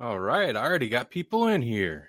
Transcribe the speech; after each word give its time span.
All 0.00 0.20
right, 0.20 0.54
I 0.54 0.62
already 0.62 0.88
got 0.88 1.10
people 1.10 1.48
in 1.48 1.60
here. 1.60 2.08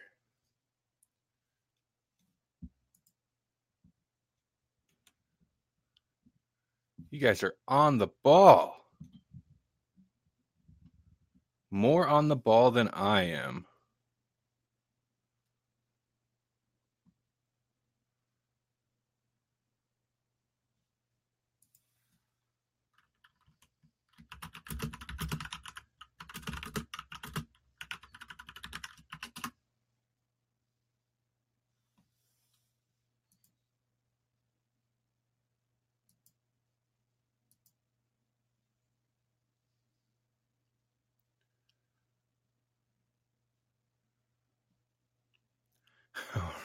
You 7.09 7.19
guys 7.19 7.41
are 7.41 7.55
on 7.67 7.97
the 7.97 8.09
ball. 8.23 8.75
More 11.71 12.07
on 12.07 12.27
the 12.27 12.35
ball 12.35 12.69
than 12.69 12.89
I 12.89 13.23
am. 13.23 13.65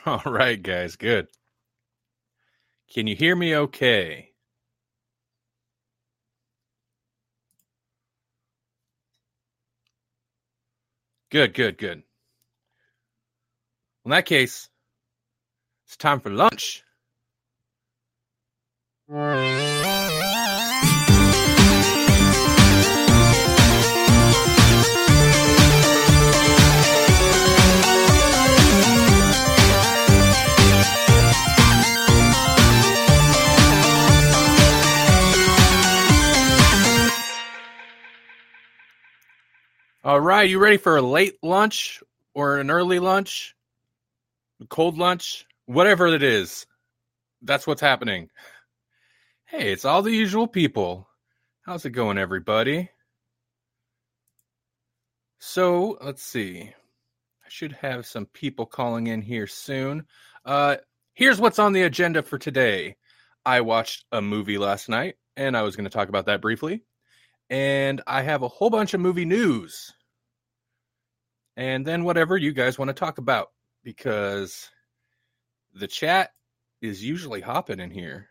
All 0.07 0.23
right, 0.27 0.63
guys, 0.63 0.97
good. 0.97 1.29
Can 2.93 3.07
you 3.07 3.17
hear 3.17 3.37
me 3.37 3.57
okay? 3.57 4.31
Good, 11.31 11.55
good, 11.55 11.79
good. 11.79 12.03
In 14.05 14.11
that 14.11 14.27
case, 14.27 14.69
it's 15.87 15.97
time 15.97 16.21
for 16.21 16.31
lunch. 16.31 16.85
All 40.07 40.21
right, 40.21 40.51
you 40.51 40.59
ready 40.59 40.77
for 40.77 40.99
a 40.99 41.03
late 41.03 41.39
lunch 41.43 42.03
or 42.35 42.59
an 42.59 42.71
early 42.71 42.99
lunch? 42.99 43.57
A 44.61 44.67
cold 44.67 44.99
lunch? 44.99 45.47
Whatever 45.65 46.09
it 46.09 46.23
is. 46.23 46.67
That's 47.41 47.67
what's 47.67 47.81
happening. 47.81 48.29
Hey, 49.47 49.73
it's 49.73 49.87
all 49.87 50.03
the 50.03 50.13
usual 50.13 50.47
people. 50.47 51.09
How's 51.63 51.87
it 51.87 51.93
going, 51.93 52.19
everybody? 52.19 52.91
So, 55.39 55.97
let's 56.03 56.23
see. 56.23 56.61
I 56.65 57.49
should 57.49 57.73
have 57.73 58.05
some 58.05 58.27
people 58.27 58.67
calling 58.67 59.07
in 59.07 59.23
here 59.23 59.47
soon. 59.47 60.05
Uh, 60.45 60.77
here's 61.15 61.41
what's 61.41 61.59
on 61.59 61.73
the 61.73 61.85
agenda 61.85 62.23
for 62.23 62.37
today. 62.37 62.97
I 63.47 63.63
watched 63.63 64.05
a 64.13 64.21
movie 64.21 64.59
last 64.59 64.91
night, 64.91 65.15
and 65.35 65.57
I 65.57 65.63
was 65.63 65.77
going 65.77 65.85
to 65.85 65.91
talk 65.91 66.11
about 66.11 66.27
that 66.27 66.43
briefly 66.43 66.83
and 67.51 68.01
I 68.07 68.23
have 68.23 68.43
a 68.43 68.49
whole 68.49 68.71
bunch 68.71 68.95
of 68.95 69.01
movie 69.01 69.25
news. 69.25 69.93
And 71.57 71.87
then 71.87 72.05
whatever 72.05 72.37
you 72.37 72.53
guys 72.53 72.79
want 72.79 72.89
to 72.89 72.95
talk 72.95 73.19
about 73.19 73.53
because 73.85 74.71
the 75.73 75.87
chat 75.87 76.33
is 76.81 77.05
usually 77.05 77.41
hopping 77.41 77.81
in 77.81 77.91
here. 77.91 78.29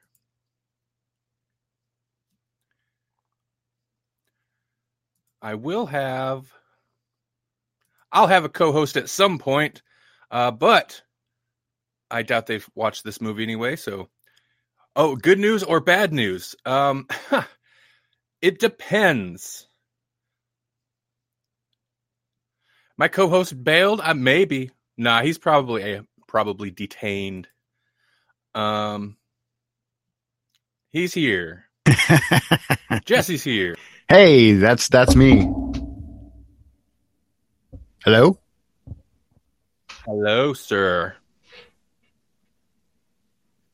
I 5.42 5.56
will 5.56 5.86
have 5.86 6.52
I'll 8.12 8.28
have 8.28 8.46
a 8.46 8.50
co-host 8.50 8.96
at 8.96 9.10
some 9.10 9.40
point, 9.40 9.82
uh, 10.32 10.52
but 10.52 11.02
I 12.12 12.22
doubt 12.22 12.46
they've 12.46 12.70
watched 12.76 13.04
this 13.04 13.20
movie 13.20 13.44
anyway. 13.44 13.76
So, 13.76 14.10
oh, 14.96 15.16
good 15.16 15.40
news 15.40 15.64
or 15.64 15.80
bad 15.80 16.14
news? 16.14 16.56
Um, 16.66 17.08
It 18.44 18.59
depends. 18.59 19.68
My 22.98 23.08
co-host 23.08 23.64
bailed. 23.64 24.02
Uh, 24.04 24.14
maybe. 24.14 24.72
Nah, 24.98 25.22
he's 25.22 25.38
probably 25.38 25.96
uh, 25.96 26.02
probably 26.28 26.70
detained. 26.70 27.48
Um, 28.54 29.16
he's 30.90 31.14
here. 31.14 31.70
Jesse's 33.06 33.46
here. 33.46 33.78
Hey, 34.09 34.52
that's 34.56 34.90
that's 34.90 35.16
me. 35.16 35.50
Hello. 38.04 38.38
Hello, 40.04 40.52
sir. 40.52 41.16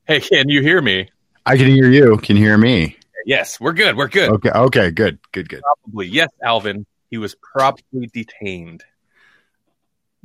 Hey, 0.06 0.19
can 0.19 0.47
you 0.47 0.62
hear 0.62 0.80
me? 0.80 1.09
I 1.44 1.57
can 1.57 1.66
hear 1.66 1.90
you. 1.90 2.18
Can 2.18 2.38
you 2.38 2.44
hear 2.44 2.57
me? 2.59 2.99
Yes, 3.25 3.59
we're 3.59 3.74
good. 3.74 3.96
We're 3.97 4.07
good. 4.07 4.30
Okay. 4.30 4.50
Okay. 4.50 4.91
Good. 4.91 5.19
Good. 5.31 5.50
Good. 5.50 5.62
Probably. 5.62 6.07
Yes, 6.07 6.30
Alvin. 6.44 6.85
He 7.09 7.18
was 7.18 7.35
probably 7.35 8.07
detained. 8.13 8.84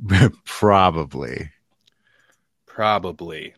probably. 0.45 1.51
Probably. 2.65 3.53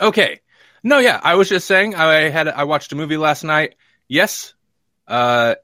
Okay. 0.00 0.40
No, 0.82 0.98
yeah. 0.98 1.20
I 1.22 1.36
was 1.36 1.48
just 1.48 1.66
saying. 1.66 1.94
I 1.94 2.28
had. 2.28 2.48
I 2.48 2.64
watched 2.64 2.92
a 2.92 2.96
movie 2.96 3.16
last 3.16 3.44
night. 3.44 3.76
Yes. 4.08 4.54
Uh, 5.06 5.56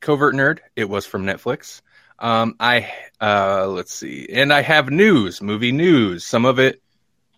covert 0.00 0.34
nerd. 0.34 0.60
It 0.76 0.88
was 0.88 1.06
from 1.06 1.24
Netflix. 1.24 1.82
Um, 2.18 2.56
I 2.58 2.90
uh, 3.20 3.68
let's 3.68 3.92
see, 3.92 4.28
and 4.32 4.52
I 4.52 4.62
have 4.62 4.90
news, 4.90 5.40
movie 5.40 5.72
news. 5.72 6.24
Some 6.24 6.44
of 6.44 6.58
it, 6.58 6.82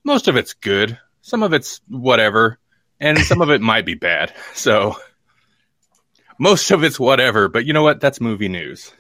most 0.04 0.26
of 0.26 0.37
it's 0.37 0.54
good. 0.54 0.98
Some 1.20 1.42
of 1.42 1.52
it's 1.52 1.81
whatever 1.88 2.58
and 3.00 3.19
some 3.19 3.41
of 3.41 3.50
it 3.50 3.61
might 3.61 3.84
be 3.84 3.94
bad. 3.94 4.33
So 4.55 4.97
most 6.38 6.71
of 6.71 6.84
it's 6.84 6.99
whatever, 7.00 7.49
but 7.49 7.65
you 7.66 7.72
know 7.72 7.83
what? 7.83 8.00
That's 8.00 8.21
movie 8.21 8.49
news. 8.49 8.93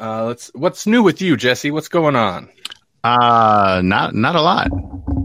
Uh, 0.00 0.26
let's. 0.26 0.50
What's 0.54 0.86
new 0.86 1.02
with 1.02 1.20
you, 1.20 1.36
Jesse? 1.36 1.70
What's 1.70 1.88
going 1.88 2.16
on? 2.16 2.48
Uh 3.04 3.80
not 3.84 4.14
not 4.14 4.36
a 4.36 4.42
lot. 4.42 4.70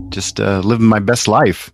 Just 0.10 0.40
uh, 0.40 0.60
living 0.60 0.86
my 0.86 1.00
best 1.00 1.28
life. 1.28 1.72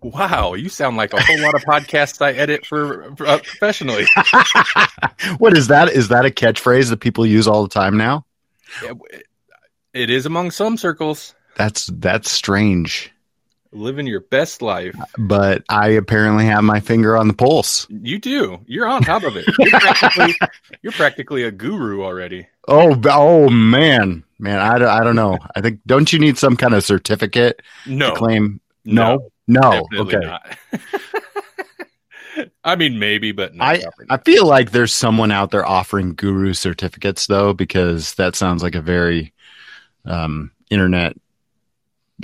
Wow, 0.00 0.54
you 0.54 0.68
sound 0.68 0.96
like 0.96 1.12
a 1.12 1.20
whole 1.20 1.40
lot 1.40 1.54
of 1.54 1.62
podcasts 1.62 2.24
I 2.24 2.32
edit 2.32 2.64
for 2.64 3.04
uh, 3.26 3.38
professionally. 3.38 4.06
what 5.38 5.56
is 5.56 5.68
that? 5.68 5.90
Is 5.90 6.08
that 6.08 6.24
a 6.24 6.30
catchphrase 6.30 6.90
that 6.90 6.98
people 6.98 7.26
use 7.26 7.48
all 7.48 7.62
the 7.62 7.68
time 7.68 7.96
now? 7.96 8.24
It 9.92 10.10
is 10.10 10.26
among 10.26 10.50
some 10.50 10.76
circles. 10.76 11.34
That's 11.56 11.86
that's 11.86 12.30
strange. 12.30 13.12
Living 13.72 14.06
your 14.06 14.20
best 14.20 14.62
life. 14.62 14.94
But 15.18 15.64
I 15.68 15.88
apparently 15.88 16.46
have 16.46 16.64
my 16.64 16.80
finger 16.80 17.16
on 17.16 17.28
the 17.28 17.34
pulse. 17.34 17.86
You 17.90 18.18
do. 18.18 18.60
You're 18.66 18.86
on 18.86 19.02
top 19.02 19.24
of 19.24 19.36
it. 19.36 19.44
You're 19.58 19.80
practically, 19.80 20.34
you're 20.82 20.92
practically 20.92 21.42
a 21.42 21.50
guru 21.50 22.02
already. 22.02 22.46
Oh, 22.68 22.98
oh 23.06 23.50
man, 23.50 24.22
man. 24.38 24.60
I, 24.60 24.76
I 25.00 25.04
don't 25.04 25.16
know. 25.16 25.38
I 25.54 25.60
think 25.60 25.80
don't 25.86 26.12
you 26.12 26.18
need 26.18 26.38
some 26.38 26.56
kind 26.56 26.74
of 26.74 26.84
certificate? 26.84 27.60
No. 27.86 28.10
To 28.10 28.16
claim 28.16 28.60
no, 28.84 29.30
no. 29.46 29.86
no. 29.90 30.00
Okay. 30.00 30.38
I 32.64 32.76
mean, 32.76 32.98
maybe, 32.98 33.32
but 33.32 33.52
I 33.60 33.82
I 34.10 34.18
feel 34.18 34.46
like 34.46 34.70
there's 34.70 34.94
someone 34.94 35.32
out 35.32 35.50
there 35.50 35.66
offering 35.66 36.14
guru 36.14 36.52
certificates 36.52 37.26
though, 37.26 37.54
because 37.54 38.14
that 38.14 38.36
sounds 38.36 38.62
like 38.62 38.74
a 38.74 38.82
very 38.82 39.32
um, 40.04 40.50
internet 40.70 41.16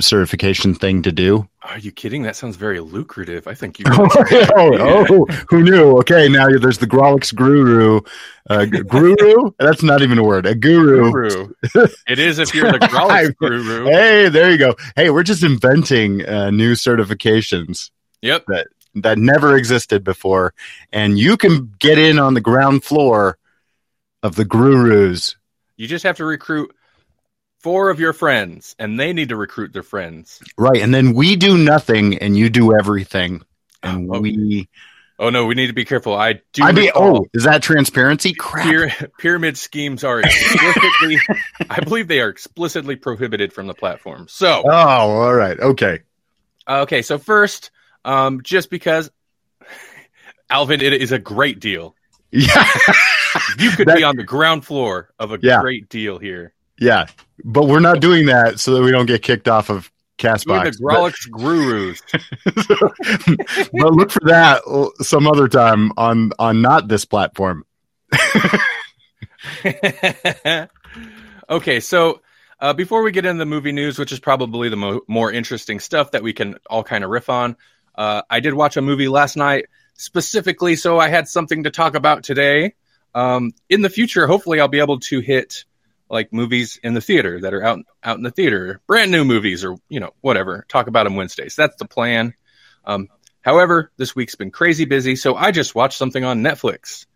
certification 0.00 0.74
thing 0.74 1.02
to 1.02 1.12
do. 1.12 1.48
Are 1.62 1.78
you 1.78 1.92
kidding? 1.92 2.22
That 2.22 2.36
sounds 2.36 2.56
very 2.56 2.80
lucrative. 2.80 3.46
I 3.46 3.54
think 3.54 3.78
you. 3.78 3.84
oh, 3.88 4.08
oh, 4.56 5.26
who 5.48 5.62
knew? 5.62 5.98
Okay, 5.98 6.28
now 6.28 6.48
there's 6.48 6.78
the 6.78 6.86
Grawlix 6.86 7.34
Guru. 7.34 8.00
Uh, 8.48 8.64
guru? 8.64 9.50
That's 9.58 9.82
not 9.82 10.02
even 10.02 10.18
a 10.18 10.24
word. 10.24 10.46
A 10.46 10.54
guru. 10.54 11.12
guru. 11.12 11.52
It 12.08 12.18
is 12.18 12.38
if 12.38 12.54
you're 12.54 12.72
the 12.72 12.78
Grawlix 12.80 13.36
Guru. 13.36 13.84
Hey, 13.84 14.28
there 14.28 14.50
you 14.50 14.58
go. 14.58 14.74
Hey, 14.96 15.10
we're 15.10 15.22
just 15.22 15.42
inventing 15.42 16.26
uh, 16.26 16.50
new 16.50 16.72
certifications. 16.72 17.90
Yep. 18.22 18.44
That 18.48 18.68
that 18.94 19.18
never 19.18 19.56
existed 19.56 20.04
before, 20.04 20.52
and 20.92 21.18
you 21.18 21.36
can 21.36 21.72
get 21.78 21.98
in 21.98 22.18
on 22.18 22.34
the 22.34 22.40
ground 22.40 22.84
floor 22.84 23.38
of 24.22 24.36
the 24.36 24.44
gurus. 24.44 25.36
You 25.76 25.88
just 25.88 26.04
have 26.04 26.16
to 26.18 26.24
recruit 26.24 26.74
four 27.62 27.90
of 27.90 27.98
your 28.00 28.12
friends 28.12 28.74
and 28.78 28.98
they 28.98 29.12
need 29.12 29.30
to 29.30 29.36
recruit 29.36 29.72
their 29.72 29.82
friends. 29.82 30.40
Right. 30.58 30.82
And 30.82 30.92
then 30.94 31.14
we 31.14 31.36
do 31.36 31.56
nothing 31.56 32.18
and 32.18 32.36
you 32.36 32.50
do 32.50 32.74
everything. 32.76 33.42
And 33.82 34.10
okay. 34.10 34.20
we 34.20 34.68
Oh 35.18 35.30
no, 35.30 35.46
we 35.46 35.54
need 35.54 35.68
to 35.68 35.72
be 35.72 35.84
careful. 35.84 36.14
I 36.14 36.40
do. 36.52 36.64
I 36.64 36.72
mean, 36.72 36.86
recall 36.86 37.18
oh, 37.18 37.26
is 37.32 37.44
that 37.44 37.62
transparency? 37.62 38.32
Crap. 38.34 38.66
pyra- 38.66 39.10
pyramid 39.18 39.56
schemes 39.56 40.02
are 40.02 40.18
explicitly. 40.20 41.18
I 41.70 41.80
believe 41.80 42.08
they 42.08 42.20
are 42.20 42.28
explicitly 42.28 42.96
prohibited 42.96 43.52
from 43.52 43.68
the 43.68 43.74
platform. 43.74 44.26
So 44.28 44.62
Oh, 44.64 44.70
all 44.70 45.34
right. 45.34 45.58
Okay. 45.60 46.00
okay, 46.66 47.02
so 47.02 47.18
first, 47.18 47.70
um, 48.04 48.42
just 48.42 48.68
because 48.70 49.10
Alvin, 50.50 50.80
it 50.80 50.92
is 50.92 51.12
a 51.12 51.18
great 51.18 51.60
deal. 51.60 51.94
Yeah. 52.32 52.66
You 53.58 53.70
could 53.70 53.86
That- 53.88 53.98
be 53.98 54.02
on 54.04 54.16
the 54.16 54.24
ground 54.24 54.64
floor 54.64 55.10
of 55.18 55.32
a 55.32 55.38
Yeah. 55.40 55.60
great 55.60 55.88
deal 55.88 56.18
here. 56.18 56.52
yeah. 56.78 57.06
But 57.44 57.66
we're 57.66 57.80
not 57.80 58.00
doing 58.00 58.26
that 58.26 58.60
so 58.60 58.74
that 58.74 58.82
we 58.82 58.92
don't 58.92 59.06
get 59.06 59.22
kicked 59.22 59.48
off 59.48 59.68
of 59.68 59.90
Castbox. 60.18 60.78
the 60.78 60.84
Grawlix 60.84 61.30
Gurus. 61.30 62.02
but, 62.44 63.70
but 63.72 63.92
look 63.92 64.10
for 64.10 64.24
that 64.26 64.62
some 65.00 65.26
other 65.26 65.48
time 65.48 65.92
on 65.96 66.32
on 66.38 66.62
not 66.62 66.88
this 66.88 67.04
platform. 67.04 67.64
okay, 71.50 71.80
so 71.80 72.20
uh, 72.60 72.72
before 72.72 73.02
we 73.02 73.10
get 73.10 73.26
into 73.26 73.38
the 73.38 73.46
movie 73.46 73.72
news, 73.72 73.98
which 73.98 74.12
is 74.12 74.20
probably 74.20 74.68
the 74.68 74.76
mo- 74.76 75.00
more 75.08 75.32
interesting 75.32 75.80
stuff 75.80 76.12
that 76.12 76.22
we 76.22 76.32
can 76.32 76.56
all 76.70 76.84
kind 76.84 77.02
of 77.04 77.10
riff 77.10 77.28
on, 77.28 77.56
uh, 77.94 78.22
I 78.30 78.40
did 78.40 78.54
watch 78.54 78.76
a 78.76 78.82
movie 78.82 79.08
last 79.08 79.36
night 79.36 79.66
specifically, 79.94 80.76
so 80.76 80.98
I 80.98 81.08
had 81.08 81.28
something 81.28 81.64
to 81.64 81.70
talk 81.70 81.94
about 81.94 82.22
today. 82.22 82.74
Um, 83.14 83.52
in 83.68 83.82
the 83.82 83.90
future, 83.90 84.26
hopefully, 84.26 84.60
I'll 84.60 84.68
be 84.68 84.78
able 84.78 85.00
to 85.00 85.20
hit 85.20 85.64
like 86.12 86.30
movies 86.30 86.78
in 86.82 86.92
the 86.92 87.00
theater 87.00 87.40
that 87.40 87.54
are 87.54 87.64
out 87.64 87.80
out 88.04 88.18
in 88.18 88.22
the 88.22 88.30
theater, 88.30 88.80
brand 88.86 89.10
new 89.10 89.24
movies 89.24 89.64
or 89.64 89.76
you 89.88 89.98
know 89.98 90.10
whatever. 90.20 90.64
Talk 90.68 90.86
about 90.86 91.04
them 91.04 91.16
Wednesdays. 91.16 91.56
That's 91.56 91.74
the 91.76 91.86
plan. 91.86 92.34
Um, 92.84 93.08
however, 93.40 93.90
this 93.96 94.14
week's 94.14 94.34
been 94.34 94.50
crazy 94.50 94.84
busy, 94.84 95.16
so 95.16 95.34
I 95.34 95.50
just 95.50 95.74
watched 95.74 95.96
something 95.96 96.22
on 96.22 96.42
Netflix. 96.42 97.06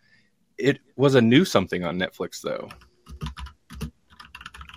It 0.57 0.79
was 0.95 1.13
a 1.13 1.21
new 1.21 1.45
something 1.45 1.85
on 1.85 1.99
Netflix 1.99 2.41
though. 2.41 2.69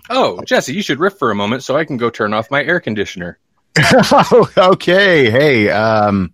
Oh, 0.09 0.41
Jesse, 0.45 0.75
you 0.75 0.83
should 0.83 0.99
riff 0.99 1.17
for 1.17 1.31
a 1.31 1.35
moment 1.35 1.63
so 1.63 1.75
I 1.75 1.85
can 1.85 1.97
go 1.97 2.09
turn 2.09 2.33
off 2.33 2.51
my 2.51 2.63
air 2.63 2.79
conditioner. 2.79 3.39
okay. 4.57 5.31
Hey, 5.31 5.69
um, 5.69 6.33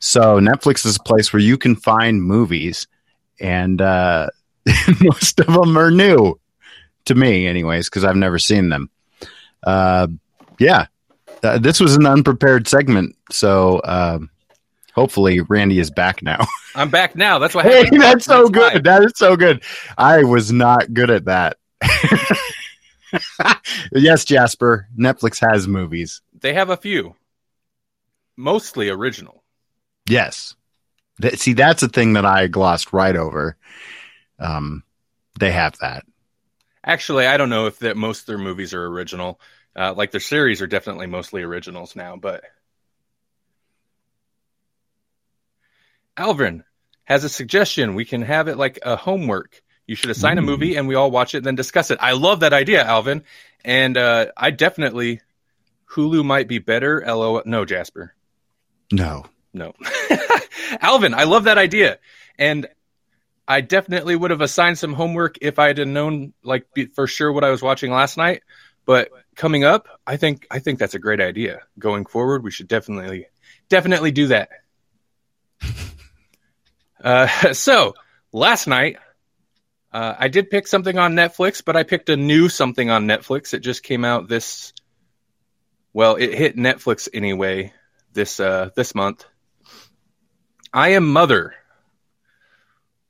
so 0.00 0.40
Netflix 0.40 0.84
is 0.84 0.96
a 0.96 1.02
place 1.02 1.32
where 1.32 1.42
you 1.42 1.56
can 1.56 1.76
find 1.76 2.20
movies, 2.20 2.88
and 3.38 3.80
uh, 3.80 4.28
most 5.00 5.38
of 5.38 5.46
them 5.46 5.76
are 5.78 5.90
new 5.92 6.40
to 7.06 7.14
me, 7.14 7.46
anyways, 7.46 7.88
because 7.88 8.04
I've 8.04 8.16
never 8.16 8.38
seen 8.38 8.68
them. 8.68 8.90
Uh, 9.62 10.08
yeah, 10.58 10.86
uh, 11.42 11.58
this 11.58 11.80
was 11.80 11.96
an 11.96 12.06
unprepared 12.06 12.68
segment, 12.68 13.16
so 13.30 13.80
um 13.84 14.30
hopefully 14.96 15.40
Randy 15.40 15.78
is 15.78 15.90
back 15.90 16.22
now. 16.22 16.46
I'm 16.74 16.90
back 16.90 17.14
now. 17.14 17.38
That's 17.38 17.54
what 17.54 17.64
hey, 17.64 17.84
happened. 17.84 18.02
that's 18.02 18.24
so 18.24 18.48
That's 18.48 18.74
good. 18.74 18.84
That 18.84 19.04
is 19.04 19.12
so 19.14 19.36
good. 19.36 19.62
I 19.96 20.24
was 20.24 20.50
not 20.50 20.92
good 20.92 21.10
at 21.10 21.26
that. 21.26 21.58
yes, 23.92 24.24
Jasper. 24.24 24.88
Netflix 24.98 25.38
has 25.48 25.68
movies. 25.68 26.22
They 26.40 26.54
have 26.54 26.70
a 26.70 26.76
few, 26.76 27.14
mostly 28.36 28.88
original. 28.88 29.42
Yes. 30.08 30.54
Th- 31.20 31.38
see, 31.38 31.52
that's 31.52 31.82
a 31.82 31.88
thing 31.88 32.14
that 32.14 32.24
I 32.24 32.46
glossed 32.46 32.92
right 32.92 33.16
over. 33.16 33.56
Um, 34.38 34.82
they 35.38 35.52
have 35.52 35.76
that. 35.78 36.04
Actually, 36.86 37.26
I 37.26 37.36
don't 37.36 37.50
know 37.50 37.66
if 37.66 37.80
that 37.80 37.96
most 37.96 38.20
of 38.20 38.26
their 38.26 38.38
movies 38.38 38.72
are 38.72 38.86
original. 38.86 39.40
Uh, 39.74 39.92
like 39.92 40.12
their 40.12 40.20
series 40.20 40.62
are 40.62 40.66
definitely 40.66 41.06
mostly 41.06 41.42
originals 41.42 41.96
now, 41.96 42.16
but 42.16 42.44
Alvin 46.16 46.64
has 47.04 47.24
a 47.24 47.28
suggestion. 47.28 47.94
We 47.94 48.04
can 48.04 48.22
have 48.22 48.48
it 48.48 48.56
like 48.56 48.78
a 48.82 48.96
homework. 48.96 49.62
You 49.86 49.94
should 49.94 50.10
assign 50.10 50.38
a 50.38 50.42
movie 50.42 50.76
and 50.76 50.88
we 50.88 50.94
all 50.94 51.10
watch 51.10 51.34
it 51.34 51.38
and 51.38 51.46
then 51.46 51.54
discuss 51.54 51.90
it. 51.90 51.98
I 52.00 52.12
love 52.12 52.40
that 52.40 52.52
idea, 52.52 52.84
Alvin. 52.84 53.22
And 53.64 53.96
uh, 53.96 54.26
I 54.36 54.50
definitely 54.50 55.20
Hulu 55.90 56.24
might 56.24 56.48
be 56.48 56.58
better. 56.58 57.04
LO 57.06 57.42
no, 57.44 57.64
Jasper. 57.64 58.14
No. 58.90 59.26
No. 59.52 59.74
Alvin, 60.80 61.14
I 61.14 61.24
love 61.24 61.44
that 61.44 61.58
idea. 61.58 61.98
And 62.38 62.68
I 63.48 63.60
definitely 63.60 64.16
would 64.16 64.30
have 64.30 64.40
assigned 64.40 64.78
some 64.78 64.92
homework 64.92 65.38
if 65.40 65.58
I 65.58 65.68
had 65.68 65.86
known 65.86 66.32
like 66.42 66.66
be, 66.74 66.86
for 66.86 67.06
sure 67.06 67.32
what 67.32 67.44
I 67.44 67.50
was 67.50 67.62
watching 67.62 67.92
last 67.92 68.16
night. 68.16 68.42
But 68.84 69.10
coming 69.34 69.64
up, 69.64 69.88
I 70.06 70.16
think 70.16 70.46
I 70.50 70.58
think 70.58 70.78
that's 70.78 70.94
a 70.94 70.98
great 70.98 71.20
idea. 71.20 71.60
Going 71.78 72.06
forward, 72.06 72.42
we 72.42 72.50
should 72.50 72.68
definitely 72.68 73.26
definitely 73.68 74.10
do 74.10 74.28
that. 74.28 74.48
uh, 77.04 77.26
so 77.52 77.94
last 78.32 78.66
night, 78.66 78.98
uh, 79.92 80.14
I 80.18 80.28
did 80.28 80.50
pick 80.50 80.66
something 80.66 80.98
on 80.98 81.14
Netflix, 81.14 81.64
but 81.64 81.76
I 81.76 81.82
picked 81.82 82.08
a 82.08 82.16
new 82.16 82.48
something 82.48 82.90
on 82.90 83.06
Netflix. 83.06 83.54
It 83.54 83.60
just 83.60 83.82
came 83.82 84.04
out 84.04 84.28
this. 84.28 84.72
Well, 85.92 86.16
it 86.16 86.34
hit 86.34 86.56
Netflix 86.56 87.08
anyway 87.14 87.72
this 88.12 88.40
uh, 88.40 88.70
this 88.74 88.94
month. 88.94 89.24
I 90.72 90.90
Am 90.90 91.10
Mother, 91.10 91.54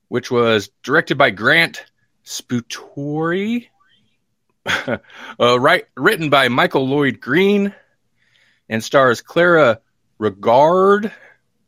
which 0.09 0.31
was 0.31 0.71
directed 0.83 1.19
by 1.19 1.31
Grant 1.31 1.85
Sputore, 2.25 3.67
uh, 4.67 5.61
right, 5.61 5.85
written 5.97 6.31
by 6.31 6.49
Michael 6.49 6.89
Lloyd 6.89 7.21
Green, 7.21 7.75
and 8.69 8.83
stars 8.83 9.21
Clara 9.21 9.81
Regard, 10.19 11.13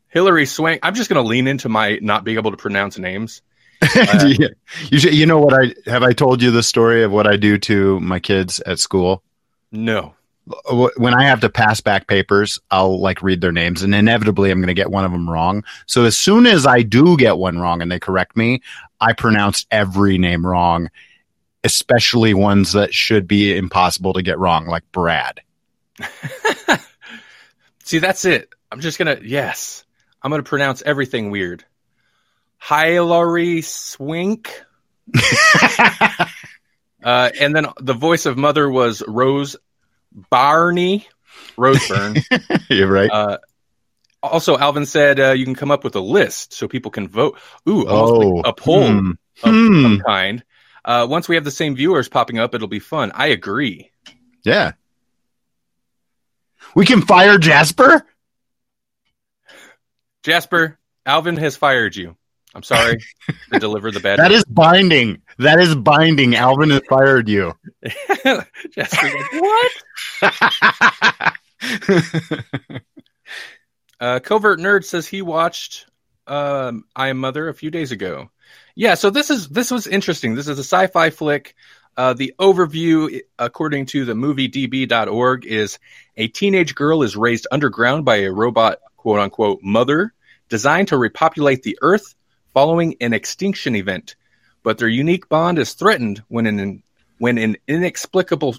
Hilary 0.09 0.45
Swank. 0.45 0.81
I'm 0.83 0.95
just 0.95 1.09
going 1.09 1.23
to 1.23 1.27
lean 1.27 1.47
into 1.47 1.69
my 1.69 1.99
not 2.01 2.23
being 2.23 2.37
able 2.37 2.51
to 2.51 2.57
pronounce 2.57 2.97
names. 2.97 3.41
Uh, 3.81 4.33
Yeah. 4.37 4.47
you, 4.89 5.09
you 5.09 5.25
know 5.25 5.39
what 5.39 5.53
I 5.53 5.73
have 5.89 6.03
I 6.03 6.11
told 6.11 6.41
you 6.41 6.51
the 6.51 6.61
story 6.61 7.03
of 7.03 7.11
what 7.13 7.25
I 7.25 7.37
do 7.37 7.57
to 7.59 7.99
my 8.01 8.19
kids 8.19 8.59
at 8.59 8.77
school? 8.77 9.23
No. 9.71 10.15
Wh- 10.49 10.97
When 10.97 11.13
I 11.13 11.25
have 11.25 11.41
to 11.41 11.49
pass 11.49 11.81
back 11.81 12.07
papers, 12.07 12.59
I'll 12.71 12.99
like 12.99 13.21
read 13.21 13.41
their 13.41 13.51
names 13.51 13.83
and 13.83 13.93
inevitably 13.93 14.51
I'm 14.51 14.59
going 14.59 14.67
to 14.67 14.73
get 14.73 14.91
one 14.91 15.05
of 15.05 15.11
them 15.11 15.29
wrong. 15.29 15.63
So 15.85 16.05
as 16.05 16.17
soon 16.17 16.45
as 16.47 16.65
I 16.65 16.81
do 16.81 17.17
get 17.17 17.37
one 17.37 17.59
wrong 17.59 17.81
and 17.81 17.91
they 17.91 17.99
correct 17.99 18.35
me, 18.35 18.61
I 18.99 19.13
pronounce 19.13 19.65
every 19.71 20.17
name 20.17 20.45
wrong, 20.45 20.89
especially 21.63 22.33
ones 22.33 22.73
that 22.73 22.93
should 22.93 23.27
be 23.27 23.55
impossible 23.55 24.13
to 24.13 24.21
get 24.21 24.39
wrong, 24.39 24.65
like 24.65 24.83
Brad. 24.91 25.41
See, 27.83 27.99
that's 27.99 28.25
it. 28.25 28.49
I'm 28.71 28.81
just 28.81 28.97
going 28.99 29.17
to, 29.17 29.27
yes, 29.27 29.83
I'm 30.21 30.29
going 30.31 30.43
to 30.43 30.47
pronounce 30.49 30.81
everything 30.81 31.31
weird. 31.31 31.65
Hilary 32.61 33.61
Swink. 33.61 34.51
Uh, 37.01 37.29
and 37.39 37.55
then 37.55 37.65
the 37.79 37.93
voice 37.93 38.25
of 38.25 38.37
Mother 38.37 38.69
was 38.69 39.01
Rose 39.07 39.55
Barney. 40.11 41.07
Rose 41.57 41.87
Byrne. 41.87 42.15
You're 42.69 42.91
right. 42.91 43.09
uh, 43.11 43.37
also, 44.21 44.57
Alvin 44.57 44.85
said 44.85 45.19
uh, 45.19 45.31
you 45.31 45.45
can 45.45 45.55
come 45.55 45.71
up 45.71 45.83
with 45.83 45.95
a 45.95 46.01
list 46.01 46.53
so 46.53 46.67
people 46.67 46.91
can 46.91 47.07
vote. 47.07 47.37
Ooh, 47.67 47.87
oh, 47.87 48.03
like 48.19 48.47
a 48.47 48.53
poll 48.53 48.91
hmm. 48.91 49.11
of 49.43 49.53
Hmm. 49.53 49.81
some 49.81 50.01
kind. 50.05 50.43
Uh, 50.83 51.07
once 51.09 51.29
we 51.29 51.35
have 51.35 51.43
the 51.43 51.51
same 51.51 51.75
viewers 51.75 52.09
popping 52.09 52.39
up, 52.39 52.53
it'll 52.55 52.67
be 52.67 52.79
fun. 52.79 53.11
I 53.13 53.27
agree. 53.27 53.91
Yeah. 54.43 54.73
We 56.75 56.85
can 56.85 57.01
fire 57.01 57.37
Jasper? 57.37 58.05
Jasper, 60.23 60.77
Alvin 61.05 61.37
has 61.37 61.55
fired 61.55 61.95
you. 61.95 62.17
I'm 62.55 62.63
sorry 62.63 62.97
to 63.53 63.59
deliver 63.59 63.91
the 63.91 63.99
bad 63.99 64.19
That 64.19 64.31
is 64.31 64.43
binding. 64.45 65.21
That 65.37 65.59
is 65.59 65.75
binding. 65.75 66.35
Alvin 66.35 66.71
has 66.71 66.81
fired 66.89 67.29
you. 67.29 67.53
Jasper's 68.71 69.13
what? 69.33 69.71
Uh, 74.01 74.19
Covert 74.19 74.59
Nerd 74.59 74.85
says 74.85 75.05
he 75.07 75.21
watched 75.21 75.85
um, 76.25 76.85
I 76.95 77.09
Am 77.09 77.17
Mother 77.17 77.49
a 77.49 77.53
few 77.53 77.69
days 77.69 77.91
ago. 77.91 78.29
Yeah, 78.75 78.93
so 78.93 79.09
this 79.09 79.29
is 79.29 79.49
this 79.49 79.71
was 79.71 79.87
interesting. 79.87 80.35
This 80.35 80.47
is 80.47 80.57
a 80.57 80.63
sci-fi 80.63 81.09
flick. 81.09 81.55
Uh, 81.97 82.13
the 82.13 82.33
overview, 82.39 83.19
according 83.37 83.87
to 83.87 84.05
the 84.05 84.13
moviedb.org, 84.13 85.45
is 85.45 85.79
a 86.15 86.27
teenage 86.29 86.75
girl 86.75 87.03
is 87.03 87.17
raised 87.17 87.47
underground 87.51 88.05
by 88.05 88.17
a 88.17 88.31
robot, 88.31 88.79
quote 88.95 89.19
unquote, 89.19 89.59
mother 89.61 90.13
designed 90.47 90.87
to 90.87 90.97
repopulate 90.97 91.63
the 91.63 91.77
Earth 91.81 92.15
following 92.59 92.97
an 92.99 93.13
extinction 93.13 93.73
event. 93.73 94.17
But 94.63 94.79
their 94.79 94.89
unique 94.89 95.29
bond 95.29 95.59
is 95.59 95.75
threatened 95.75 96.21
when 96.27 96.45
an 96.45 96.83
when 97.17 97.37
an 97.37 97.55
inexplicable, 97.69 98.57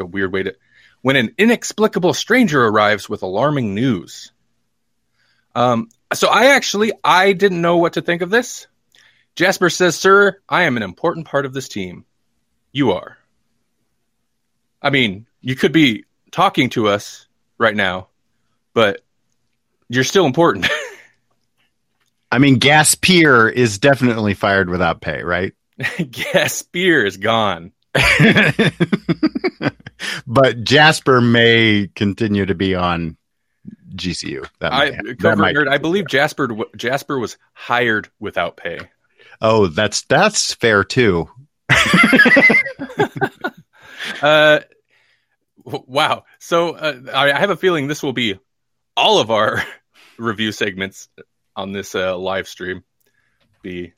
a 0.00 0.04
weird 0.04 0.32
way 0.32 0.42
to, 0.42 0.56
when 1.02 1.14
an 1.14 1.36
inexplicable 1.38 2.12
stranger 2.12 2.66
arrives 2.66 3.08
with 3.08 3.22
alarming 3.22 3.72
news. 3.72 4.32
Um, 5.54 5.90
so 6.12 6.26
I 6.26 6.46
actually 6.56 6.90
I 7.04 7.32
didn't 7.32 7.62
know 7.62 7.76
what 7.76 7.92
to 7.92 8.02
think 8.02 8.22
of 8.22 8.30
this. 8.30 8.66
Jasper 9.36 9.70
says, 9.70 9.94
"Sir, 9.94 10.40
I 10.48 10.64
am 10.64 10.76
an 10.76 10.82
important 10.82 11.28
part 11.28 11.46
of 11.46 11.54
this 11.54 11.68
team. 11.68 12.04
You 12.72 12.90
are. 12.92 13.16
I 14.82 14.90
mean, 14.90 15.28
you 15.40 15.54
could 15.54 15.72
be 15.72 16.04
talking 16.32 16.70
to 16.70 16.88
us 16.88 17.28
right 17.58 17.76
now, 17.76 18.08
but 18.74 19.02
you're 19.88 20.02
still 20.02 20.26
important." 20.26 20.66
I 22.32 22.38
mean, 22.38 22.60
Gaspier 22.60 23.52
is 23.52 23.78
definitely 23.78 24.34
fired 24.34 24.70
without 24.70 25.00
pay, 25.00 25.22
right? 25.22 25.52
Gaspier 25.80 27.06
is 27.06 27.16
gone. 27.16 27.72
but 30.26 30.62
Jasper 30.62 31.20
may 31.20 31.90
continue 31.94 32.46
to 32.46 32.54
be 32.54 32.74
on 32.74 33.16
GCU. 33.94 34.48
That 34.60 34.72
I, 34.72 34.90
that 35.20 35.38
might, 35.38 35.56
nerd, 35.56 35.68
I 35.68 35.78
believe 35.78 36.06
Jasper 36.06 36.48
Jasper 36.76 37.18
was 37.18 37.36
hired 37.52 38.08
without 38.20 38.56
pay. 38.56 38.78
Oh, 39.40 39.66
that's 39.66 40.02
that's 40.02 40.54
fair 40.54 40.84
too. 40.84 41.28
uh, 44.22 44.60
wow. 45.64 46.24
So 46.38 46.76
uh, 46.76 47.00
I 47.12 47.38
have 47.38 47.50
a 47.50 47.56
feeling 47.56 47.88
this 47.88 48.02
will 48.02 48.12
be 48.12 48.38
all 48.96 49.18
of 49.18 49.30
our 49.30 49.64
review 50.18 50.52
segments 50.52 51.08
on 51.60 51.72
this 51.72 51.94
uh, 51.94 52.16
live 52.16 52.48
stream. 52.48 52.82
Be 53.62 53.92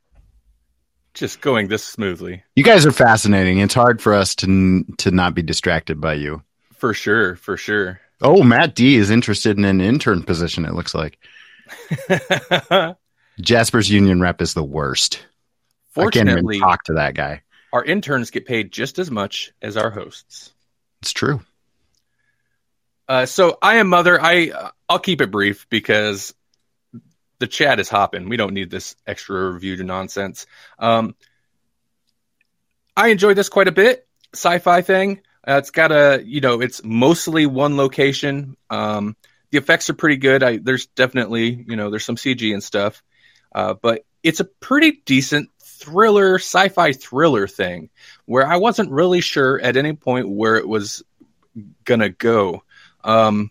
just 1.14 1.40
going 1.40 1.68
this 1.68 1.84
smoothly. 1.84 2.42
You 2.56 2.64
guys 2.64 2.84
are 2.86 2.92
fascinating. 2.92 3.58
It's 3.58 3.74
hard 3.74 4.02
for 4.02 4.14
us 4.14 4.34
to 4.36 4.84
to 4.98 5.10
not 5.10 5.34
be 5.34 5.42
distracted 5.42 6.00
by 6.00 6.14
you. 6.14 6.42
For 6.74 6.92
sure, 6.94 7.36
for 7.36 7.56
sure. 7.56 8.00
Oh, 8.20 8.42
Matt 8.42 8.74
D 8.74 8.96
is 8.96 9.10
interested 9.10 9.56
in 9.56 9.64
an 9.64 9.80
intern 9.80 10.22
position. 10.22 10.64
It 10.64 10.74
looks 10.74 10.94
like. 10.94 11.18
Jasper's 13.40 13.90
union 13.90 14.20
rep 14.20 14.42
is 14.42 14.54
the 14.54 14.64
worst. 14.64 15.24
Fortunately, 15.90 16.56
i 16.56 16.60
talk 16.60 16.84
to 16.84 16.94
that 16.94 17.14
guy. 17.14 17.42
Our 17.72 17.84
interns 17.84 18.30
get 18.30 18.46
paid 18.46 18.72
just 18.72 18.98
as 18.98 19.10
much 19.10 19.52
as 19.62 19.76
our 19.76 19.90
hosts. 19.90 20.52
It's 21.00 21.12
true. 21.12 21.40
Uh, 23.08 23.26
so 23.26 23.58
I 23.60 23.76
am 23.76 23.88
mother. 23.88 24.20
I 24.20 24.50
uh, 24.50 24.70
I'll 24.88 24.98
keep 24.98 25.20
it 25.20 25.30
brief 25.30 25.68
because 25.68 26.34
the 27.42 27.48
chat 27.48 27.80
is 27.80 27.88
hopping. 27.88 28.28
We 28.28 28.36
don't 28.36 28.54
need 28.54 28.70
this 28.70 28.94
extra 29.04 29.50
review 29.50 29.76
to 29.76 29.82
nonsense. 29.82 30.46
Um, 30.78 31.16
I 32.96 33.08
enjoyed 33.08 33.36
this 33.36 33.48
quite 33.48 33.66
a 33.66 33.72
bit. 33.72 34.06
Sci-fi 34.32 34.82
thing. 34.82 35.22
Uh, 35.46 35.56
it's 35.56 35.72
got 35.72 35.90
a 35.90 36.22
you 36.24 36.40
know 36.40 36.60
it's 36.60 36.84
mostly 36.84 37.46
one 37.46 37.76
location. 37.76 38.56
Um, 38.70 39.16
the 39.50 39.58
effects 39.58 39.90
are 39.90 39.94
pretty 39.94 40.18
good. 40.18 40.44
I, 40.44 40.58
there's 40.58 40.86
definitely 40.86 41.64
you 41.66 41.74
know 41.74 41.90
there's 41.90 42.04
some 42.04 42.14
CG 42.14 42.52
and 42.52 42.62
stuff, 42.62 43.02
uh, 43.52 43.74
but 43.74 44.04
it's 44.22 44.38
a 44.38 44.44
pretty 44.44 45.02
decent 45.04 45.50
thriller, 45.58 46.36
sci-fi 46.36 46.92
thriller 46.92 47.48
thing 47.48 47.90
where 48.24 48.46
I 48.46 48.58
wasn't 48.58 48.92
really 48.92 49.20
sure 49.20 49.60
at 49.60 49.76
any 49.76 49.94
point 49.94 50.30
where 50.30 50.58
it 50.58 50.68
was 50.68 51.02
gonna 51.84 52.10
go. 52.10 52.62
Um, 53.02 53.50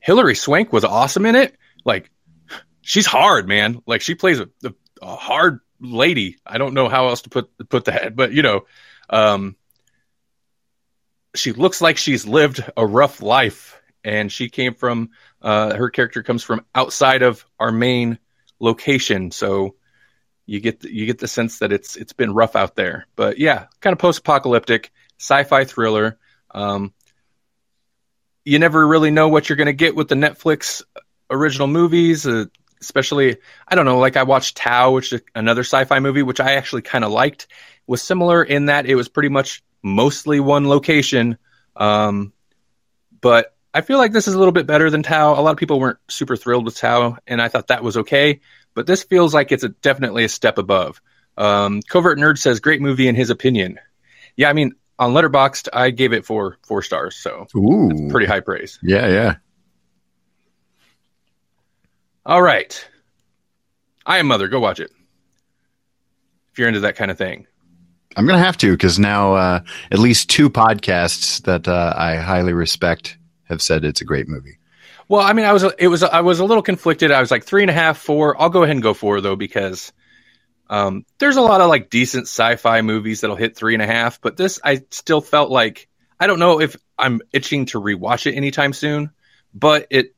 Hilary 0.00 0.34
Swank 0.34 0.72
was 0.72 0.82
awesome 0.82 1.26
in 1.26 1.36
it. 1.36 1.56
Like 1.84 2.10
she's 2.84 3.06
hard, 3.06 3.48
man. 3.48 3.82
Like 3.86 4.02
she 4.02 4.14
plays 4.14 4.38
a, 4.38 4.48
a, 4.62 4.74
a, 5.02 5.16
hard 5.16 5.60
lady. 5.80 6.36
I 6.46 6.58
don't 6.58 6.74
know 6.74 6.88
how 6.88 7.08
else 7.08 7.22
to 7.22 7.30
put 7.30 7.50
put 7.68 7.86
that, 7.86 8.14
but 8.14 8.32
you 8.32 8.42
know, 8.42 8.66
um, 9.10 9.56
she 11.34 11.52
looks 11.52 11.80
like 11.80 11.96
she's 11.96 12.26
lived 12.26 12.64
a 12.76 12.86
rough 12.86 13.20
life, 13.20 13.80
and 14.04 14.30
she 14.30 14.48
came 14.48 14.74
from 14.74 15.10
uh, 15.42 15.74
her 15.74 15.90
character 15.90 16.22
comes 16.22 16.44
from 16.44 16.64
outside 16.74 17.22
of 17.22 17.44
our 17.58 17.72
main 17.72 18.18
location, 18.60 19.30
so 19.32 19.74
you 20.46 20.60
get 20.60 20.80
the, 20.80 20.94
you 20.94 21.06
get 21.06 21.18
the 21.18 21.28
sense 21.28 21.58
that 21.58 21.72
it's 21.72 21.96
it's 21.96 22.12
been 22.12 22.34
rough 22.34 22.54
out 22.54 22.76
there. 22.76 23.06
But 23.16 23.38
yeah, 23.38 23.66
kind 23.80 23.92
of 23.92 23.98
post 23.98 24.20
apocalyptic 24.20 24.92
sci-fi 25.18 25.64
thriller. 25.64 26.18
Um, 26.50 26.92
you 28.44 28.58
never 28.58 28.86
really 28.86 29.10
know 29.10 29.28
what 29.28 29.48
you're 29.48 29.56
going 29.56 29.66
to 29.66 29.72
get 29.72 29.96
with 29.96 30.08
the 30.08 30.14
Netflix 30.14 30.82
original 31.30 31.66
movies. 31.66 32.26
Uh, 32.26 32.44
especially 32.84 33.38
I 33.66 33.74
don't 33.74 33.84
know, 33.84 33.98
like 33.98 34.16
I 34.16 34.22
watched 34.22 34.56
Tau, 34.56 34.92
which 34.92 35.12
is 35.12 35.22
another 35.34 35.62
sci-fi 35.62 36.00
movie, 36.00 36.22
which 36.22 36.40
I 36.40 36.52
actually 36.52 36.82
kind 36.82 37.04
of 37.04 37.10
liked. 37.10 37.46
was 37.86 38.02
similar 38.02 38.42
in 38.42 38.66
that 38.66 38.86
it 38.86 38.94
was 38.94 39.08
pretty 39.08 39.28
much 39.28 39.62
mostly 39.82 40.40
one 40.40 40.68
location, 40.68 41.38
um, 41.76 42.32
but 43.20 43.54
I 43.72 43.80
feel 43.80 43.98
like 43.98 44.12
this 44.12 44.28
is 44.28 44.34
a 44.34 44.38
little 44.38 44.52
bit 44.52 44.66
better 44.66 44.88
than 44.88 45.02
Tau. 45.02 45.38
A 45.38 45.42
lot 45.42 45.50
of 45.50 45.56
people 45.56 45.80
weren't 45.80 45.98
super 46.08 46.36
thrilled 46.36 46.64
with 46.64 46.76
Tau, 46.76 47.18
and 47.26 47.42
I 47.42 47.48
thought 47.48 47.68
that 47.68 47.82
was 47.82 47.96
okay. 47.96 48.40
But 48.74 48.86
this 48.86 49.02
feels 49.02 49.34
like 49.34 49.50
it's 49.50 49.64
a, 49.64 49.70
definitely 49.70 50.24
a 50.24 50.28
step 50.28 50.58
above. 50.58 51.00
Um, 51.36 51.82
Covert 51.82 52.18
Nerd 52.18 52.38
says 52.38 52.60
great 52.60 52.80
movie 52.80 53.08
in 53.08 53.16
his 53.16 53.30
opinion. 53.30 53.80
Yeah, 54.36 54.48
I 54.48 54.52
mean 54.52 54.74
on 54.98 55.12
Letterboxd, 55.12 55.68
I 55.72 55.90
gave 55.90 56.12
it 56.12 56.24
four 56.24 56.58
four 56.62 56.82
stars, 56.82 57.16
so 57.16 57.46
Ooh. 57.56 58.08
pretty 58.10 58.26
high 58.26 58.40
praise. 58.40 58.78
Yeah, 58.82 59.08
yeah. 59.08 59.34
All 62.26 62.40
right. 62.40 62.88
I 64.06 64.18
am 64.18 64.26
Mother. 64.26 64.48
Go 64.48 64.60
watch 64.60 64.80
it. 64.80 64.90
If 66.52 66.58
you're 66.58 66.68
into 66.68 66.80
that 66.80 66.96
kind 66.96 67.10
of 67.10 67.18
thing. 67.18 67.46
I'm 68.16 68.26
going 68.26 68.38
to 68.38 68.44
have 68.44 68.56
to 68.58 68.70
because 68.70 68.98
now 68.98 69.34
uh, 69.34 69.60
at 69.90 69.98
least 69.98 70.30
two 70.30 70.48
podcasts 70.48 71.42
that 71.42 71.66
uh, 71.66 71.92
I 71.96 72.16
highly 72.16 72.52
respect 72.52 73.18
have 73.44 73.60
said 73.60 73.84
it's 73.84 74.00
a 74.00 74.04
great 74.04 74.28
movie. 74.28 74.58
Well, 75.08 75.20
I 75.20 75.32
mean, 75.32 75.44
I 75.44 75.52
was 75.52 75.64
it 75.78 75.88
was 75.88 76.02
I 76.02 76.22
was 76.22 76.40
a 76.40 76.44
little 76.44 76.62
conflicted. 76.62 77.10
I 77.10 77.20
was 77.20 77.30
like 77.30 77.44
three 77.44 77.62
and 77.62 77.70
a 77.70 77.74
half, 77.74 77.98
four. 77.98 78.40
I'll 78.40 78.48
go 78.48 78.62
ahead 78.62 78.76
and 78.76 78.82
go 78.82 78.94
four 78.94 79.20
though 79.20 79.36
because 79.36 79.92
um, 80.70 81.04
there's 81.18 81.36
a 81.36 81.42
lot 81.42 81.60
of 81.60 81.68
like 81.68 81.90
decent 81.90 82.26
sci-fi 82.26 82.80
movies 82.80 83.20
that'll 83.20 83.36
hit 83.36 83.54
three 83.56 83.74
and 83.74 83.82
a 83.82 83.86
half, 83.86 84.20
but 84.20 84.36
this 84.36 84.60
I 84.64 84.82
still 84.90 85.20
felt 85.20 85.50
like 85.50 85.88
I 86.18 86.26
don't 86.26 86.38
know 86.38 86.60
if 86.60 86.76
I'm 86.98 87.20
itching 87.32 87.66
to 87.66 87.80
rewatch 87.80 88.26
it 88.26 88.34
anytime 88.34 88.72
soon, 88.72 89.10
but 89.52 89.88
it 89.90 90.13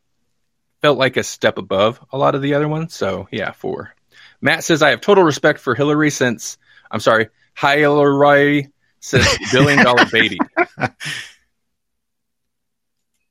felt 0.83 0.99
like 0.99 1.16
a 1.16 1.23
step 1.23 1.59
above 1.59 2.04
a 2.12 2.18
lot 2.18 2.35
of 2.35 2.42
the 2.42 2.54
other 2.54 2.68
ones. 2.68 2.95
So 2.95 3.28
yeah, 3.30 3.52
four. 3.52 3.95
Matt 4.40 4.64
says 4.64 4.83
I 4.83 4.90
have 4.90 5.00
total 5.00 5.25
respect 5.25 5.61
for 5.61 5.75
Hilary 5.75 6.11
since 6.11 6.59
I'm 6.90 7.00
sorry, 7.00 7.28
Hilary 7.56 8.71
since 9.00 9.26
Billion 9.52 9.85
Dollar 9.85 10.06
Baby. 10.11 10.38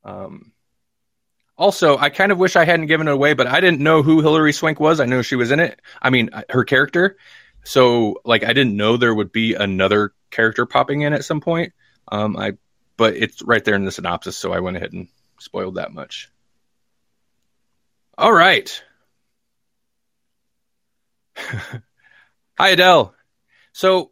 Um, 0.05 0.51
also, 1.57 1.97
I 1.97 2.09
kind 2.09 2.31
of 2.31 2.37
wish 2.37 2.55
I 2.55 2.65
hadn't 2.65 2.87
given 2.87 3.07
it 3.07 3.13
away, 3.13 3.33
but 3.33 3.47
I 3.47 3.59
didn't 3.59 3.81
know 3.81 4.03
who 4.03 4.21
Hilary 4.21 4.53
Swank 4.53 4.79
was. 4.79 4.99
I 4.99 5.05
know 5.05 5.21
she 5.21 5.35
was 5.35 5.51
in 5.51 5.59
it. 5.59 5.81
I 6.01 6.09
mean, 6.09 6.29
her 6.49 6.63
character. 6.63 7.17
So, 7.63 8.21
like, 8.23 8.43
I 8.43 8.53
didn't 8.53 8.77
know 8.77 8.97
there 8.97 9.15
would 9.15 9.31
be 9.31 9.55
another 9.55 10.13
character 10.29 10.65
popping 10.65 11.01
in 11.01 11.13
at 11.13 11.25
some 11.25 11.41
point. 11.41 11.73
Um, 12.11 12.37
I, 12.37 12.53
but 12.97 13.15
it's 13.15 13.41
right 13.41 13.63
there 13.63 13.75
in 13.75 13.85
the 13.85 13.91
synopsis, 13.91 14.37
so 14.37 14.51
I 14.51 14.59
went 14.59 14.77
ahead 14.77 14.93
and 14.93 15.07
spoiled 15.39 15.75
that 15.75 15.93
much. 15.93 16.29
All 18.17 18.31
right. 18.31 18.81
Hi, 22.57 22.69
Adele. 22.69 23.13
So, 23.73 24.11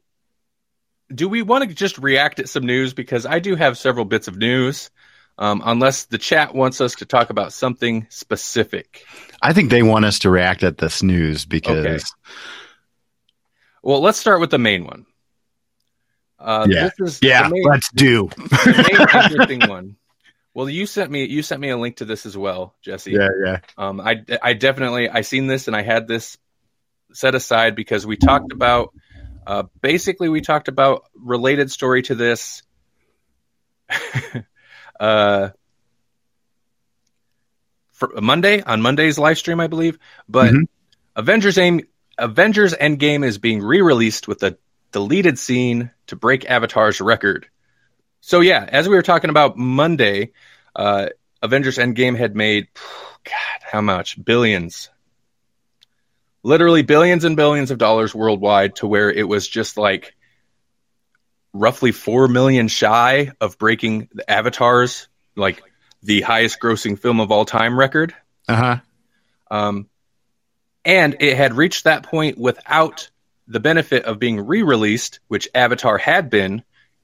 do 1.14 1.30
we 1.30 1.42
want 1.42 1.68
to 1.68 1.74
just 1.74 1.98
react 1.98 2.40
at 2.40 2.50
some 2.50 2.66
news? 2.66 2.94
Because 2.94 3.26
I 3.26 3.40
do 3.40 3.56
have 3.56 3.78
several 3.78 4.04
bits 4.04 4.28
of 4.28 4.36
news, 4.36 4.92
um, 5.38 5.62
unless 5.64 6.06
the 6.06 6.18
chat 6.18 6.54
wants 6.54 6.82
us 6.82 6.96
to 6.96 7.06
talk 7.06 7.30
about 7.30 7.54
something 7.54 8.06
specific. 8.10 9.06
I 9.42 9.54
think 9.54 9.70
they 9.70 9.84
want 9.84 10.04
us 10.04 10.20
to 10.20 10.30
react 10.30 10.64
at 10.64 10.80
this 10.80 11.02
news 11.02 11.46
because. 11.46 11.86
Okay. 11.86 12.00
Well, 13.84 14.02
let's 14.02 14.18
start 14.18 14.40
with 14.42 14.50
the 14.50 14.58
main 14.58 14.86
one. 14.86 15.06
Uh, 16.40 16.68
yeah, 16.70 16.90
yeah. 17.22 17.50
Let's 17.50 17.92
do 17.94 18.30
the 18.36 18.86
main 18.90 19.02
interesting 19.24 19.70
one. 19.70 19.96
Well, 20.54 20.70
you 20.70 20.86
sent 20.86 21.10
me 21.10 21.26
you 21.26 21.42
sent 21.42 21.62
me 21.62 21.70
a 21.70 21.78
link 21.78 21.98
to 21.98 22.06
this 22.06 22.26
as 22.26 22.38
well, 22.38 22.76
Jesse. 22.82 23.12
Yeah, 23.12 23.30
yeah. 23.44 23.60
Um, 23.78 24.00
I 24.00 24.24
I 24.42 24.54
definitely 24.54 25.10
I 25.10 25.22
seen 25.22 25.48
this 25.48 25.68
and 25.68 25.76
I 25.76 25.82
had 25.82 26.08
this 26.08 26.38
set 27.14 27.36
aside 27.36 27.76
because 27.76 28.06
we 28.06 28.18
talked 28.18 28.52
about 28.52 28.94
uh, 29.48 29.64
basically 29.82 30.30
we 30.30 30.42
talked 30.42 30.68
about 30.68 31.06
related 31.16 31.72
story 31.72 32.04
to 32.04 32.16
this. 32.16 32.62
uh, 35.00 35.50
for 37.94 38.22
Monday 38.22 38.62
on 38.62 38.82
Monday's 38.82 39.18
live 39.18 39.38
stream, 39.38 39.60
I 39.60 39.68
believe. 39.68 39.98
But 40.28 40.52
mm-hmm. 40.52 40.64
Avengers 41.16 41.58
Aim 41.58 41.82
Avengers 42.18 42.74
Endgame 42.74 43.26
is 43.26 43.38
being 43.38 43.62
re-released 43.62 44.28
with 44.28 44.44
a 44.44 44.58
deleted 44.92 45.40
scene 45.40 45.92
to 46.08 46.16
break 46.16 46.46
Avatar's 46.46 47.02
record. 47.02 47.48
So 48.26 48.40
yeah, 48.40 48.66
as 48.66 48.88
we 48.88 48.96
were 48.96 49.02
talking 49.02 49.30
about 49.30 49.58
Monday, 49.58 50.32
uh, 50.74 51.10
Avengers 51.42 51.78
Endgame 51.78 52.18
had 52.18 52.38
made 52.38 52.70
God, 53.26 53.70
how 53.70 53.82
much 53.82 54.24
billions, 54.24 54.90
literally 56.42 56.84
billions 56.84 57.26
and 57.26 57.36
billions 57.36 57.70
of 57.70 57.80
dollars 57.80 58.16
worldwide, 58.16 58.78
to 58.78 58.88
where 58.88 59.12
it 59.12 59.28
was 59.28 59.46
just 59.46 59.76
like 59.76 60.16
roughly 61.52 61.92
four 61.92 62.30
million 62.30 62.70
shy 62.70 63.34
of 63.42 63.58
breaking 63.58 64.08
the 64.14 64.32
Avatar's 64.32 65.10
like 65.36 65.62
the 66.02 66.22
highest 66.22 66.62
grossing 66.62 66.98
film 66.98 67.20
of 67.20 67.30
all 67.30 67.44
time 67.44 67.78
record. 67.78 68.16
Uh 68.48 68.56
huh. 68.56 68.78
Um, 69.52 69.90
and 70.86 71.18
it 71.20 71.36
had 71.36 71.56
reached 71.56 71.84
that 71.84 72.04
point 72.04 72.38
without 72.38 73.10
the 73.48 73.60
benefit 73.60 74.06
of 74.06 74.18
being 74.18 74.48
re-released, 74.48 75.20
which 75.28 75.50
Avatar 75.54 75.98
had 75.98 76.30
been 76.30 76.64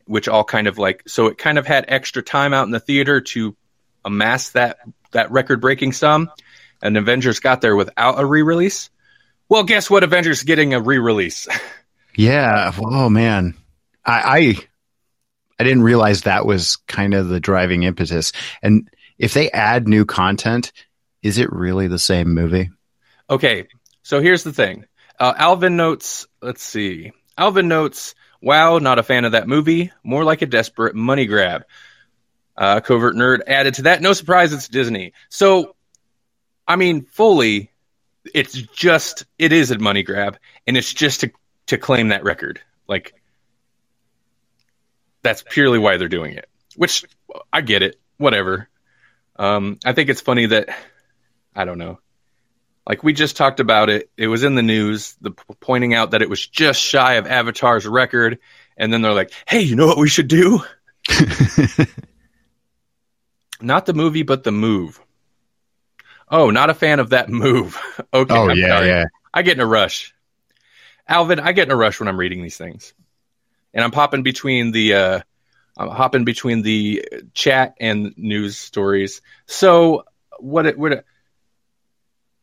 which 0.10 0.28
all 0.28 0.44
kind 0.44 0.68
of 0.68 0.78
like 0.78 1.04
so 1.08 1.28
it 1.28 1.38
kind 1.38 1.58
of 1.58 1.66
had 1.68 1.86
extra 1.88 2.22
time 2.22 2.54
out 2.54 2.66
in 2.66 2.72
the 2.72 2.80
theater 2.80 3.22
to 3.22 3.56
amass 4.04 4.50
that 4.50 4.78
that 5.12 5.32
record 5.32 5.62
breaking 5.62 5.94
sum 5.94 6.30
and 6.82 6.98
avengers 6.98 7.40
got 7.40 7.62
there 7.62 7.76
without 7.76 8.20
a 8.20 8.26
re-release 8.26 8.90
Well, 9.48 9.64
guess 9.64 9.90
what? 9.90 10.04
Avengers 10.04 10.44
getting 10.44 10.74
a 10.74 10.82
re-release. 10.82 11.48
Yeah. 12.16 12.74
Oh 12.78 13.08
man, 13.08 13.54
I, 14.04 14.40
I 14.40 14.56
I 15.58 15.64
didn't 15.64 15.84
realize 15.84 16.24
that 16.24 16.46
was 16.46 16.76
kind 16.88 17.14
of 17.14 17.30
the 17.30 17.40
driving 17.40 17.84
impetus. 17.84 18.34
And 18.62 18.90
if 19.18 19.34
they 19.34 19.50
add 19.52 19.88
new 19.88 20.04
content, 20.04 20.74
is 21.22 21.38
it 21.38 21.50
really 21.54 21.88
the 21.88 22.00
same 22.00 22.34
movie? 22.34 22.72
Okay, 23.30 23.68
so 24.04 24.20
here's 24.20 24.44
the 24.44 24.52
thing. 24.52 24.86
Uh, 25.18 25.34
Alvin 25.38 25.78
notes. 25.78 26.28
Let's 26.42 26.64
see. 26.64 27.14
Alvin 27.38 27.70
notes. 27.70 28.16
Wow, 28.42 28.78
not 28.80 29.00
a 29.00 29.04
fan 29.04 29.26
of 29.26 29.34
that 29.34 29.48
movie. 29.48 29.92
More 30.04 30.24
like 30.24 30.42
a 30.42 30.46
desperate 30.46 30.96
money 30.96 31.26
grab. 31.26 31.66
Uh, 32.56 32.80
Covert 32.82 33.16
Nerd 33.16 33.42
added 33.48 33.76
to 33.76 33.82
that. 33.84 34.02
No 34.02 34.14
surprise, 34.14 34.54
it's 34.54 34.68
Disney. 34.68 35.14
So, 35.30 35.76
I 36.68 36.76
mean, 36.76 37.06
fully, 37.06 37.72
it's 38.34 38.54
just 38.54 39.26
it 39.38 39.54
is 39.54 39.72
a 39.72 39.80
money 39.80 40.04
grab, 40.04 40.38
and 40.68 40.78
it's 40.78 40.94
just 40.94 41.22
to 41.22 41.32
to 41.68 41.78
claim 41.78 42.10
that 42.10 42.24
record. 42.24 42.62
Like 42.88 43.14
that's 45.22 45.44
purely 45.48 45.80
why 45.80 45.98
they're 45.98 46.08
doing 46.08 46.34
it. 46.34 46.50
Which 46.76 47.06
I 47.52 47.62
get 47.62 47.82
it. 47.82 48.00
Whatever. 48.18 48.70
Um, 49.36 49.80
I 49.86 49.94
think 49.94 50.10
it's 50.10 50.22
funny 50.22 50.48
that 50.48 50.70
I 51.56 51.66
don't 51.66 51.78
know. 51.78 52.00
Like 52.90 53.04
we 53.04 53.14
just 53.14 53.38
talked 53.38 53.60
about 53.60 53.92
it. 53.92 54.10
It 54.18 54.28
was 54.28 54.44
in 54.44 54.56
the 54.56 54.64
news, 54.64 55.16
the 55.22 55.30
pointing 55.60 55.94
out 55.94 56.12
that 56.12 56.24
it 56.24 56.30
was 56.30 56.46
just 56.46 56.82
shy 56.82 57.14
of 57.14 57.28
Avatar's 57.28 57.86
record, 57.86 58.40
and 58.76 58.92
then 58.92 59.04
they're 59.04 59.14
like, 59.14 59.32
"Hey, 59.48 59.62
you 59.62 59.76
know 59.76 59.86
what 59.86 60.00
we 60.00 60.10
should 60.10 60.28
do? 60.28 60.64
Not 63.62 63.86
the 63.86 63.94
movie, 63.94 64.24
but 64.24 64.44
the 64.44 64.52
move." 64.52 65.00
Oh, 66.32 66.50
not 66.52 66.70
a 66.70 66.76
fan 66.76 67.00
of 67.00 67.10
that 67.10 67.30
move. 67.30 67.80
okay. 68.14 68.34
oh 68.34 68.50
I'm 68.50 68.58
yeah, 68.58 68.68
sorry. 68.68 68.88
yeah. 68.88 69.06
I 69.34 69.42
get 69.44 69.58
in 69.58 69.62
a 69.62 69.66
rush. 69.66 70.14
Alvin, 71.08 71.40
I 71.40 71.54
get 71.54 71.68
in 71.68 71.72
a 71.72 71.76
rush 71.76 72.00
when 72.00 72.08
I'm 72.08 72.20
reading 72.20 72.44
these 72.44 72.58
things. 72.58 72.94
And 73.74 73.84
I'm 73.84 73.92
hopping 73.92 74.24
between 74.24 74.72
the 74.72 74.94
uh 74.94 75.20
I'm 75.78 75.90
hopping 75.90 76.24
between 76.26 76.64
the 76.64 77.04
chat 77.34 77.76
and 77.80 78.14
news 78.18 78.58
stories. 78.58 79.22
So 79.48 80.06
what 80.40 80.66
it 80.66 80.78
what 80.78 80.92
it, 80.92 81.06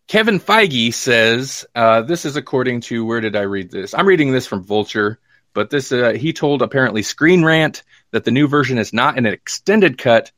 Kevin 0.09 0.39
Feige 0.39 0.95
says, 0.95 1.67
uh, 1.75 2.03
this 2.03 2.25
is 2.25 2.37
according 2.37 2.81
to 2.83 3.05
where 3.05 3.21
did 3.21 3.35
I 3.35 3.43
read 3.43 3.71
this? 3.71 3.93
I'm 3.93 4.07
reading 4.07 4.31
this 4.31 4.47
from 4.47 4.63
Vulture, 4.63 5.19
but 5.53 5.69
this 5.71 5.91
uh, 5.91 6.13
he 6.13 6.33
told 6.33 6.63
apparently 6.63 7.03
Screen 7.03 7.45
Rant 7.45 7.83
that 8.13 8.25
the 8.25 8.31
new 8.31 8.47
version 8.47 8.79
is 8.79 8.93
not 8.93 9.19
an 9.19 9.27
extended 9.27 9.99
cut, 9.99 10.31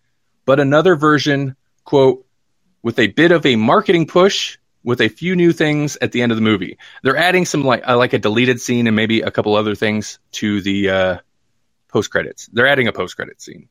but 0.46 0.58
another 0.58 0.96
version, 0.96 1.54
quote, 1.84 2.24
with 2.82 2.98
a 2.98 3.08
bit 3.08 3.30
of 3.30 3.44
a 3.44 3.56
marketing 3.56 4.06
push 4.06 4.56
with 4.82 5.02
a 5.02 5.08
few 5.08 5.36
new 5.36 5.52
things 5.52 5.98
at 6.00 6.12
the 6.12 6.22
end 6.22 6.32
of 6.32 6.36
the 6.36 6.42
movie. 6.42 6.78
They're 7.02 7.16
adding 7.16 7.44
some 7.44 7.62
like 7.62 7.86
uh, 7.86 7.98
like 7.98 8.14
a 8.14 8.18
deleted 8.18 8.62
scene 8.62 8.86
and 8.86 8.96
maybe 8.96 9.20
a 9.20 9.30
couple 9.30 9.54
other 9.54 9.74
things 9.74 10.18
to 10.32 10.62
the 10.62 10.88
uh, 10.88 11.18
post 11.88 12.10
credits. 12.10 12.48
They're 12.50 12.68
adding 12.68 12.88
a 12.88 12.92
post 12.92 13.16
credit 13.16 13.42
scene. 13.42 13.68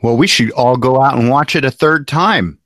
Well, 0.00 0.16
we 0.16 0.28
should 0.28 0.52
all 0.52 0.76
go 0.76 1.02
out 1.02 1.18
and 1.18 1.28
watch 1.28 1.56
it 1.56 1.64
a 1.64 1.70
third 1.72 2.06
time. 2.06 2.58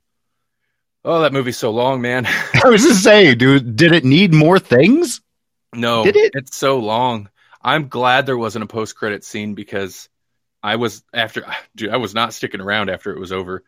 Oh, 1.03 1.21
that 1.21 1.33
movie's 1.33 1.57
so 1.57 1.71
long, 1.71 2.01
man. 2.01 2.25
I 2.63 2.69
was 2.69 2.83
just 2.83 3.03
saying, 3.03 3.37
dude, 3.37 3.75
did 3.75 3.91
it 3.91 4.05
need 4.05 4.33
more 4.33 4.59
things? 4.59 5.21
no, 5.73 6.03
Did 6.03 6.15
it? 6.17 6.31
it's 6.35 6.55
so 6.55 6.77
long. 6.79 7.29
I'm 7.61 7.87
glad 7.87 8.25
there 8.25 8.37
wasn't 8.37 8.63
a 8.63 8.67
post 8.67 8.95
credit 8.95 9.23
scene 9.23 9.53
because 9.55 10.09
I 10.61 10.75
was 10.75 11.03
after 11.13 11.45
dude, 11.75 11.91
I 11.91 11.97
was 11.97 12.13
not 12.13 12.33
sticking 12.33 12.61
around 12.61 12.89
after 12.89 13.11
it 13.11 13.19
was 13.19 13.31
over. 13.31 13.63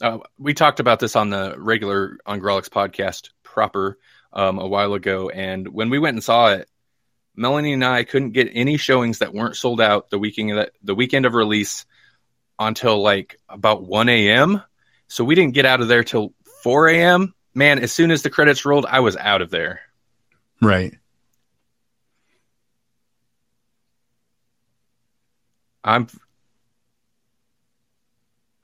Uh, 0.00 0.18
we 0.38 0.52
talked 0.52 0.80
about 0.80 1.00
this 1.00 1.16
on 1.16 1.30
the 1.30 1.54
regular 1.56 2.18
on 2.26 2.40
Grawlix 2.40 2.68
podcast 2.68 3.30
proper 3.42 3.98
um, 4.32 4.58
a 4.58 4.66
while 4.66 4.92
ago, 4.92 5.30
and 5.30 5.66
when 5.68 5.88
we 5.88 5.98
went 5.98 6.16
and 6.16 6.24
saw 6.24 6.48
it, 6.48 6.68
Melanie 7.34 7.72
and 7.72 7.84
I 7.84 8.04
couldn't 8.04 8.32
get 8.32 8.50
any 8.52 8.76
showings 8.76 9.18
that 9.20 9.32
weren't 9.32 9.56
sold 9.56 9.80
out 9.80 10.10
the 10.10 10.18
weekend 10.18 10.68
the 10.82 10.94
weekend 10.94 11.24
of 11.24 11.32
release 11.34 11.86
until 12.58 13.02
like 13.02 13.38
about 13.48 13.82
1 13.82 14.08
a.m. 14.08 14.62
So 15.08 15.24
we 15.24 15.34
didn't 15.34 15.54
get 15.54 15.66
out 15.66 15.80
of 15.80 15.88
there 15.88 16.04
till 16.04 16.32
4 16.62 16.88
a.m. 16.88 17.34
Man, 17.54 17.78
as 17.78 17.92
soon 17.92 18.10
as 18.10 18.22
the 18.22 18.30
credits 18.30 18.64
rolled, 18.64 18.86
I 18.86 19.00
was 19.00 19.16
out 19.16 19.42
of 19.42 19.50
there. 19.50 19.80
Right. 20.60 20.94
I'm 25.84 26.08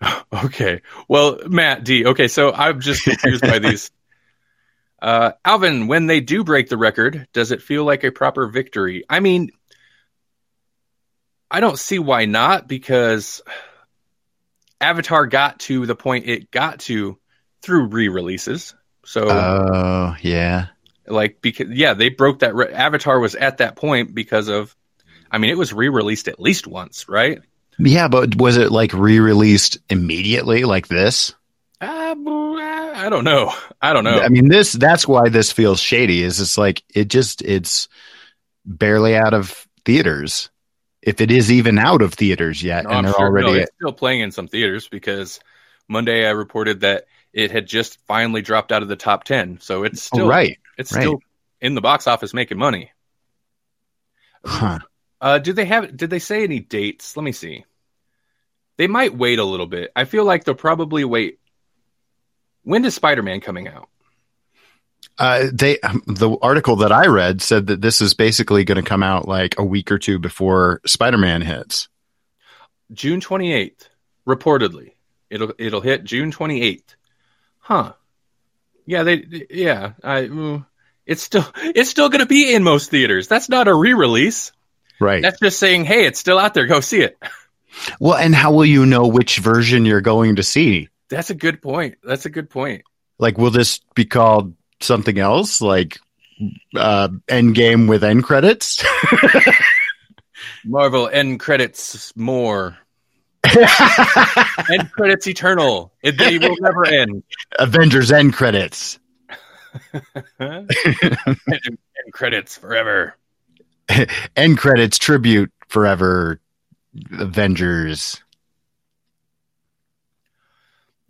okay. 0.45 0.83
Well, 1.09 1.39
Matt 1.47 1.85
D. 1.85 2.07
Okay, 2.07 2.29
so 2.29 2.53
I'm 2.53 2.81
just 2.81 3.05
confused 3.05 3.43
by 3.43 3.59
these. 3.59 3.91
Uh, 5.01 5.33
Alvin, 5.45 5.89
when 5.89 6.07
they 6.07 6.21
do 6.21 6.45
break 6.45 6.69
the 6.69 6.77
record, 6.77 7.27
does 7.33 7.51
it 7.51 7.61
feel 7.61 7.85
like 7.85 8.05
a 8.05 8.13
proper 8.13 8.47
victory? 8.47 9.03
I 9.11 9.19
mean, 9.19 9.51
I 11.51 11.59
don't 11.59 11.77
see 11.77 11.99
why 11.99 12.25
not 12.27 12.69
because 12.69 13.43
Avatar 14.83 15.27
got 15.27 15.61
to 15.61 15.87
the 15.87 15.95
point 15.95 16.27
it 16.29 16.51
got 16.51 16.81
to 16.81 17.19
through 17.63 17.87
re-releases. 17.87 18.75
So, 19.05 19.29
Oh, 19.29 20.17
yeah. 20.21 20.67
like, 21.07 21.41
because 21.41 21.69
yeah, 21.71 21.95
they 21.95 22.09
broke 22.09 22.41
that. 22.41 22.55
Re- 22.55 22.73
Avatar 22.73 23.19
was 23.21 23.35
at 23.35 23.59
that 23.59 23.77
point 23.77 24.15
because 24.15 24.49
of. 24.49 24.75
I 25.31 25.39
mean, 25.39 25.51
it 25.51 25.57
was 25.59 25.73
re-released 25.73 26.29
at 26.29 26.39
least 26.39 26.67
once, 26.67 27.09
right? 27.09 27.41
Yeah, 27.79 28.09
but 28.09 28.37
was 28.37 28.59
it 28.59 28.71
like 28.71 28.93
re-released 28.93 29.79
immediately 29.89 30.65
like 30.65 30.89
this? 30.89 31.35
Uh, 31.81 32.15
I 32.95 33.09
don't 33.09 33.25
know. 33.25 33.53
I 33.81 33.93
don't 33.93 34.05
know. 34.05 34.21
I 34.21 34.29
mean, 34.29 34.49
this 34.49 34.73
that's 34.73 35.09
why 35.09 35.29
this 35.29 35.51
feels 35.51 35.81
shady. 35.81 36.23
Is 36.23 36.39
it's 36.41 36.57
like 36.59 36.83
it 36.95 37.09
just 37.09 37.43
it's 37.43 37.89
barely 38.65 39.17
out 39.17 39.35
of 39.35 39.67
theaters, 39.85 40.51
if 41.03 41.21
it 41.21 41.31
is 41.31 41.51
even 41.51 41.79
out 41.79 42.01
of 42.01 42.15
theaters 42.15 42.63
yet, 42.63 42.85
No, 42.85 42.91
and 42.91 42.99
I'm 42.99 43.05
they're 43.05 43.13
sure 43.15 43.41
no, 43.41 43.47
already. 43.49 43.63
it's 43.63 43.73
still 43.75 43.93
playing 43.93 44.21
in 44.21 44.31
some 44.31 44.49
theaters 44.49 44.89
because 44.89 45.41
Monday 45.89 46.27
I 46.27 46.31
reported 46.31 46.81
that 46.81 47.07
it 47.33 47.51
had 47.51 47.67
just 47.67 47.99
finally 48.07 48.43
dropped 48.43 48.73
out 48.73 48.83
of 48.83 48.89
the 48.89 48.97
top 48.97 49.25
ten. 49.25 49.59
So 49.61 49.85
it's 49.85 50.09
oh, 50.13 50.17
still 50.17 50.29
right. 50.29 50.59
it's 50.79 50.93
right. 50.93 51.03
still 51.03 51.21
in 51.61 51.75
the 51.75 51.81
box 51.81 52.07
office 52.07 52.33
making 52.33 52.59
money. 52.59 52.93
Huh. 54.45 54.79
Uh, 55.21 55.39
did 55.39 55.57
they 55.57 55.65
have? 55.65 55.97
Did 55.97 56.11
they 56.11 56.19
say 56.19 56.43
any 56.45 56.61
dates? 56.61 57.17
Let 57.17 57.23
me 57.23 57.33
see. 57.33 57.65
They 58.77 58.87
might 58.87 59.17
wait 59.17 59.39
a 59.39 59.45
little 59.45 59.67
bit. 59.67 59.93
I 59.95 60.05
feel 60.05 60.25
like 60.25 60.45
they'll 60.45 60.55
probably 60.55 61.05
wait. 61.05 61.39
When 62.65 62.85
is 62.85 62.95
Spider 62.95 63.23
Man 63.23 63.41
coming 63.41 63.69
out? 63.69 63.89
Uh, 65.19 65.49
they 65.53 65.79
the 66.07 66.37
article 66.41 66.77
that 66.77 66.93
I 66.93 67.07
read 67.07 67.43
said 67.43 67.67
that 67.67 67.81
this 67.81 68.01
is 68.01 68.15
basically 68.15 68.65
going 68.65 68.83
to 68.83 68.89
come 68.89 69.03
out 69.03 69.29
like 69.29 69.59
a 69.59 69.65
week 69.65 69.93
or 69.93 69.99
two 69.99 70.19
before 70.19 70.81
Spider-Man 70.87 71.43
hits. 71.43 71.89
June 72.93 73.21
twenty 73.21 73.53
eighth, 73.53 73.89
reportedly. 74.27 74.93
It'll 75.31 75.53
it'll 75.59 75.81
hit 75.81 76.05
June 76.05 76.31
twenty 76.31 76.63
eighth. 76.63 76.97
Huh. 77.59 77.93
Yeah, 78.87 79.03
they 79.03 79.47
yeah. 79.51 79.93
I 80.03 80.23
mm, 80.23 80.67
it's 81.07 81.23
still 81.23 81.47
it's 81.57 81.91
still 81.91 82.09
going 82.09 82.21
to 82.21 82.27
be 82.27 82.55
in 82.55 82.63
most 82.63 82.91
theaters. 82.91 83.29
That's 83.29 83.49
not 83.49 83.69
a 83.69 83.75
re 83.75 83.93
release. 83.95 84.53
Right. 85.01 85.23
That's 85.23 85.41
just 85.41 85.59
saying, 85.59 85.85
hey, 85.85 86.07
it's 86.07 86.21
still 86.21 86.39
out 86.39 86.55
there. 86.55 86.67
Go 86.67 86.81
see 86.81 87.01
it. 87.01 87.19
well, 88.01 88.17
and 88.17 88.35
how 88.35 88.53
will 88.53 88.65
you 88.65 88.87
know 88.87 89.09
which 89.09 89.39
version 89.39 89.85
you're 89.85 90.01
going 90.01 90.37
to 90.37 90.43
see? 90.43 90.89
That's 91.09 91.31
a 91.31 91.35
good 91.35 91.61
point. 91.61 91.97
That's 92.05 92.25
a 92.25 92.31
good 92.31 92.49
point. 92.49 92.85
Like, 93.19 93.37
will 93.37 93.51
this 93.51 93.81
be 93.95 94.05
called 94.05 94.55
something 94.83 95.19
else, 95.19 95.61
like 95.61 95.99
uh, 96.77 97.09
Endgame 97.29 97.89
with 97.89 98.05
end 98.05 98.25
credits? 98.25 98.85
Marvel 100.65 101.09
end 101.09 101.41
credits 101.41 102.13
more. 102.17 102.79
End 104.71 104.93
credits 104.93 105.27
eternal. 105.27 105.93
It, 106.01 106.17
they 106.17 106.39
will 106.39 106.57
never 106.61 106.87
end. 106.87 107.25
Avengers 107.59 108.13
end 108.13 108.35
credits. 108.35 109.01
end, 110.39 110.71
end 110.87 112.13
credits 112.13 112.57
forever. 112.57 113.17
end 114.37 114.59
credits 114.59 114.97
tribute 114.99 115.53
forever. 115.69 116.41
Avengers. 117.19 118.23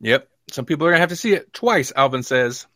Yep. 0.00 0.28
Some 0.50 0.64
people 0.64 0.87
are 0.87 0.90
gonna 0.90 1.00
have 1.00 1.11
to 1.11 1.16
see 1.16 1.35
it 1.35 1.52
twice. 1.52 1.92
Alvin 1.94 2.22
says. 2.22 2.66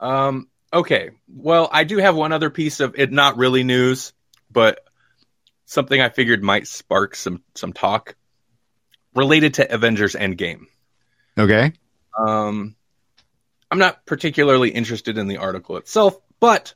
Um. 0.00 0.48
Okay. 0.72 1.10
Well, 1.28 1.68
I 1.72 1.84
do 1.84 1.98
have 1.98 2.16
one 2.16 2.32
other 2.32 2.50
piece 2.50 2.80
of 2.80 2.94
it. 2.98 3.12
Not 3.12 3.36
really 3.36 3.64
news, 3.64 4.12
but 4.50 4.80
something 5.66 6.00
I 6.00 6.08
figured 6.08 6.42
might 6.42 6.66
spark 6.66 7.14
some 7.14 7.42
some 7.54 7.72
talk 7.72 8.16
related 9.14 9.54
to 9.54 9.72
Avengers 9.72 10.14
Endgame. 10.14 10.64
Okay. 11.38 11.72
Um, 12.18 12.76
I'm 13.70 13.78
not 13.78 14.04
particularly 14.04 14.70
interested 14.70 15.16
in 15.16 15.28
the 15.28 15.38
article 15.38 15.76
itself, 15.76 16.18
but 16.40 16.74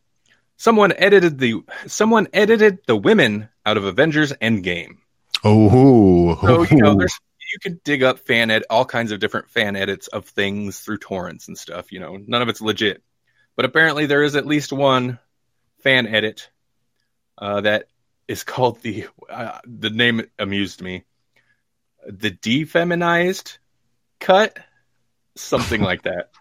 someone 0.57 0.93
edited 0.97 1.39
the 1.39 1.63
someone 1.87 2.29
edited 2.33 2.79
the 2.87 2.97
women 2.97 3.49
out 3.67 3.77
of 3.77 3.85
Avengers 3.85 4.33
Endgame. 4.35 4.99
Oh, 5.43 6.37
So 6.41 6.63
you 6.63 6.83
know, 6.83 6.95
there's 6.95 7.19
you 7.53 7.59
can 7.61 7.81
dig 7.85 8.03
up 8.03 8.21
fan 8.21 8.51
ed 8.51 8.65
all 8.71 8.85
kinds 8.85 9.13
of 9.13 9.21
different 9.21 9.51
fan 9.51 9.77
edits 9.77 10.09
of 10.09 10.27
things 10.27 10.81
through 10.81 10.99
torrents 10.99 11.49
and 11.49 11.59
stuff. 11.59 11.93
You 11.93 12.01
know, 12.01 12.17
none 12.27 12.43
of 12.43 12.49
it's 12.49 12.61
legit, 12.61 13.03
but 13.57 13.64
apparently 13.64 14.07
there 14.07 14.23
is 14.23 14.37
at 14.37 14.47
least 14.47 14.73
one 14.73 15.19
fan 15.83 16.07
edit 16.07 16.51
uh, 17.38 17.61
that 17.62 17.88
is 18.29 18.45
called 18.45 18.81
the 18.81 19.07
uh, 19.29 19.59
the 19.67 19.90
name 19.90 20.23
amused 20.38 20.81
me, 20.83 21.05
the 22.07 22.31
defeminized 22.31 23.59
cut, 24.21 24.59
something 25.37 25.81
like 25.83 26.03
that. 26.03 26.31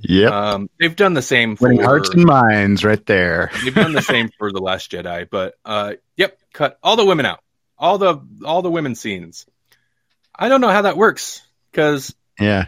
Yep. 0.00 0.30
Um, 0.32 0.70
they've 0.78 0.94
done 0.94 1.14
the 1.14 1.22
same 1.22 1.56
for 1.56 1.70
Winning 1.70 1.82
hearts 1.84 2.10
and 2.10 2.24
minds 2.24 2.84
right 2.84 3.04
there. 3.04 3.50
they've 3.64 3.74
done 3.74 3.92
the 3.92 4.00
same 4.00 4.30
for 4.38 4.52
the 4.52 4.60
Last 4.60 4.92
Jedi, 4.92 5.28
but 5.28 5.54
uh, 5.64 5.94
yep, 6.16 6.38
cut 6.52 6.78
all 6.84 6.94
the 6.94 7.04
women 7.04 7.26
out, 7.26 7.40
all 7.76 7.98
the 7.98 8.20
all 8.44 8.62
the 8.62 8.70
women 8.70 8.94
scenes. 8.94 9.44
I 10.32 10.48
don't 10.48 10.60
know 10.60 10.68
how 10.68 10.82
that 10.82 10.96
works 10.96 11.42
because 11.72 12.14
Yeah. 12.38 12.66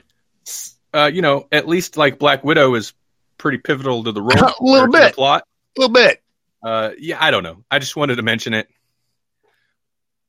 uh, 0.92 1.08
you 1.14 1.22
know 1.22 1.46
at 1.52 1.68
least 1.68 1.96
like 1.96 2.18
Black 2.18 2.42
Widow 2.42 2.74
is 2.74 2.94
pretty 3.40 3.58
pivotal 3.58 4.04
to 4.04 4.12
the 4.12 4.22
role, 4.22 4.32
A 4.32 4.54
little 4.60 4.90
bit. 4.92 5.14
plot. 5.14 5.44
A 5.76 5.80
little 5.80 5.92
bit. 5.94 6.22
Uh, 6.62 6.90
yeah, 6.98 7.16
I 7.20 7.30
don't 7.30 7.42
know. 7.42 7.64
I 7.70 7.78
just 7.78 7.96
wanted 7.96 8.16
to 8.16 8.22
mention 8.22 8.54
it. 8.54 8.68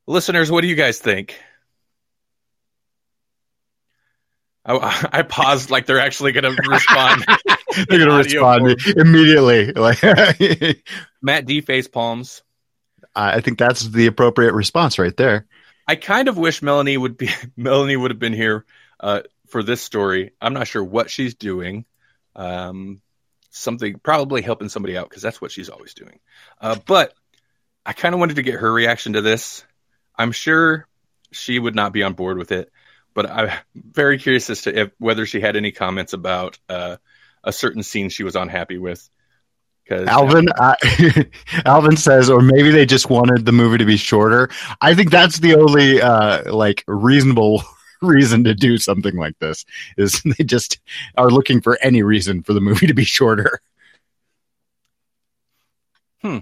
Listeners, 0.06 0.50
what 0.50 0.62
do 0.62 0.66
you 0.68 0.74
guys 0.74 0.98
think? 0.98 1.38
I, 4.64 5.08
I 5.12 5.22
paused 5.22 5.70
like 5.70 5.86
they're 5.86 6.00
actually 6.00 6.32
going 6.32 6.44
to 6.56 6.62
respond. 6.68 7.24
They're 7.88 7.98
gonna 7.98 8.12
Audio 8.12 8.42
respond 8.56 8.96
immediately. 8.96 9.72
Like 9.72 10.02
Matt 11.22 11.46
D 11.46 11.60
face 11.60 11.88
palms. 11.88 12.42
I 13.14 13.40
think 13.40 13.58
that's 13.58 13.82
the 13.82 14.06
appropriate 14.06 14.54
response 14.54 14.98
right 14.98 15.16
there. 15.16 15.46
I 15.86 15.96
kind 15.96 16.28
of 16.28 16.38
wish 16.38 16.62
Melanie 16.62 16.96
would 16.96 17.16
be 17.18 17.28
Melanie 17.56 17.96
would 17.96 18.10
have 18.10 18.18
been 18.20 18.32
here 18.32 18.64
uh, 19.00 19.22
for 19.48 19.62
this 19.62 19.82
story. 19.82 20.32
I'm 20.40 20.54
not 20.54 20.66
sure 20.66 20.82
what 20.82 21.10
she's 21.10 21.34
doing. 21.34 21.84
Um, 22.34 23.00
something 23.50 23.98
probably 24.02 24.42
helping 24.42 24.68
somebody 24.68 24.96
out 24.96 25.08
because 25.08 25.22
that's 25.22 25.40
what 25.40 25.52
she's 25.52 25.68
always 25.68 25.94
doing. 25.94 26.18
Uh, 26.60 26.76
but 26.86 27.14
I 27.84 27.92
kind 27.92 28.14
of 28.14 28.20
wanted 28.20 28.36
to 28.36 28.42
get 28.42 28.54
her 28.54 28.72
reaction 28.72 29.14
to 29.14 29.20
this. 29.20 29.64
I'm 30.16 30.32
sure 30.32 30.86
she 31.32 31.58
would 31.58 31.74
not 31.74 31.92
be 31.92 32.02
on 32.02 32.14
board 32.14 32.38
with 32.38 32.52
it, 32.52 32.70
but 33.14 33.30
I'm 33.30 33.50
very 33.74 34.18
curious 34.18 34.48
as 34.50 34.62
to 34.62 34.82
if, 34.82 34.90
whether 34.98 35.26
she 35.26 35.40
had 35.40 35.56
any 35.56 35.72
comments 35.72 36.12
about 36.12 36.58
uh, 36.68 36.96
a 37.44 37.52
certain 37.52 37.82
scene 37.82 38.08
she 38.08 38.24
was 38.24 38.36
unhappy 38.36 38.78
with. 38.78 39.08
Alvin, 39.90 40.46
I, 40.56 40.76
Alvin 41.66 41.96
says, 41.96 42.30
or 42.30 42.40
maybe 42.40 42.70
they 42.70 42.86
just 42.86 43.10
wanted 43.10 43.44
the 43.44 43.52
movie 43.52 43.78
to 43.78 43.84
be 43.84 43.96
shorter. 43.96 44.48
I 44.80 44.94
think 44.94 45.10
that's 45.10 45.38
the 45.38 45.56
only 45.56 46.00
uh, 46.00 46.54
like 46.54 46.84
reasonable 46.86 47.62
reason 48.08 48.44
to 48.44 48.54
do 48.54 48.78
something 48.78 49.16
like 49.16 49.38
this 49.38 49.64
is 49.96 50.22
they 50.38 50.44
just 50.44 50.80
are 51.16 51.30
looking 51.30 51.60
for 51.60 51.78
any 51.82 52.02
reason 52.02 52.42
for 52.42 52.52
the 52.52 52.60
movie 52.60 52.86
to 52.86 52.94
be 52.94 53.04
shorter. 53.04 53.60
Hmm. 56.20 56.38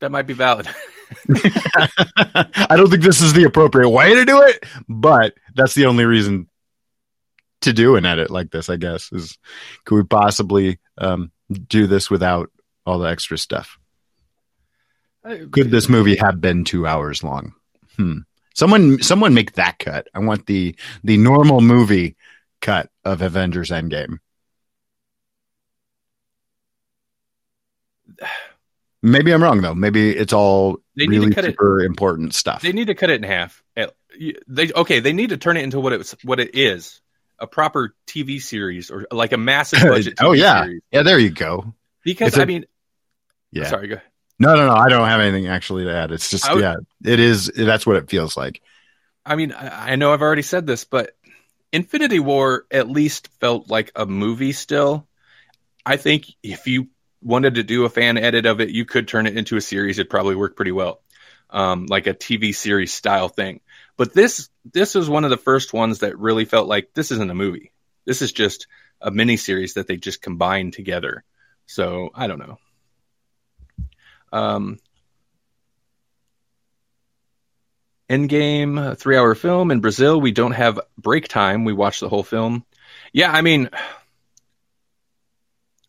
That 0.00 0.10
might 0.10 0.26
be 0.26 0.34
valid. 0.34 0.68
I 1.34 2.74
don't 2.76 2.90
think 2.90 3.02
this 3.02 3.20
is 3.20 3.32
the 3.32 3.44
appropriate 3.44 3.88
way 3.88 4.14
to 4.14 4.24
do 4.24 4.42
it, 4.42 4.64
but 4.88 5.34
that's 5.54 5.74
the 5.74 5.86
only 5.86 6.04
reason 6.04 6.48
to 7.62 7.72
do 7.72 7.96
an 7.96 8.04
edit 8.04 8.30
like 8.30 8.50
this, 8.50 8.68
I 8.68 8.76
guess, 8.76 9.10
is 9.12 9.38
could 9.84 9.96
we 9.96 10.04
possibly 10.04 10.78
um, 10.98 11.32
do 11.68 11.86
this 11.86 12.10
without 12.10 12.50
all 12.84 12.98
the 12.98 13.08
extra 13.08 13.38
stuff? 13.38 13.78
Could 15.50 15.70
this 15.70 15.88
movie 15.88 16.16
have 16.16 16.40
been 16.40 16.64
two 16.64 16.86
hours 16.86 17.24
long? 17.24 17.54
Hmm. 17.96 18.18
Someone, 18.56 19.02
someone 19.02 19.34
make 19.34 19.52
that 19.52 19.78
cut. 19.78 20.08
I 20.14 20.20
want 20.20 20.46
the 20.46 20.74
the 21.04 21.18
normal 21.18 21.60
movie 21.60 22.16
cut 22.62 22.88
of 23.04 23.20
Avengers 23.20 23.68
Endgame. 23.70 24.18
Maybe 29.02 29.32
I'm 29.32 29.42
wrong 29.42 29.60
though. 29.60 29.74
Maybe 29.74 30.10
it's 30.10 30.32
all 30.32 30.78
They 30.96 31.06
really 31.06 31.32
cut 31.32 31.44
it- 31.44 31.50
super 31.52 31.82
important 31.82 32.34
stuff. 32.34 32.62
They 32.62 32.72
need 32.72 32.86
to 32.86 32.94
cut 32.94 33.10
it 33.10 33.22
in 33.22 33.22
half. 33.24 33.62
They 33.76 34.72
okay. 34.72 35.00
They 35.00 35.12
need 35.12 35.28
to 35.30 35.36
turn 35.36 35.58
it 35.58 35.62
into 35.62 35.78
what 35.78 35.92
it's 35.92 36.12
what 36.24 36.40
it 36.40 36.54
is, 36.54 37.02
a 37.38 37.46
proper 37.46 37.94
TV 38.06 38.40
series 38.40 38.90
or 38.90 39.06
like 39.10 39.32
a 39.32 39.36
massive 39.36 39.80
budget. 39.82 40.16
TV 40.16 40.26
oh 40.26 40.32
yeah, 40.32 40.64
series. 40.64 40.80
yeah. 40.90 41.02
There 41.02 41.18
you 41.18 41.28
go. 41.30 41.74
Because 42.02 42.38
I 42.38 42.46
mean, 42.46 42.64
Yeah. 43.52 43.64
sorry, 43.66 43.88
go. 43.88 44.00
No, 44.38 44.54
no, 44.54 44.66
no. 44.66 44.74
I 44.74 44.88
don't 44.88 45.08
have 45.08 45.20
anything 45.20 45.46
actually 45.46 45.84
to 45.84 45.94
add. 45.94 46.12
It's 46.12 46.30
just 46.30 46.52
would- 46.52 46.60
yeah. 46.62 46.76
It 47.04 47.20
is. 47.20 47.46
That's 47.46 47.86
what 47.86 47.96
it 47.96 48.10
feels 48.10 48.36
like. 48.36 48.60
I 49.24 49.34
mean, 49.34 49.52
I, 49.52 49.92
I 49.92 49.96
know 49.96 50.12
I've 50.12 50.22
already 50.22 50.42
said 50.42 50.66
this, 50.66 50.84
but 50.84 51.16
Infinity 51.72 52.20
War 52.20 52.64
at 52.70 52.88
least 52.88 53.28
felt 53.40 53.68
like 53.68 53.90
a 53.96 54.06
movie 54.06 54.52
still. 54.52 55.06
I 55.84 55.96
think 55.96 56.26
if 56.42 56.66
you 56.66 56.88
wanted 57.22 57.56
to 57.56 57.62
do 57.64 57.84
a 57.84 57.90
fan 57.90 58.18
edit 58.18 58.46
of 58.46 58.60
it, 58.60 58.70
you 58.70 58.84
could 58.84 59.08
turn 59.08 59.26
it 59.26 59.36
into 59.36 59.56
a 59.56 59.60
series. 59.60 59.98
It'd 59.98 60.10
probably 60.10 60.36
work 60.36 60.54
pretty 60.54 60.72
well, 60.72 61.02
um, 61.50 61.86
like 61.86 62.06
a 62.06 62.14
TV 62.14 62.54
series 62.54 62.92
style 62.92 63.28
thing. 63.28 63.60
But 63.96 64.12
this 64.14 64.48
this 64.72 64.94
was 64.94 65.08
one 65.08 65.24
of 65.24 65.30
the 65.30 65.36
first 65.36 65.72
ones 65.72 66.00
that 66.00 66.18
really 66.18 66.44
felt 66.44 66.68
like 66.68 66.90
this 66.94 67.10
isn't 67.10 67.30
a 67.30 67.34
movie. 67.34 67.72
This 68.04 68.22
is 68.22 68.32
just 68.32 68.66
a 69.00 69.10
mini 69.10 69.36
series 69.36 69.74
that 69.74 69.86
they 69.86 69.96
just 69.96 70.22
combined 70.22 70.72
together. 70.72 71.24
So 71.66 72.10
I 72.14 72.26
don't 72.26 72.38
know. 72.38 72.58
Um, 74.32 74.78
Endgame, 78.08 78.96
three 78.96 79.16
hour 79.16 79.34
film 79.34 79.70
in 79.70 79.80
Brazil. 79.80 80.20
We 80.20 80.32
don't 80.32 80.52
have 80.52 80.80
break 80.96 81.28
time. 81.28 81.64
We 81.64 81.72
watch 81.72 82.00
the 82.00 82.08
whole 82.08 82.22
film. 82.22 82.64
Yeah, 83.12 83.32
I 83.32 83.42
mean, 83.42 83.70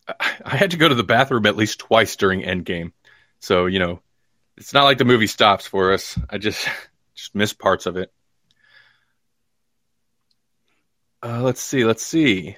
I 0.08 0.56
had 0.56 0.72
to 0.72 0.76
go 0.76 0.88
to 0.88 0.94
the 0.94 1.04
bathroom 1.04 1.46
at 1.46 1.56
least 1.56 1.80
twice 1.80 2.16
during 2.16 2.42
Endgame. 2.42 2.92
So, 3.40 3.66
you 3.66 3.78
know, 3.78 4.00
it's 4.56 4.72
not 4.72 4.84
like 4.84 4.98
the 4.98 5.04
movie 5.04 5.26
stops 5.26 5.66
for 5.66 5.92
us. 5.92 6.18
I 6.28 6.38
just 6.38 6.68
just 7.14 7.34
miss 7.34 7.52
parts 7.52 7.86
of 7.86 7.96
it. 7.96 8.12
Uh, 11.22 11.42
let's 11.42 11.60
see, 11.60 11.84
let's 11.84 12.04
see. 12.04 12.56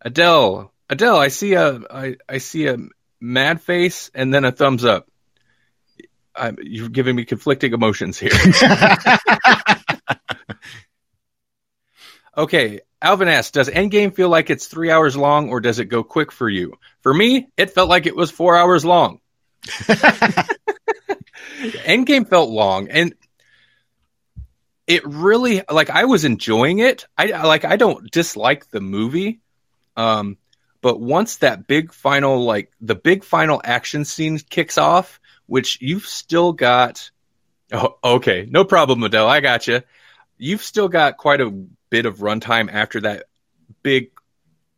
Adele, 0.00 0.72
Adele, 0.90 1.16
I 1.16 1.28
see 1.28 1.54
a 1.54 1.80
I, 1.90 2.16
I 2.28 2.38
see 2.38 2.66
a 2.66 2.76
mad 3.24 3.62
face 3.62 4.10
and 4.14 4.32
then 4.32 4.44
a 4.44 4.52
thumbs 4.52 4.84
up. 4.84 5.08
I'm, 6.36 6.58
you're 6.60 6.88
giving 6.88 7.16
me 7.16 7.24
conflicting 7.24 7.72
emotions 7.72 8.18
here. 8.18 8.32
okay, 12.36 12.80
Alvin 13.00 13.28
asks, 13.28 13.52
does 13.52 13.70
Endgame 13.70 14.14
feel 14.14 14.28
like 14.28 14.50
it's 14.50 14.66
three 14.66 14.90
hours 14.90 15.16
long 15.16 15.48
or 15.48 15.60
does 15.60 15.78
it 15.78 15.86
go 15.86 16.02
quick 16.02 16.32
for 16.32 16.48
you? 16.48 16.74
For 17.02 17.14
me, 17.14 17.48
it 17.56 17.70
felt 17.70 17.88
like 17.88 18.06
it 18.06 18.16
was 18.16 18.30
four 18.30 18.56
hours 18.56 18.84
long. 18.84 19.20
Endgame 21.86 22.28
felt 22.28 22.50
long 22.50 22.88
and 22.88 23.14
it 24.86 25.06
really 25.06 25.62
like 25.70 25.88
I 25.88 26.04
was 26.04 26.26
enjoying 26.26 26.80
it. 26.80 27.06
I 27.16 27.42
like 27.46 27.64
I 27.64 27.76
don't 27.76 28.10
dislike 28.10 28.68
the 28.68 28.82
movie. 28.82 29.40
Um 29.96 30.36
but 30.84 31.00
once 31.00 31.36
that 31.36 31.66
big 31.66 31.94
final 31.94 32.44
like 32.44 32.70
the 32.82 32.94
big 32.94 33.24
final 33.24 33.58
action 33.64 34.04
scene 34.04 34.38
kicks 34.38 34.76
off, 34.76 35.18
which 35.46 35.78
you've 35.80 36.04
still 36.04 36.52
got 36.52 37.10
Oh, 37.72 37.96
okay. 38.04 38.46
No 38.50 38.66
problem, 38.66 39.02
Adele. 39.02 39.26
I 39.26 39.40
got 39.40 39.66
you. 39.66 39.80
You've 40.36 40.62
still 40.62 40.88
got 40.88 41.16
quite 41.16 41.40
a 41.40 41.50
bit 41.88 42.04
of 42.04 42.18
runtime 42.18 42.70
after 42.70 43.00
that 43.00 43.24
big 43.82 44.10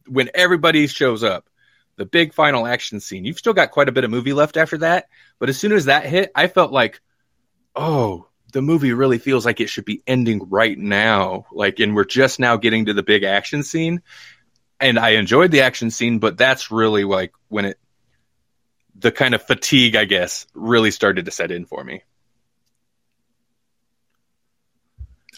when 0.07 0.31
everybody 0.33 0.87
shows 0.87 1.25
up. 1.25 1.51
The 1.97 2.07
big 2.07 2.33
final 2.33 2.69
action 2.69 3.01
scene. 3.01 3.25
You've 3.25 3.39
still 3.39 3.53
got 3.53 3.73
quite 3.73 3.89
a 3.89 3.93
bit 3.93 4.05
of 4.05 4.11
movie 4.13 4.33
left 4.33 4.57
after 4.57 4.79
that, 4.79 5.09
but 5.41 5.49
as 5.49 5.59
soon 5.59 5.73
as 5.73 5.87
that 5.87 6.07
hit, 6.07 6.31
I 6.37 6.47
felt 6.47 6.71
like, 6.71 7.01
"Oh, 7.75 8.29
the 8.53 8.63
movie 8.63 8.93
really 8.93 9.19
feels 9.19 9.45
like 9.45 9.61
it 9.61 9.71
should 9.71 9.87
be 9.87 10.05
ending 10.07 10.49
right 10.51 10.79
now." 10.79 11.47
Like 11.51 11.81
and 11.81 11.97
we're 11.97 12.05
just 12.05 12.39
now 12.39 12.59
getting 12.59 12.85
to 12.85 12.95
the 12.95 13.03
big 13.03 13.25
action 13.25 13.65
scene. 13.65 14.03
And 14.81 14.99
I 14.99 15.11
enjoyed 15.11 15.51
the 15.51 15.63
action 15.63 15.91
scene, 15.91 16.19
but 16.19 16.37
that's 16.37 16.71
really 16.71 17.05
like 17.05 17.33
when 17.49 17.65
it 17.65 17.79
the 18.99 19.13
kind 19.13 19.35
of 19.35 19.43
fatigue, 19.43 19.97
I 19.97 20.05
guess, 20.05 20.47
really 20.55 20.91
started 20.91 21.25
to 21.27 21.31
set 21.31 21.51
in 21.51 21.67
for 21.67 21.83
me. 21.83 22.03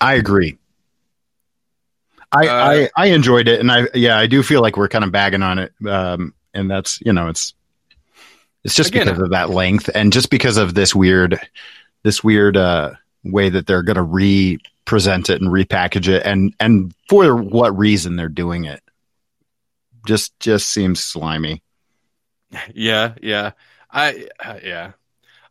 I 0.00 0.14
agree. 0.14 0.58
I, 2.30 2.46
Uh, 2.46 2.88
I 2.96 3.04
I 3.04 3.06
enjoyed 3.06 3.48
it, 3.48 3.60
and 3.60 3.70
I 3.72 3.88
yeah 3.94 4.18
I 4.18 4.26
do 4.26 4.42
feel 4.42 4.60
like 4.60 4.76
we're 4.76 4.88
kind 4.88 5.04
of 5.04 5.12
bagging 5.12 5.42
on 5.42 5.58
it, 5.58 5.72
um, 5.88 6.34
and 6.54 6.70
that's 6.70 7.00
you 7.04 7.12
know 7.12 7.28
it's 7.28 7.54
it's 8.64 8.74
just 8.74 8.90
Again, 8.90 9.06
because 9.06 9.20
of 9.20 9.30
that 9.30 9.50
length, 9.50 9.88
and 9.94 10.12
just 10.12 10.30
because 10.30 10.56
of 10.56 10.74
this 10.74 10.94
weird 10.94 11.40
this 12.02 12.22
weird 12.22 12.56
uh, 12.56 12.92
way 13.24 13.48
that 13.48 13.66
they're 13.66 13.82
going 13.82 13.96
to 13.96 14.02
re-present 14.02 15.30
it 15.30 15.40
and 15.40 15.50
repackage 15.50 16.08
it, 16.08 16.24
and 16.26 16.54
and 16.60 16.94
for 17.08 17.34
what 17.34 17.76
reason 17.76 18.16
they're 18.16 18.28
doing 18.28 18.64
it, 18.64 18.82
just 20.08 20.38
just 20.40 20.68
seems 20.70 20.98
slimy. 21.04 21.62
Yeah, 22.74 23.14
yeah. 23.22 23.52
I 23.90 24.26
uh, 24.42 24.58
yeah. 24.64 24.92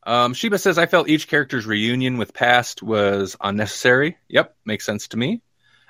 Um, 0.03 0.33
Sheba 0.33 0.57
says, 0.57 0.77
I 0.77 0.85
felt 0.85 1.09
each 1.09 1.27
character's 1.27 1.65
reunion 1.67 2.17
with 2.17 2.33
past 2.33 2.81
was 2.81 3.35
unnecessary. 3.41 4.17
Yep, 4.29 4.55
makes 4.65 4.85
sense 4.85 5.09
to 5.09 5.17
me. 5.17 5.41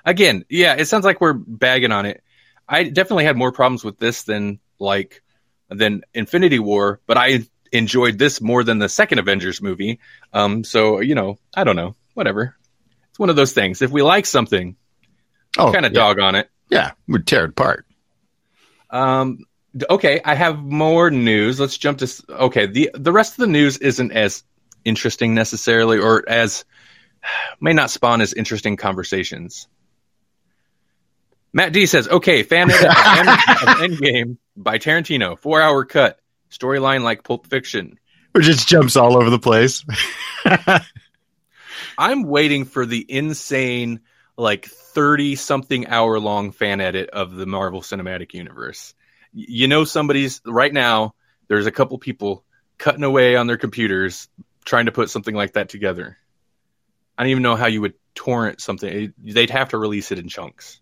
Again, 0.04 0.44
yeah, 0.50 0.74
it 0.74 0.86
sounds 0.86 1.06
like 1.06 1.22
we're 1.22 1.34
bagging 1.34 1.92
on 1.92 2.06
it. 2.06 2.24
I 2.68 2.84
definitely 2.84 3.26
had 3.26 3.38
more 3.38 3.52
problems 3.52 3.84
with 3.84 3.98
this 4.00 4.24
than 4.24 4.60
like 4.80 5.24
than 5.70 6.02
Infinity 6.14 6.60
War, 6.60 7.00
but 7.08 7.18
I 7.18 7.42
enjoyed 7.72 8.18
this 8.18 8.42
more 8.42 8.64
than 8.64 8.80
the 8.80 8.90
second 8.90 9.20
Avengers 9.20 9.62
movie. 9.62 10.00
Um, 10.34 10.64
so 10.66 11.00
you 11.00 11.16
know, 11.16 11.38
I 11.56 11.64
don't 11.64 11.76
know, 11.78 11.96
whatever. 12.16 12.56
It's 13.12 13.20
one 13.20 13.30
of 13.30 13.36
those 13.38 13.54
things. 13.54 13.82
If 13.82 13.92
we 13.92 14.02
like 14.02 14.26
something, 14.26 14.76
Oh, 15.58 15.72
kind 15.72 15.86
of 15.86 15.94
yeah. 15.94 16.00
dog 16.00 16.20
on 16.20 16.36
it. 16.36 16.50
Yeah, 16.70 16.92
we'd 17.08 17.26
tear 17.26 17.46
it 17.46 17.52
apart. 17.52 17.86
Um, 18.90 19.46
okay, 19.90 20.22
I 20.24 20.36
have 20.36 20.60
more 20.60 21.10
news. 21.10 21.60
Let's 21.60 21.78
jump 21.78 22.00
to 22.00 22.24
okay. 22.30 22.68
the 22.68 22.92
The 22.94 23.12
rest 23.12 23.34
of 23.34 23.38
the 23.38 23.48
news 23.48 23.78
isn't 23.78 24.12
as 24.12 24.44
interesting 24.86 25.34
necessarily, 25.34 26.00
or 26.00 26.28
as 26.28 26.66
may 27.60 27.74
not 27.74 27.90
spawn 27.90 28.22
as 28.22 28.34
interesting 28.34 28.78
conversations. 28.78 29.68
Matt 31.54 31.74
D 31.74 31.86
says, 31.86 32.08
"Okay, 32.08 32.44
fan 32.44 32.70
edit 32.70 32.90
of, 32.90 33.18
End, 33.18 33.30
of 33.30 33.38
Endgame 34.00 34.38
by 34.56 34.78
Tarantino, 34.78 35.40
four 35.40 35.62
hour 35.62 35.86
cut, 35.86 36.20
storyline 36.52 37.04
like 37.04 37.24
Pulp 37.24 37.48
Fiction. 37.48 38.00
Or 38.36 38.42
just 38.42 38.68
jumps 38.68 38.96
all 38.96 39.18
over 39.18 39.30
the 39.30 39.40
place. 39.40 39.84
I'm 41.98 42.24
waiting 42.24 42.66
for 42.66 42.86
the 42.86 43.04
insane, 43.08 44.02
like 44.38 44.68
30 44.68 45.36
something 45.36 45.88
hour 45.88 46.20
long 46.20 46.52
fan 46.52 46.80
edit 46.80 47.10
of 47.10 47.34
the 47.34 47.46
Marvel 47.46 47.82
Cinematic 47.82 48.34
Universe. 48.34 48.94
You 49.34 49.68
know, 49.68 49.84
somebody's 49.84 50.42
right 50.46 50.72
now, 50.72 51.16
there's 51.48 51.66
a 51.66 51.72
couple 51.72 51.98
people 51.98 52.44
cutting 52.78 53.04
away 53.04 53.36
on 53.36 53.48
their 53.48 53.58
computers 53.58 54.28
trying 54.64 54.86
to 54.86 54.92
put 54.92 55.10
something 55.10 55.36
like 55.36 55.54
that 55.54 55.70
together. 55.70 56.18
I 57.18 57.24
don't 57.24 57.32
even 57.32 57.44
know 57.44 57.56
how 57.56 57.68
you 57.68 57.82
would 57.82 57.96
torrent 58.14 58.62
something. 58.62 59.14
They'd 59.18 59.50
have 59.50 59.70
to 59.70 59.78
release 59.78 60.12
it 60.12 60.20
in 60.20 60.30
chunks. 60.30 60.80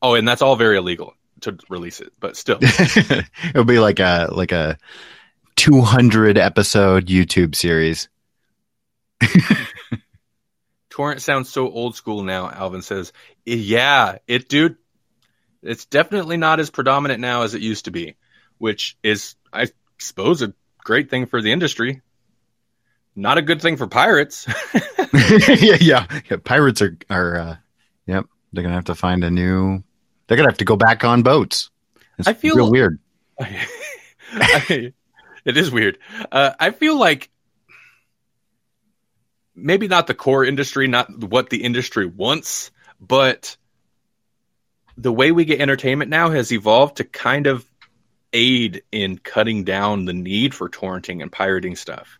Oh, 0.00 0.14
and 0.14 0.26
that's 0.26 0.42
all 0.42 0.56
very 0.56 0.78
illegal 0.78 1.14
to 1.42 1.58
release 1.68 2.00
it, 2.00 2.12
but 2.18 2.36
still. 2.36 2.58
It'll 3.50 3.64
be 3.64 3.78
like 3.78 4.00
a 4.00 4.28
like 4.32 4.52
a 4.52 4.78
200 5.56 6.38
episode 6.38 7.06
YouTube 7.06 7.54
series. 7.54 8.08
Torrent 10.92 11.22
sounds 11.22 11.48
so 11.48 11.70
old 11.70 11.96
school 11.96 12.22
now, 12.22 12.50
Alvin 12.50 12.82
says. 12.82 13.14
Yeah, 13.46 14.18
it, 14.26 14.46
dude, 14.46 14.76
it's 15.62 15.86
definitely 15.86 16.36
not 16.36 16.60
as 16.60 16.68
predominant 16.68 17.18
now 17.18 17.44
as 17.44 17.54
it 17.54 17.62
used 17.62 17.86
to 17.86 17.90
be, 17.90 18.16
which 18.58 18.98
is, 19.02 19.34
I 19.50 19.68
suppose, 19.98 20.42
a 20.42 20.52
great 20.84 21.08
thing 21.08 21.24
for 21.24 21.40
the 21.40 21.50
industry. 21.50 22.02
Not 23.16 23.38
a 23.38 23.42
good 23.42 23.62
thing 23.62 23.78
for 23.78 23.86
pirates. 23.86 24.46
yeah, 25.14 25.78
yeah, 25.80 26.06
yeah. 26.30 26.36
Pirates 26.44 26.82
are 26.82 26.98
are 27.08 27.36
uh, 27.36 27.56
yep. 28.06 28.26
They're 28.52 28.62
gonna 28.62 28.74
have 28.74 28.84
to 28.84 28.94
find 28.94 29.24
a 29.24 29.30
new. 29.30 29.82
They're 30.26 30.36
gonna 30.36 30.50
have 30.50 30.58
to 30.58 30.66
go 30.66 30.76
back 30.76 31.04
on 31.04 31.22
boats. 31.22 31.70
It's 32.18 32.28
I 32.28 32.34
feel- 32.34 32.54
real 32.56 32.70
weird. 32.70 32.98
I- 33.40 34.92
it 35.46 35.56
is 35.56 35.70
weird. 35.70 35.96
Uh, 36.30 36.50
I 36.60 36.70
feel 36.70 36.98
like 36.98 37.30
maybe 39.54 39.88
not 39.88 40.06
the 40.06 40.14
core 40.14 40.44
industry, 40.44 40.88
not 40.88 41.24
what 41.24 41.50
the 41.50 41.62
industry 41.62 42.06
wants, 42.06 42.70
but 43.00 43.56
the 44.96 45.12
way 45.12 45.32
we 45.32 45.44
get 45.44 45.60
entertainment 45.60 46.10
now 46.10 46.30
has 46.30 46.52
evolved 46.52 46.96
to 46.96 47.04
kind 47.04 47.46
of 47.46 47.64
aid 48.32 48.82
in 48.92 49.18
cutting 49.18 49.64
down 49.64 50.04
the 50.04 50.12
need 50.12 50.54
for 50.54 50.68
torrenting 50.68 51.22
and 51.22 51.30
pirating 51.30 51.76
stuff. 51.76 52.18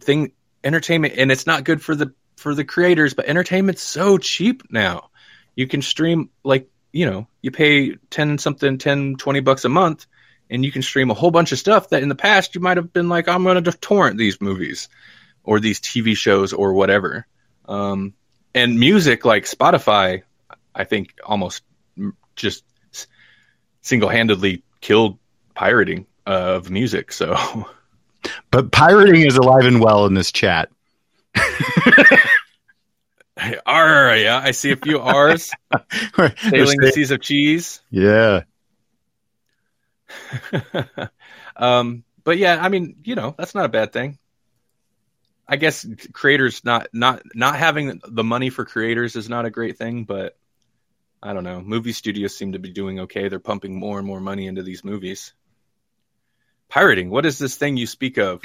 Thing 0.00 0.32
entertainment, 0.64 1.14
and 1.16 1.30
it's 1.30 1.46
not 1.46 1.64
good 1.64 1.82
for 1.82 1.94
the 1.94 2.12
for 2.36 2.54
the 2.54 2.64
creators, 2.64 3.14
but 3.14 3.26
entertainment's 3.26 3.82
so 3.82 4.18
cheap 4.18 4.64
now. 4.70 5.10
You 5.54 5.68
can 5.68 5.82
stream 5.82 6.30
like 6.42 6.68
you 6.92 7.06
know 7.06 7.26
you 7.40 7.50
pay 7.50 7.96
10 8.10 8.38
something 8.38 8.78
10 8.78 9.16
20 9.16 9.40
bucks 9.40 9.64
a 9.64 9.68
month 9.68 10.06
and 10.50 10.64
you 10.64 10.70
can 10.70 10.82
stream 10.82 11.10
a 11.10 11.14
whole 11.14 11.30
bunch 11.30 11.52
of 11.52 11.58
stuff 11.58 11.88
that 11.88 12.02
in 12.02 12.08
the 12.08 12.14
past 12.14 12.54
you 12.54 12.60
might 12.60 12.76
have 12.76 12.92
been 12.92 13.08
like 13.08 13.28
i'm 13.28 13.44
going 13.44 13.62
to 13.62 13.72
torrent 13.72 14.18
these 14.18 14.40
movies 14.40 14.88
or 15.44 15.60
these 15.60 15.80
tv 15.80 16.16
shows 16.16 16.52
or 16.52 16.72
whatever. 16.72 17.26
Um, 17.66 18.14
and 18.54 18.78
music 18.78 19.24
like 19.24 19.44
spotify 19.44 20.22
i 20.74 20.84
think 20.84 21.14
almost 21.24 21.62
just 22.36 22.64
single-handedly 23.80 24.62
killed 24.80 25.18
pirating 25.54 26.06
of 26.26 26.70
music 26.70 27.12
so. 27.12 27.66
But 28.50 28.70
pirating 28.70 29.26
is 29.26 29.36
alive 29.36 29.64
and 29.64 29.80
well 29.80 30.06
in 30.06 30.14
this 30.14 30.30
chat. 30.30 30.68
R, 33.66 34.16
yeah 34.16 34.40
i 34.44 34.52
see 34.52 34.70
a 34.70 34.76
few 34.76 35.00
r's. 35.00 35.50
Sailing 36.16 36.78
the 36.78 36.92
seas 36.94 37.10
of 37.10 37.20
cheese. 37.20 37.80
Yeah, 37.90 38.42
um, 41.56 42.04
but 42.24 42.38
yeah, 42.38 42.58
I 42.60 42.68
mean, 42.68 42.96
you 43.04 43.14
know, 43.14 43.34
that's 43.36 43.54
not 43.54 43.64
a 43.64 43.68
bad 43.68 43.92
thing. 43.92 44.18
I 45.52 45.56
guess 45.56 45.86
creators 46.14 46.64
not 46.64 46.88
not 46.94 47.22
not 47.34 47.56
having 47.56 48.00
the 48.08 48.24
money 48.24 48.48
for 48.48 48.64
creators 48.64 49.16
is 49.16 49.28
not 49.28 49.44
a 49.44 49.50
great 49.50 49.76
thing, 49.76 50.04
but 50.04 50.34
I 51.22 51.34
don't 51.34 51.44
know. 51.44 51.60
Movie 51.60 51.92
studios 51.92 52.34
seem 52.34 52.52
to 52.52 52.58
be 52.58 52.70
doing 52.70 53.00
okay. 53.00 53.28
They're 53.28 53.38
pumping 53.38 53.78
more 53.78 53.98
and 53.98 54.06
more 54.06 54.18
money 54.18 54.46
into 54.46 54.62
these 54.62 54.82
movies. 54.82 55.34
Pirating, 56.70 57.10
what 57.10 57.26
is 57.26 57.38
this 57.38 57.54
thing 57.56 57.76
you 57.76 57.86
speak 57.86 58.16
of? 58.16 58.40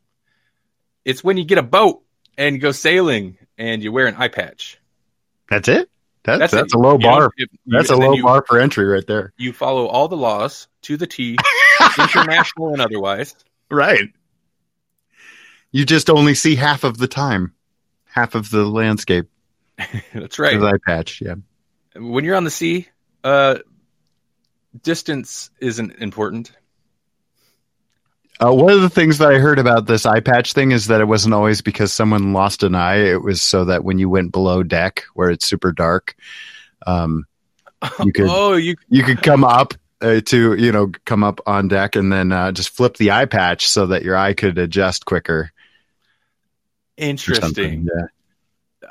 it's 1.06 1.24
when 1.24 1.38
you 1.38 1.46
get 1.46 1.56
a 1.56 1.62
boat 1.62 2.02
and 2.36 2.56
you 2.56 2.60
go 2.60 2.72
sailing 2.72 3.38
and 3.56 3.82
you 3.82 3.90
wear 3.90 4.08
an 4.08 4.16
eye 4.16 4.28
patch. 4.28 4.78
that's 5.48 5.68
it. 5.68 5.88
That's 6.22 6.52
that's, 6.52 6.74
it. 6.74 6.76
a 6.76 6.78
low 6.78 6.98
You 6.98 6.98
bar. 6.98 7.30
That's 7.64 7.88
a 7.88 7.96
low 7.96 8.12
you- 8.12 8.24
bar 8.24 8.44
for 8.46 8.60
entry 8.60 8.84
right 8.84 9.06
there. 9.06 9.32
You 9.38 9.54
follow 9.54 9.86
all 9.86 10.08
the 10.08 10.18
laws 10.18 10.68
to 10.82 10.98
the 10.98 11.06
T, 11.06 11.38
international 11.98 12.74
and 12.74 12.82
otherwise. 12.82 13.34
Right. 13.70 14.10
You 15.72 15.84
just 15.84 16.08
only 16.10 16.34
see 16.34 16.54
half 16.56 16.84
of 16.84 16.96
the 16.98 17.08
time, 17.08 17.52
half 18.06 18.34
of 18.34 18.50
the 18.50 18.64
landscape. 18.64 19.26
That's 20.14 20.38
right. 20.38 20.60
Eye 20.62 20.72
patch. 20.86 21.20
Yeah. 21.20 21.34
when 21.96 22.24
you're 22.24 22.36
on 22.36 22.44
the 22.44 22.50
sea, 22.50 22.88
uh, 23.22 23.58
distance 24.82 25.50
isn't 25.60 25.96
important. 25.96 26.52
Uh, 28.40 28.52
one 28.54 28.72
of 28.72 28.80
the 28.82 28.88
things 28.90 29.18
that 29.18 29.30
I 29.32 29.38
heard 29.38 29.58
about 29.58 29.86
this 29.86 30.06
eye 30.06 30.20
patch 30.20 30.52
thing 30.52 30.70
is 30.70 30.86
that 30.86 31.00
it 31.00 31.06
wasn't 31.06 31.34
always 31.34 31.60
because 31.60 31.92
someone 31.92 32.32
lost 32.32 32.62
an 32.62 32.74
eye. 32.76 32.98
It 33.10 33.20
was 33.22 33.42
so 33.42 33.64
that 33.64 33.82
when 33.82 33.98
you 33.98 34.08
went 34.08 34.30
below 34.30 34.62
deck, 34.62 35.04
where 35.14 35.30
it's 35.30 35.46
super 35.46 35.72
dark, 35.72 36.14
um, 36.86 37.24
You 38.04 38.12
could- 38.12 38.26
oh, 38.28 38.54
you 38.54 38.76
you 38.88 39.02
could 39.02 39.22
come 39.22 39.42
up 39.44 39.74
uh, 40.00 40.20
to 40.26 40.54
you 40.54 40.70
know 40.72 40.92
come 41.04 41.24
up 41.24 41.40
on 41.46 41.66
deck 41.68 41.96
and 41.96 42.12
then 42.12 42.30
uh, 42.32 42.52
just 42.52 42.70
flip 42.70 42.96
the 42.96 43.10
eye 43.10 43.24
patch 43.26 43.68
so 43.68 43.86
that 43.88 44.02
your 44.04 44.16
eye 44.16 44.34
could 44.34 44.56
adjust 44.58 45.04
quicker. 45.04 45.50
Interesting. 46.98 47.86
Yeah. 47.92 48.06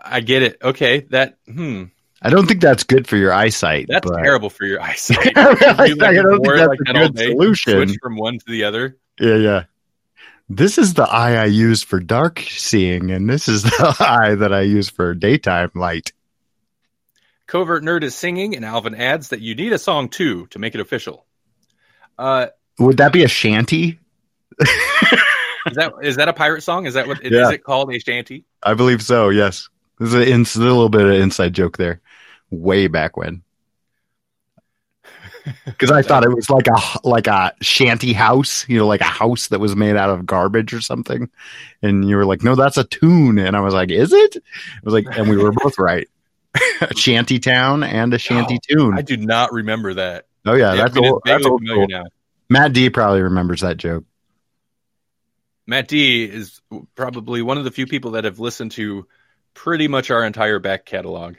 I 0.04 0.20
get 0.22 0.44
it. 0.44 0.58
Okay, 0.62 1.02
that 1.12 1.38
hmm, 1.46 1.86
I 2.22 2.30
don't 2.30 2.48
think 2.48 2.62
that's 2.62 2.84
good 2.84 3.08
for 3.08 3.16
your 3.18 3.34
eyesight. 3.34 3.88
that's 3.90 4.10
but 4.10 4.22
terrible 4.22 4.50
for 4.50 4.66
your 4.66 4.82
eyesight. 4.90 5.38
I 5.38 5.86
You 5.86 5.96
don't 5.96 6.42
think 6.42 6.56
that's 6.56 6.68
like 6.68 6.80
a 6.88 6.94
good 6.94 7.18
solution. 7.18 7.88
Switch 7.88 7.98
from 8.02 8.18
one 8.18 8.40
to 8.40 8.46
the 8.48 8.64
other. 8.64 8.98
Yeah, 9.20 9.36
yeah. 9.36 9.64
This 10.50 10.78
is 10.78 10.94
the 10.94 11.04
eye 11.04 11.36
I 11.36 11.46
use 11.46 11.84
for 11.84 12.00
dark 12.00 12.40
seeing, 12.40 13.12
and 13.12 13.30
this 13.30 13.48
is 13.50 13.64
the 13.64 13.96
eye 14.00 14.36
that 14.36 14.54
I 14.54 14.62
use 14.62 14.90
for 14.90 15.14
daytime 15.14 15.72
light. 15.76 16.14
Covert 17.48 17.84
Nerd 17.84 18.04
is 18.04 18.14
singing, 18.16 18.56
and 18.56 18.66
Alvin 18.66 18.96
adds 18.96 19.30
that 19.30 19.42
you 19.42 19.56
need 19.56 19.72
a 19.74 19.80
song 19.80 20.10
too 20.10 20.48
to 20.48 20.60
make 20.60 20.76
it 20.76 20.82
official. 20.82 21.26
Uh, 22.18 22.48
Would 22.80 22.98
that 22.98 23.14
be 23.14 23.24
a 23.24 23.28
shanty? 23.28 24.00
is 25.68 25.76
that 25.76 25.94
is 26.02 26.16
that 26.18 26.28
a 26.28 26.34
pirate 26.34 26.62
song? 26.64 26.86
Is 26.86 26.94
that 26.96 27.08
what 27.08 27.24
is 27.24 27.32
Yeah. 27.32 27.52
it 27.52 27.64
called? 27.64 27.94
A 27.94 28.00
shanty? 28.00 28.46
I 28.64 28.74
believe 28.74 29.02
so. 29.02 29.30
Yes, 29.30 29.70
there's 30.00 30.14
a, 30.14 30.28
ins- 30.30 30.56
a 30.56 30.60
little 30.60 30.90
bit 30.90 31.06
of 31.06 31.12
inside 31.12 31.54
joke 31.54 31.78
there, 31.78 32.02
way 32.50 32.88
back 32.88 33.18
when. 33.18 33.44
Because 35.66 35.92
I 35.92 36.02
thought 36.02 36.26
it 36.26 36.34
was 36.34 36.50
like 36.50 36.68
a 36.68 36.78
like 37.08 37.28
a 37.28 37.54
shanty 37.62 38.12
house, 38.12 38.68
you 38.68 38.78
know, 38.78 38.86
like 38.88 39.00
a 39.00 39.06
house 39.06 39.48
that 39.48 39.60
was 39.60 39.78
made 39.78 39.96
out 39.96 40.10
of 40.10 40.26
garbage 40.26 40.74
or 40.74 40.82
something. 40.82 41.30
And 41.82 42.08
you 42.10 42.18
were 42.18 42.26
like, 42.26 42.44
"No, 42.44 42.56
that's 42.56 42.76
a 42.78 42.84
tune," 42.84 43.40
and 43.40 43.56
I 43.56 43.62
was 43.62 43.74
like, 43.74 43.90
"Is 43.90 44.12
it?" 44.12 44.36
I 44.36 44.80
was 44.84 44.94
like, 44.94 45.06
and 45.18 45.30
we 45.30 45.38
were 45.38 45.54
both 45.54 45.80
right. 45.80 46.06
a 46.82 46.94
shanty 46.96 47.40
town 47.40 47.84
and 47.84 48.14
a 48.14 48.18
shanty 48.18 48.56
oh, 48.72 48.76
tune. 48.76 48.98
I 48.98 49.04
do 49.04 49.16
not 49.16 49.54
remember 49.54 49.94
that. 49.94 50.26
oh 50.46 50.54
yeah, 50.54 50.74
Yeah, 50.74 50.84
that's 50.84 50.98
I 50.98 51.00
mean, 51.02 51.12
old, 51.14 51.22
that's 51.24 51.46
old 51.46 51.62
familiar 51.62 51.86
school. 51.86 52.04
now. 52.04 52.10
Matt 52.50 52.74
D 52.74 52.90
probably 52.90 53.22
remembers 53.22 53.62
that 53.62 53.78
joke. 53.78 54.04
Matt 55.68 55.90
D 55.90 56.24
is 56.24 56.62
probably 56.96 57.42
one 57.42 57.58
of 57.58 57.66
the 57.66 57.72
few 57.72 57.86
people 57.86 58.12
that 58.12 58.24
have 58.24 58.40
listened 58.40 58.72
to 58.72 59.06
pretty 59.54 59.90
much 59.90 60.10
our 60.10 60.24
entire 60.24 60.60
back 60.60 60.86
catalog. 60.86 61.36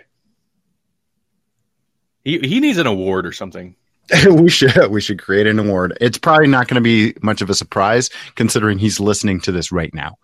He 2.25 2.39
he 2.39 2.61
needs 2.61 2.77
an 2.79 2.87
award 2.87 3.27
or 3.27 3.33
something. 3.33 3.75
we 4.31 4.51
should 4.51 4.91
we 4.91 5.01
should 5.01 5.21
create 5.21 5.47
an 5.47 5.59
award. 5.59 5.97
It's 6.01 6.19
probably 6.19 6.47
not 6.47 6.69
going 6.69 6.77
to 6.77 6.81
be 6.83 7.15
much 7.23 7.41
of 7.41 7.49
a 7.49 7.55
surprise 7.55 8.11
considering 8.35 8.79
he's 8.79 9.01
listening 9.01 9.41
to 9.43 9.53
this 9.53 9.73
right 9.73 9.93
now. 9.95 10.19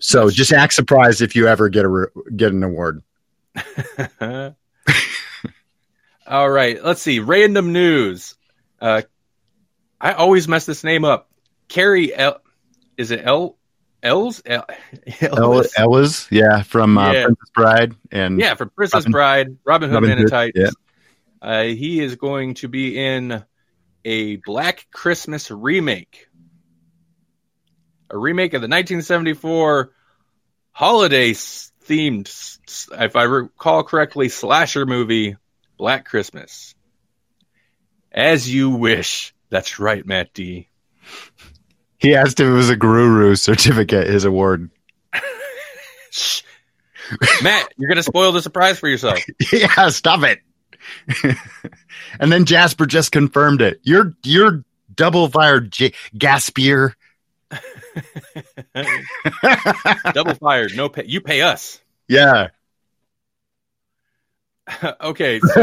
So 0.00 0.28
just 0.30 0.52
act 0.52 0.74
surprised 0.74 1.22
if 1.22 1.36
you 1.36 1.46
ever 1.48 1.68
get 1.68 1.84
a 1.84 2.06
get 2.34 2.52
an 2.52 2.62
award. 2.64 3.02
All 6.26 6.50
right, 6.50 6.84
let's 6.84 7.00
see. 7.00 7.20
Random 7.20 7.72
news. 7.72 8.34
Uh, 8.80 9.02
I 10.00 10.12
always 10.12 10.46
mess 10.46 10.66
this 10.66 10.84
name 10.84 11.04
up. 11.04 11.30
Carrie 11.68 12.14
L. 12.14 12.40
Is 12.98 13.10
it 13.12 13.20
L? 13.24 13.56
Els? 14.02 14.42
El- 14.44 14.66
Ellis, 15.22 15.72
Ellis 15.78 16.28
yeah, 16.30 16.62
from 16.62 16.98
uh, 16.98 17.12
Yeah. 17.12 17.24
Princess 17.24 17.50
Bride 17.54 17.94
and 18.12 18.38
Yeah, 18.38 18.54
from 18.54 18.70
Princess 18.70 18.98
Robin- 19.00 19.12
Bride, 19.12 19.56
Robin 19.64 19.88
Hood 19.90 20.02
Robin 20.02 20.18
Hood, 20.18 20.28
Tights. 20.30 20.56
yeah. 20.58 20.70
Uh, 21.40 21.62
he 21.64 22.00
is 22.00 22.16
going 22.16 22.54
to 22.54 22.68
be 22.68 22.98
in 22.98 23.42
a 24.04 24.36
Black 24.36 24.86
Christmas 24.92 25.50
remake. 25.50 26.26
A 28.10 28.16
remake 28.18 28.54
of 28.54 28.60
the 28.60 28.66
1974 28.68 29.92
holiday 30.72 31.32
themed, 31.32 32.58
if 33.00 33.16
I 33.16 33.22
recall 33.24 33.82
correctly, 33.84 34.28
slasher 34.28 34.86
movie, 34.86 35.36
Black 35.76 36.06
Christmas. 36.06 36.74
As 38.10 38.52
you 38.52 38.70
wish. 38.70 39.34
That's 39.50 39.78
right, 39.78 40.04
Matt 40.04 40.32
D. 40.34 40.68
he 41.98 42.14
asked 42.14 42.40
if 42.40 42.46
it 42.46 42.52
was 42.52 42.70
a 42.70 42.76
Guru 42.76 43.34
certificate. 43.34 44.06
His 44.08 44.24
award. 44.24 44.70
Matt, 47.42 47.72
you're 47.76 47.88
going 47.88 47.96
to 47.96 48.02
spoil 48.02 48.32
the 48.32 48.42
surprise 48.42 48.78
for 48.78 48.88
yourself. 48.88 49.18
yeah, 49.52 49.88
stop 49.88 50.20
it. 50.24 50.40
and 52.20 52.30
then 52.32 52.44
Jasper 52.44 52.86
just 52.86 53.12
confirmed 53.12 53.62
it. 53.62 53.80
You're 53.82 54.14
you're 54.24 54.64
double 54.94 55.28
fired, 55.28 55.70
J- 55.72 55.92
Gaspier. 56.16 56.94
Double 60.12 60.34
fired. 60.34 60.76
No 60.76 60.88
pay. 60.88 61.04
You 61.06 61.20
pay 61.20 61.42
us. 61.42 61.80
yeah. 62.08 62.48
okay, 65.00 65.40
so 65.40 65.62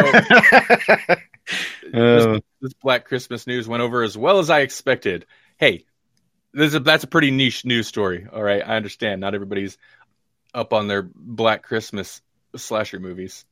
Uh, 1.93 2.39
this 2.59 2.73
Black 2.81 3.05
Christmas 3.05 3.45
news 3.45 3.67
went 3.67 3.83
over 3.83 4.01
as 4.01 4.17
well 4.17 4.39
as 4.39 4.49
I 4.49 4.61
expected. 4.61 5.25
Hey, 5.57 5.85
this 6.55 6.73
is, 6.73 6.81
that's 6.83 7.03
a 7.03 7.07
pretty 7.07 7.31
niche 7.31 7.65
news 7.65 7.87
story. 7.87 8.27
All 8.31 8.41
right, 8.41 8.61
I 8.65 8.75
understand. 8.75 9.21
Not 9.21 9.35
everybody's 9.35 9.77
up 10.53 10.73
on 10.73 10.87
their 10.87 11.03
Black 11.03 11.63
Christmas 11.63 12.21
slasher 12.55 12.99
movies. 12.99 13.45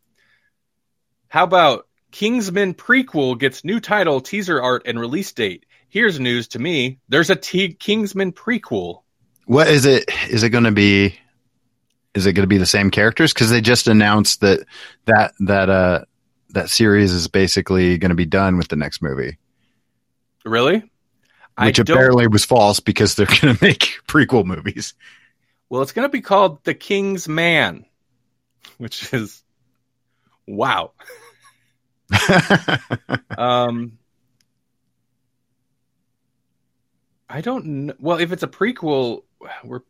How 1.27 1.43
about 1.43 1.87
Kingsman 2.11 2.73
prequel 2.73 3.37
gets 3.37 3.63
new 3.63 3.79
title, 3.79 4.21
teaser 4.21 4.61
art, 4.61 4.83
and 4.85 4.99
release 4.99 5.31
date? 5.33 5.65
Here's 5.89 6.19
news 6.19 6.47
to 6.49 6.59
me. 6.59 6.99
There's 7.09 7.29
a 7.29 7.35
T- 7.35 7.73
Kingsman 7.73 8.31
prequel. 8.31 9.01
what 9.45 9.67
is 9.67 9.85
it? 9.85 10.05
Is 10.29 10.43
it 10.43 10.49
going 10.49 10.63
to 10.63 10.71
be? 10.71 11.19
Is 12.15 12.25
it 12.27 12.33
going 12.33 12.43
to 12.43 12.47
be 12.47 12.57
the 12.59 12.65
same 12.65 12.91
characters? 12.91 13.33
Because 13.33 13.49
they 13.49 13.61
just 13.61 13.87
announced 13.87 14.41
that 14.41 14.65
that 15.05 15.33
that 15.39 15.69
uh 15.69 16.05
that 16.49 16.69
series 16.69 17.11
is 17.11 17.27
basically 17.27 17.97
going 17.97 18.09
to 18.09 18.15
be 18.15 18.25
done 18.25 18.57
with 18.57 18.67
the 18.67 18.75
next 18.75 19.01
movie, 19.01 19.39
Really? 20.45 20.83
Which 21.59 21.79
apparently 21.79 22.27
was 22.27 22.45
false 22.45 22.79
because 22.79 23.15
they're 23.15 23.25
going 23.41 23.55
to 23.55 23.63
make 23.63 23.99
prequel 24.07 24.45
movies. 24.45 24.93
Well, 25.69 25.81
it's 25.81 25.91
going 25.91 26.07
to 26.07 26.11
be 26.11 26.21
called 26.21 26.63
The 26.63 26.73
King's 26.73 27.27
Man, 27.27 27.85
which 28.77 29.13
is 29.13 29.43
wow. 30.47 30.91
Um, 33.35 33.97
I 37.27 37.41
don't 37.41 37.65
know. 37.65 37.93
Well, 37.99 38.19
if 38.19 38.31
it's 38.31 38.43
a 38.43 38.47
prequel, 38.47 39.23
we're 39.63 39.81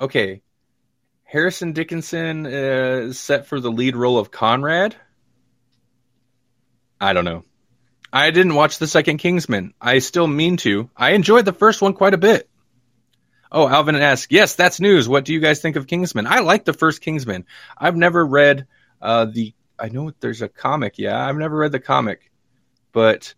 okay. 0.00 0.42
Harris 1.24 1.58
Dickinson 1.60 2.46
uh, 2.46 3.08
is 3.08 3.18
set 3.18 3.46
for 3.46 3.58
the 3.58 3.72
lead 3.72 3.96
role 3.96 4.18
of 4.18 4.30
Conrad. 4.30 4.94
I 7.02 7.14
don't 7.14 7.24
know. 7.24 7.44
I 8.12 8.30
didn't 8.30 8.54
watch 8.54 8.78
the 8.78 8.86
second 8.86 9.18
Kingsman. 9.18 9.74
I 9.80 9.98
still 9.98 10.28
mean 10.28 10.56
to. 10.58 10.88
I 10.96 11.10
enjoyed 11.10 11.44
the 11.44 11.52
first 11.52 11.82
one 11.82 11.94
quite 11.94 12.14
a 12.14 12.18
bit. 12.18 12.48
Oh, 13.50 13.68
Alvin 13.68 13.96
asks, 13.96 14.28
yes, 14.30 14.54
that's 14.54 14.80
news. 14.80 15.08
What 15.08 15.24
do 15.24 15.32
you 15.32 15.40
guys 15.40 15.60
think 15.60 15.74
of 15.74 15.88
Kingsman? 15.88 16.28
I 16.28 16.38
like 16.38 16.64
the 16.64 16.72
first 16.72 17.00
Kingsman. 17.00 17.44
I've 17.76 17.96
never 17.96 18.24
read 18.24 18.68
uh, 19.00 19.24
the. 19.24 19.52
I 19.76 19.88
know 19.88 20.12
there's 20.20 20.42
a 20.42 20.48
comic. 20.48 20.96
Yeah, 20.96 21.18
I've 21.18 21.36
never 21.36 21.56
read 21.56 21.72
the 21.72 21.80
comic, 21.80 22.30
but 22.92 23.34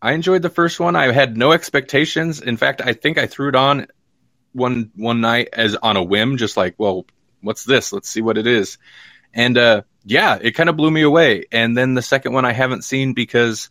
I 0.00 0.12
enjoyed 0.12 0.40
the 0.40 0.48
first 0.48 0.80
one. 0.80 0.96
I 0.96 1.12
had 1.12 1.36
no 1.36 1.52
expectations. 1.52 2.40
In 2.40 2.56
fact, 2.56 2.80
I 2.80 2.94
think 2.94 3.18
I 3.18 3.26
threw 3.26 3.50
it 3.50 3.54
on 3.54 3.88
one 4.52 4.90
one 4.96 5.20
night 5.20 5.50
as 5.52 5.76
on 5.76 5.98
a 5.98 6.02
whim, 6.02 6.38
just 6.38 6.56
like, 6.56 6.76
well, 6.78 7.04
what's 7.42 7.64
this? 7.64 7.92
Let's 7.92 8.08
see 8.08 8.22
what 8.22 8.38
it 8.38 8.46
is. 8.46 8.78
And 9.34 9.58
uh, 9.58 9.82
yeah, 10.06 10.38
it 10.40 10.52
kind 10.52 10.68
of 10.68 10.76
blew 10.76 10.90
me 10.90 11.02
away. 11.02 11.46
And 11.50 11.76
then 11.76 11.94
the 11.94 12.02
second 12.02 12.32
one 12.32 12.44
I 12.44 12.52
haven't 12.52 12.84
seen 12.84 13.12
because 13.12 13.68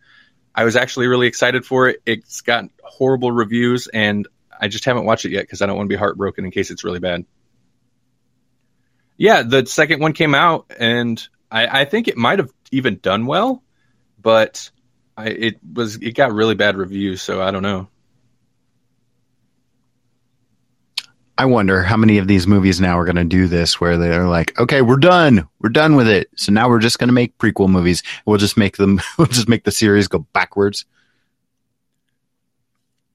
I 0.54 0.66
was 0.66 0.76
actually 0.76 1.08
really 1.08 1.28
excited 1.28 1.66
for 1.66 1.88
it. 1.88 2.02
It's 2.06 2.42
got 2.42 2.66
horrible 2.84 3.32
reviews, 3.32 3.88
and 3.88 4.28
I 4.60 4.68
just 4.68 4.84
haven't 4.84 5.06
watched 5.06 5.24
it 5.24 5.32
yet 5.32 5.44
because 5.44 5.62
I 5.62 5.66
don't 5.66 5.78
want 5.78 5.88
to 5.88 5.94
be 5.94 5.98
heartbroken 5.98 6.44
in 6.44 6.52
case 6.52 6.72
it's 6.72 6.84
really 6.84 7.00
bad. 7.00 7.26
Yeah, 9.18 9.44
the 9.44 9.66
second 9.66 10.02
one 10.02 10.12
came 10.12 10.36
out, 10.36 10.72
and 10.78 11.26
I, 11.50 11.82
I 11.82 11.86
think 11.86 12.10
it 12.10 12.18
might 12.18 12.40
have 12.40 12.52
even 12.70 13.00
done 13.02 13.26
well, 13.28 13.64
but 14.22 14.72
I, 15.16 15.28
it 15.28 15.60
was 15.74 15.96
it 15.96 16.16
got 16.16 16.34
really 16.34 16.56
bad 16.56 16.76
reviews, 16.76 17.22
so 17.22 17.42
I 17.42 17.52
don't 17.52 17.64
know. 17.64 17.88
I 21.38 21.46
wonder 21.46 21.84
how 21.84 21.98
many 21.98 22.18
of 22.18 22.28
these 22.28 22.48
movies 22.48 22.80
now 22.80 22.98
are 22.98 23.04
going 23.04 23.18
to 23.18 23.26
do 23.26 23.48
this 23.48 23.80
where 23.82 23.98
they're 23.98 24.28
like, 24.28 24.58
okay, 24.58 24.82
we're 24.82 24.96
done. 24.96 25.48
We're 25.60 25.70
done 25.70 25.96
with 25.98 26.08
it. 26.08 26.30
So 26.36 26.54
now 26.54 26.70
we're 26.70 26.80
just 26.80 26.98
going 26.98 27.10
to 27.10 27.14
make 27.14 27.38
prequel 27.38 27.70
movies. 27.70 28.04
We'll 28.26 28.38
just 28.38 28.56
make 28.56 28.78
them, 28.78 29.02
we'll 29.18 29.28
just 29.28 29.50
make 29.50 29.66
the 29.66 29.72
series 29.72 30.08
go 30.08 30.20
backwards. 30.20 30.86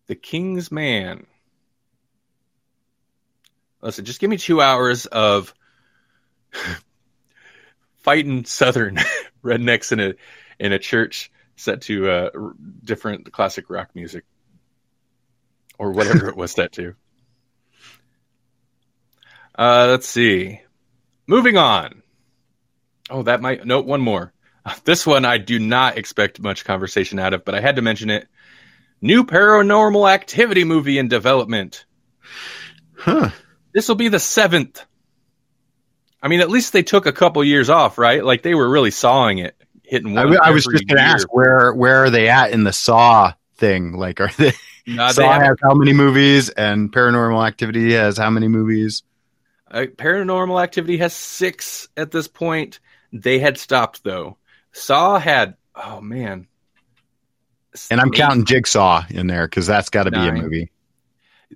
The 0.07 0.17
King's 0.17 0.71
Man. 0.71 1.27
Listen, 3.81 4.05
just 4.05 4.21
give 4.21 4.29
me 4.29 4.37
two 4.37 4.61
hours 4.61 5.07
of 5.07 5.55
fighting 8.03 8.45
Southern 8.45 8.97
rednecks 9.45 9.93
in 9.93 10.01
a 10.01 10.15
in 10.59 10.73
a 10.73 10.79
church 10.79 11.31
set 11.57 11.83
to 11.83 12.11
uh, 12.11 12.31
different 12.85 13.33
classic 13.33 13.71
rock 13.71 13.91
music 13.95 14.25
or 15.79 15.93
whatever 15.93 16.29
it 16.29 16.37
was 16.37 16.53
set 16.53 16.73
to. 16.73 16.95
Uh, 19.61 19.89
let's 19.91 20.09
see. 20.09 20.59
Moving 21.27 21.59
on. 21.59 22.03
Oh, 23.11 23.25
that 23.25 23.43
might 23.43 23.67
no 23.67 23.83
one 23.83 24.01
more. 24.01 24.33
This 24.85 25.07
one 25.07 25.25
I 25.25 25.39
do 25.39 25.59
not 25.59 25.99
expect 25.99 26.41
much 26.41 26.65
conversation 26.65 27.19
out 27.19 27.35
of, 27.35 27.45
but 27.45 27.55
I 27.55 27.61
had 27.61 27.77
to 27.77 27.83
mention 27.83 28.09
it. 28.09 28.29
New 29.01 29.25
paranormal 29.25 30.09
activity 30.09 30.65
movie 30.65 30.99
in 30.99 31.09
development. 31.09 31.87
Huh. 32.97 33.31
This 33.75 33.89
will 33.89 33.97
be 33.97 34.09
the 34.09 34.19
seventh. 34.19 34.85
I 36.23 36.29
mean, 36.29 36.41
at 36.41 36.51
least 36.51 36.73
they 36.73 36.83
took 36.83 37.07
a 37.07 37.13
couple 37.13 37.43
years 37.43 37.69
off, 37.69 37.99
right? 37.99 38.25
Like 38.25 38.43
they 38.43 38.55
were 38.55 38.69
really 38.69 38.91
sawing 38.91 39.39
it, 39.39 39.57
hitting 39.83 40.17
I, 40.17 40.25
one. 40.25 40.39
I 40.41 40.51
was 40.51 40.65
just 40.65 40.87
going 40.87 40.99
to 40.99 41.03
ask 41.03 41.27
where, 41.35 41.73
where 41.73 42.05
are 42.05 42.11
they 42.11 42.29
at 42.29 42.53
in 42.53 42.63
the 42.63 42.73
Saw 42.73 43.33
thing? 43.57 43.95
Like, 43.95 44.21
are 44.21 44.31
they, 44.37 44.53
they 44.87 44.97
Saw 45.09 45.33
have- 45.33 45.43
has 45.43 45.57
how 45.63 45.75
many 45.75 45.93
movies 45.93 46.49
and 46.51 46.93
Paranormal 46.93 47.47
Activity 47.47 47.93
has 47.95 48.19
how 48.19 48.31
many 48.31 48.49
movies? 48.49 49.03
Uh, 49.71 49.87
Paranormal 49.97 50.63
Activity 50.63 50.99
has 50.99 51.13
six 51.15 51.89
at 51.97 52.11
this 52.11 52.29
point. 52.29 52.81
They 53.13 53.39
had 53.39 53.59
stopped 53.59 54.05
though. 54.05 54.37
Saw 54.73 55.19
had 55.19 55.57
oh 55.75 56.01
man, 56.01 56.47
And 57.91 58.01
I'm 58.01 58.09
Eight. 58.09 58.15
counting 58.15 58.45
Jigsaw 58.45 59.05
in 59.11 59.27
there 59.27 59.47
because 59.47 59.67
that's 59.67 59.91
got 59.91 60.05
to 60.05 60.11
be 60.11 60.19
a 60.19 60.33
movie. 60.33 60.71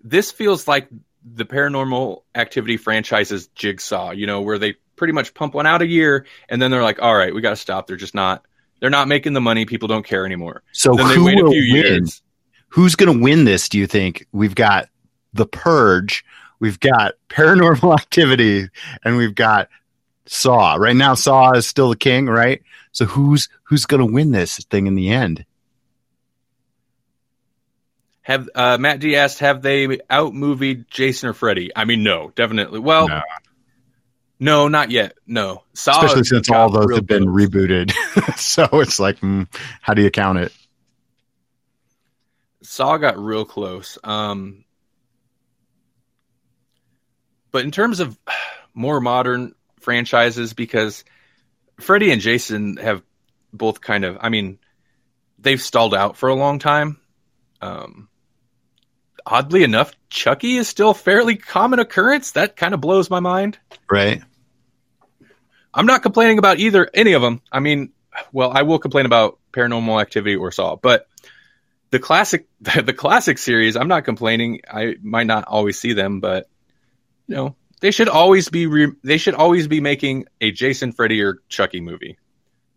This 0.02 0.32
feels 0.32 0.66
like 0.66 0.88
the 1.24 1.44
Paranormal 1.44 2.22
Activity 2.34 2.76
franchise's 2.76 3.46
Jigsaw. 3.48 4.10
You 4.10 4.26
know, 4.26 4.40
where 4.42 4.58
they 4.58 4.74
pretty 4.96 5.12
much 5.12 5.34
pump 5.34 5.54
one 5.54 5.66
out 5.66 5.82
a 5.82 5.86
year, 5.86 6.26
and 6.48 6.60
then 6.60 6.70
they're 6.70 6.82
like, 6.82 7.00
"All 7.00 7.14
right, 7.16 7.34
we 7.34 7.40
got 7.40 7.50
to 7.50 7.56
stop." 7.56 7.86
They're 7.86 7.96
just 7.96 8.14
not. 8.14 8.44
They're 8.80 8.90
not 8.90 9.08
making 9.08 9.32
the 9.32 9.40
money. 9.40 9.64
People 9.64 9.88
don't 9.88 10.04
care 10.04 10.26
anymore. 10.26 10.62
So 10.72 10.94
then 10.94 11.08
they 11.08 11.14
who 11.14 11.24
wait 11.24 11.38
a 11.38 11.48
few 11.48 11.72
win? 11.72 11.84
years. 11.84 12.22
Who's 12.68 12.96
going 12.96 13.16
to 13.16 13.22
win 13.22 13.44
this? 13.44 13.68
Do 13.68 13.78
you 13.78 13.86
think 13.86 14.26
we've 14.32 14.54
got 14.56 14.88
The 15.32 15.46
Purge, 15.46 16.24
we've 16.60 16.80
got 16.80 17.14
Paranormal 17.28 17.94
Activity, 17.98 18.68
and 19.04 19.16
we've 19.16 19.34
got 19.34 19.68
Saw. 20.26 20.74
Right 20.76 20.96
now, 20.96 21.14
Saw 21.14 21.52
is 21.52 21.66
still 21.66 21.90
the 21.90 21.96
king, 21.96 22.26
right? 22.26 22.62
So 22.92 23.04
who's 23.04 23.48
who's 23.64 23.86
going 23.86 24.06
to 24.06 24.12
win 24.12 24.30
this 24.30 24.58
thing 24.64 24.86
in 24.86 24.94
the 24.94 25.10
end? 25.10 25.44
Have 28.22 28.48
uh, 28.54 28.78
Matt 28.78 29.00
D 29.00 29.16
asked, 29.16 29.40
have 29.40 29.60
they 29.60 29.98
out 30.08 30.32
movied 30.32 30.86
Jason 30.88 31.28
or 31.28 31.34
Freddy? 31.34 31.70
I 31.76 31.84
mean, 31.84 32.02
no, 32.02 32.32
definitely. 32.34 32.80
Well, 32.80 33.08
No. 33.08 33.22
No, 34.40 34.68
not 34.68 34.90
yet. 34.90 35.14
No, 35.26 35.62
Saw 35.74 35.92
Especially 36.04 36.24
since 36.24 36.50
all 36.50 36.68
those 36.68 36.94
have 36.96 37.06
been 37.06 37.24
close. 37.24 37.46
rebooted. 37.48 37.92
so 38.36 38.68
it's 38.80 38.98
like, 38.98 39.20
mm, 39.20 39.46
how 39.80 39.94
do 39.94 40.02
you 40.02 40.10
count 40.10 40.38
it? 40.38 40.52
Saw 42.62 42.96
got 42.96 43.18
real 43.18 43.44
close. 43.44 43.96
Um, 44.02 44.63
but 47.54 47.64
in 47.64 47.70
terms 47.70 48.00
of 48.00 48.18
more 48.74 49.00
modern 49.00 49.54
franchises, 49.78 50.54
because 50.54 51.04
Freddy 51.80 52.10
and 52.10 52.20
Jason 52.20 52.78
have 52.78 53.00
both 53.52 53.80
kind 53.80 54.04
of, 54.04 54.18
I 54.20 54.28
mean, 54.28 54.58
they've 55.38 55.62
stalled 55.62 55.94
out 55.94 56.16
for 56.16 56.28
a 56.28 56.34
long 56.34 56.58
time. 56.58 56.98
Um, 57.60 58.08
oddly 59.24 59.62
enough, 59.62 59.92
Chucky 60.10 60.56
is 60.56 60.66
still 60.66 60.90
a 60.90 60.94
fairly 60.94 61.36
common 61.36 61.78
occurrence. 61.78 62.32
That 62.32 62.56
kind 62.56 62.74
of 62.74 62.80
blows 62.80 63.08
my 63.08 63.20
mind. 63.20 63.56
Right. 63.88 64.20
I'm 65.72 65.86
not 65.86 66.02
complaining 66.02 66.38
about 66.38 66.58
either 66.58 66.90
any 66.92 67.12
of 67.12 67.22
them. 67.22 67.40
I 67.52 67.60
mean, 67.60 67.92
well, 68.32 68.50
I 68.52 68.62
will 68.62 68.80
complain 68.80 69.06
about 69.06 69.38
Paranormal 69.52 70.00
Activity 70.00 70.34
or 70.34 70.50
Saw, 70.50 70.74
but 70.74 71.06
the 71.90 72.00
classic 72.00 72.48
the 72.60 72.92
classic 72.92 73.38
series, 73.38 73.76
I'm 73.76 73.86
not 73.86 74.04
complaining. 74.04 74.62
I 74.68 74.96
might 75.00 75.28
not 75.28 75.44
always 75.44 75.78
see 75.78 75.92
them, 75.92 76.18
but 76.18 76.48
you 77.26 77.36
know, 77.36 77.56
they 77.80 77.90
should 77.90 78.08
always 78.08 78.48
be 78.48 78.66
re- 78.66 78.92
they 79.02 79.18
should 79.18 79.34
always 79.34 79.68
be 79.68 79.80
making 79.80 80.26
a 80.40 80.50
Jason, 80.50 80.92
Freddy, 80.92 81.22
or 81.22 81.38
Chucky 81.48 81.80
movie, 81.80 82.18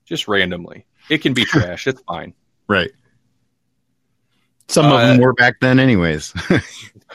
just 0.05 0.27
randomly. 0.27 0.85
It 1.09 1.19
can 1.19 1.33
be 1.33 1.45
trash. 1.45 1.87
It's 1.87 2.01
fine. 2.01 2.33
Right. 2.67 2.91
Some 4.67 4.87
Uh, 4.87 4.95
of 5.01 5.07
them 5.07 5.17
were 5.19 5.33
back 5.33 5.59
then, 5.61 5.79
anyways. 5.79 6.33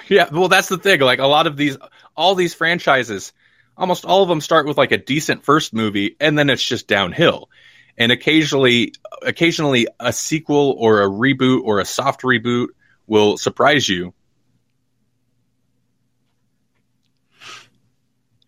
Yeah, 0.09 0.29
well, 0.33 0.49
that's 0.49 0.69
the 0.69 0.79
thing. 0.79 1.01
Like 1.01 1.19
a 1.21 1.27
lot 1.27 1.47
of 1.47 1.57
these, 1.57 1.77
all 2.17 2.35
these 2.35 2.55
franchises, 2.55 3.33
almost 3.77 4.05
all 4.07 4.23
of 4.23 4.29
them 4.29 4.41
start 4.41 4.67
with 4.67 4.77
like 4.79 4.91
a 4.91 4.97
decent 4.99 5.45
first 5.45 5.73
movie, 5.75 6.17
and 6.19 6.37
then 6.37 6.49
it's 6.51 6.63
just 6.63 6.89
downhill. 6.89 7.51
And 7.99 8.11
occasionally, 8.11 8.95
occasionally, 9.23 9.87
a 10.01 10.13
sequel 10.13 10.75
or 10.79 11.03
a 11.03 11.09
reboot 11.09 11.63
or 11.65 11.79
a 11.79 11.85
soft 11.85 12.23
reboot 12.23 12.69
will 13.07 13.37
surprise 13.37 13.87
you. 13.89 14.13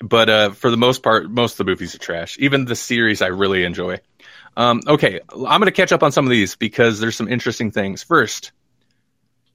But 0.05 0.29
uh, 0.29 0.51
for 0.51 0.71
the 0.71 0.77
most 0.77 1.03
part, 1.03 1.31
most 1.31 1.53
of 1.53 1.59
the 1.59 1.65
movies 1.65 1.95
are 1.95 1.99
trash. 1.99 2.37
Even 2.39 2.67
the 2.67 2.77
series, 2.77 3.23
I 3.23 3.29
really 3.29 3.65
enjoy. 3.65 4.01
Um, 4.55 4.83
okay, 4.87 5.21
I'm 5.33 5.61
going 5.61 5.63
to 5.63 5.73
catch 5.73 5.93
up 5.93 6.03
on 6.03 6.13
some 6.13 6.27
of 6.27 6.31
these 6.31 6.57
because 6.57 7.01
there's 7.01 7.17
some 7.17 7.27
interesting 7.29 7.71
things. 7.71 8.03
First, 8.03 8.53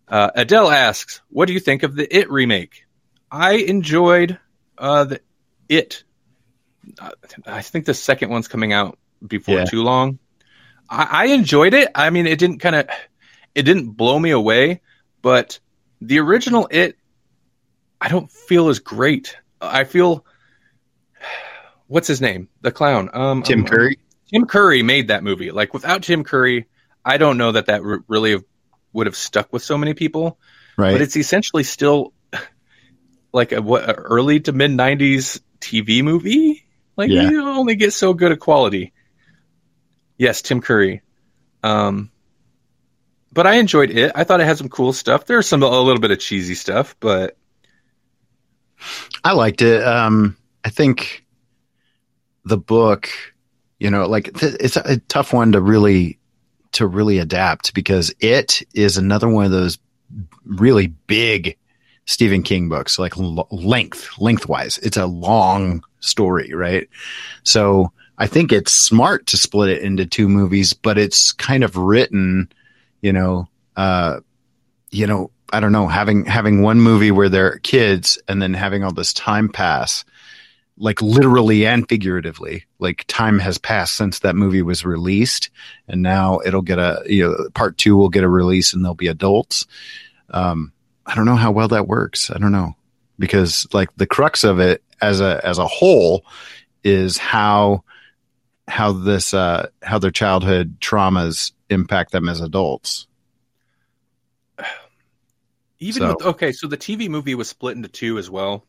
uh, 0.08 0.32
Adele 0.34 0.72
asks, 0.72 1.22
"What 1.30 1.46
do 1.48 1.54
you 1.54 1.60
think 1.60 1.84
of 1.84 1.96
the 1.96 2.08
It 2.14 2.32
remake?" 2.32 2.86
I 3.30 3.54
enjoyed 3.58 4.40
uh, 4.78 5.04
the 5.04 5.22
It. 5.70 6.04
I 7.46 7.62
think 7.62 7.86
the 7.86 7.94
second 7.94 8.32
one's 8.32 8.48
coming 8.48 8.74
out 8.74 8.98
before 9.26 9.60
Yeah. 9.60 9.66
too 9.66 9.84
long. 9.84 10.18
I, 10.90 11.08
I 11.12 11.26
enjoyed 11.28 11.76
it. 11.76 11.90
I 11.94 12.10
mean, 12.10 12.26
it 12.26 12.40
didn't 12.40 12.58
kind 12.58 12.76
of, 12.76 12.88
it 13.54 13.64
didn't 13.64 13.92
blow 13.92 14.18
me 14.18 14.32
away, 14.32 14.82
but 15.22 15.60
the 16.02 16.18
original 16.20 16.68
It, 16.72 16.96
I 18.02 18.08
don't 18.08 18.32
feel 18.32 18.70
as 18.70 18.80
great. 18.80 19.38
I 19.62 19.84
feel, 19.84 20.26
what's 21.90 22.08
his 22.08 22.22
name, 22.22 22.48
the 22.62 22.72
clown, 22.72 23.10
um, 23.14 23.44
Tim 23.44 23.62
um, 23.62 23.66
Curry. 23.66 24.00
Tim 24.32 24.46
Curry 24.46 24.84
made 24.84 25.10
that 25.10 25.24
movie. 25.24 25.52
Like 25.52 25.74
without 25.74 26.04
Tim 26.04 26.24
Curry, 26.24 26.68
I 27.04 27.18
don't 27.18 27.38
know 27.38 27.52
that 27.52 27.66
that 27.66 27.84
re- 27.84 28.00
really 28.08 28.32
have, 28.32 28.44
would 28.94 29.08
have 29.08 29.18
stuck 29.18 29.52
with 29.52 29.64
so 29.64 29.78
many 29.78 29.94
people. 29.94 30.38
Right. 30.78 30.94
But 30.94 31.02
it's 31.02 31.18
essentially 31.18 31.64
still 31.64 32.14
like 33.34 33.52
a 33.52 33.62
what 33.62 33.90
a 33.90 33.94
early 33.94 34.40
to 34.42 34.54
mid 34.54 34.72
'90s 34.72 35.42
TV 35.60 36.04
movie. 36.04 36.66
Like 36.96 37.10
Yeah. 37.10 37.30
you 37.30 37.48
only 37.48 37.76
get 37.76 37.92
so 37.92 38.14
good 38.14 38.32
a 38.32 38.38
quality. 38.38 38.94
Yes, 40.18 40.42
Tim 40.42 40.62
Curry. 40.62 41.02
Um, 41.64 42.12
but 43.32 43.48
I 43.48 43.56
enjoyed 43.56 43.90
it. 43.90 44.12
I 44.16 44.24
thought 44.24 44.42
it 44.42 44.46
had 44.46 44.58
some 44.58 44.70
cool 44.70 44.94
stuff. 44.94 45.26
There's 45.26 45.48
some 45.48 45.64
a 45.64 45.82
little 45.82 46.02
bit 46.02 46.12
of 46.12 46.20
cheesy 46.20 46.56
stuff, 46.56 46.96
but 47.00 47.38
I 49.24 49.34
liked 49.34 49.62
it. 49.62 49.84
Um, 49.84 50.38
I 50.64 50.70
think 50.70 51.26
the 52.46 52.58
book, 52.58 53.10
you 53.80 53.90
know, 53.90 54.08
like 54.08 54.34
th- 54.34 54.58
it's 54.60 54.78
a, 54.78 54.84
a 54.86 54.98
tough 54.98 55.34
one 55.34 55.52
to 55.54 55.62
really 55.62 56.20
to 56.72 56.86
really 56.86 57.18
adapt 57.18 57.74
because 57.74 58.14
it 58.20 58.62
is 58.74 58.98
another 58.98 59.28
one 59.28 59.46
of 59.46 59.52
those 59.52 59.80
really 60.46 60.88
big 60.88 61.58
Stephen 62.06 62.44
King 62.44 62.70
books, 62.70 62.98
like 62.98 63.18
l- 63.18 63.48
length, 63.52 64.18
lengthwise. 64.20 64.78
It's 64.80 64.98
a 64.98 65.06
long 65.06 65.84
story, 66.00 66.54
right? 66.54 66.88
So 67.44 67.92
I 68.18 68.28
think 68.28 68.52
it's 68.52 68.72
smart 68.72 69.28
to 69.28 69.38
split 69.38 69.70
it 69.70 69.84
into 69.84 70.06
two 70.06 70.28
movies, 70.28 70.74
but 70.74 70.98
it's 70.98 71.32
kind 71.32 71.64
of 71.64 71.78
written, 71.78 72.52
you 73.02 73.14
know, 73.14 73.48
uh, 73.76 74.20
you 74.92 75.08
know, 75.08 75.32
I 75.52 75.60
don't 75.60 75.72
know, 75.72 75.88
having 75.88 76.26
having 76.26 76.62
one 76.62 76.82
movie 76.82 77.12
where 77.12 77.30
they're 77.30 77.60
kids 77.60 78.20
and 78.28 78.42
then 78.42 78.54
having 78.54 78.84
all 78.84 78.92
this 78.92 79.14
time 79.14 79.50
pass, 79.50 80.04
like 80.80 81.02
literally 81.02 81.66
and 81.68 81.88
figuratively, 81.88 82.66
like 82.80 83.04
time 83.08 83.38
has 83.40 83.58
passed 83.58 83.96
since 83.96 84.20
that 84.20 84.36
movie 84.36 84.62
was 84.62 84.86
released, 84.86 85.50
and 85.88 86.02
now 86.02 86.40
it'll 86.46 86.62
get 86.62 86.80
a 86.80 87.04
you 87.06 87.28
know 87.28 87.50
part 87.54 87.78
two 87.78 87.96
will 87.96 88.10
get 88.10 88.24
a 88.24 88.30
release 88.30 88.74
and 88.74 88.84
they'll 88.84 88.94
be 88.96 89.08
adults. 89.08 89.68
Um, 90.32 90.72
I 91.06 91.16
don't 91.16 91.26
know 91.26 91.36
how 91.36 91.52
well 91.52 91.68
that 91.68 91.88
works. 91.88 92.32
I 92.32 92.38
don't 92.38 92.54
know 92.54 92.76
because 93.20 93.68
like 93.74 93.90
the 93.98 94.08
crux 94.08 94.44
of 94.44 94.60
it 94.60 94.82
as 95.02 95.20
a 95.22 95.46
as 95.46 95.58
a 95.60 95.68
whole 95.68 96.26
is 96.84 97.18
how 97.18 97.84
how 98.68 98.94
this 98.94 99.34
uh 99.34 99.68
how 99.84 100.00
their 100.00 100.12
childhood 100.12 100.80
traumas 100.80 101.52
impact 101.70 102.12
them 102.12 102.30
as 102.30 102.40
adults. 102.40 103.06
even 105.80 106.02
So- 106.02 106.08
with 106.08 106.26
okay, 106.26 106.52
so 106.52 106.68
the 106.68 106.78
TV 106.78 107.10
movie 107.10 107.36
was 107.36 107.50
split 107.50 107.76
into 107.76 107.90
two 107.90 108.18
as 108.18 108.30
well, 108.30 108.66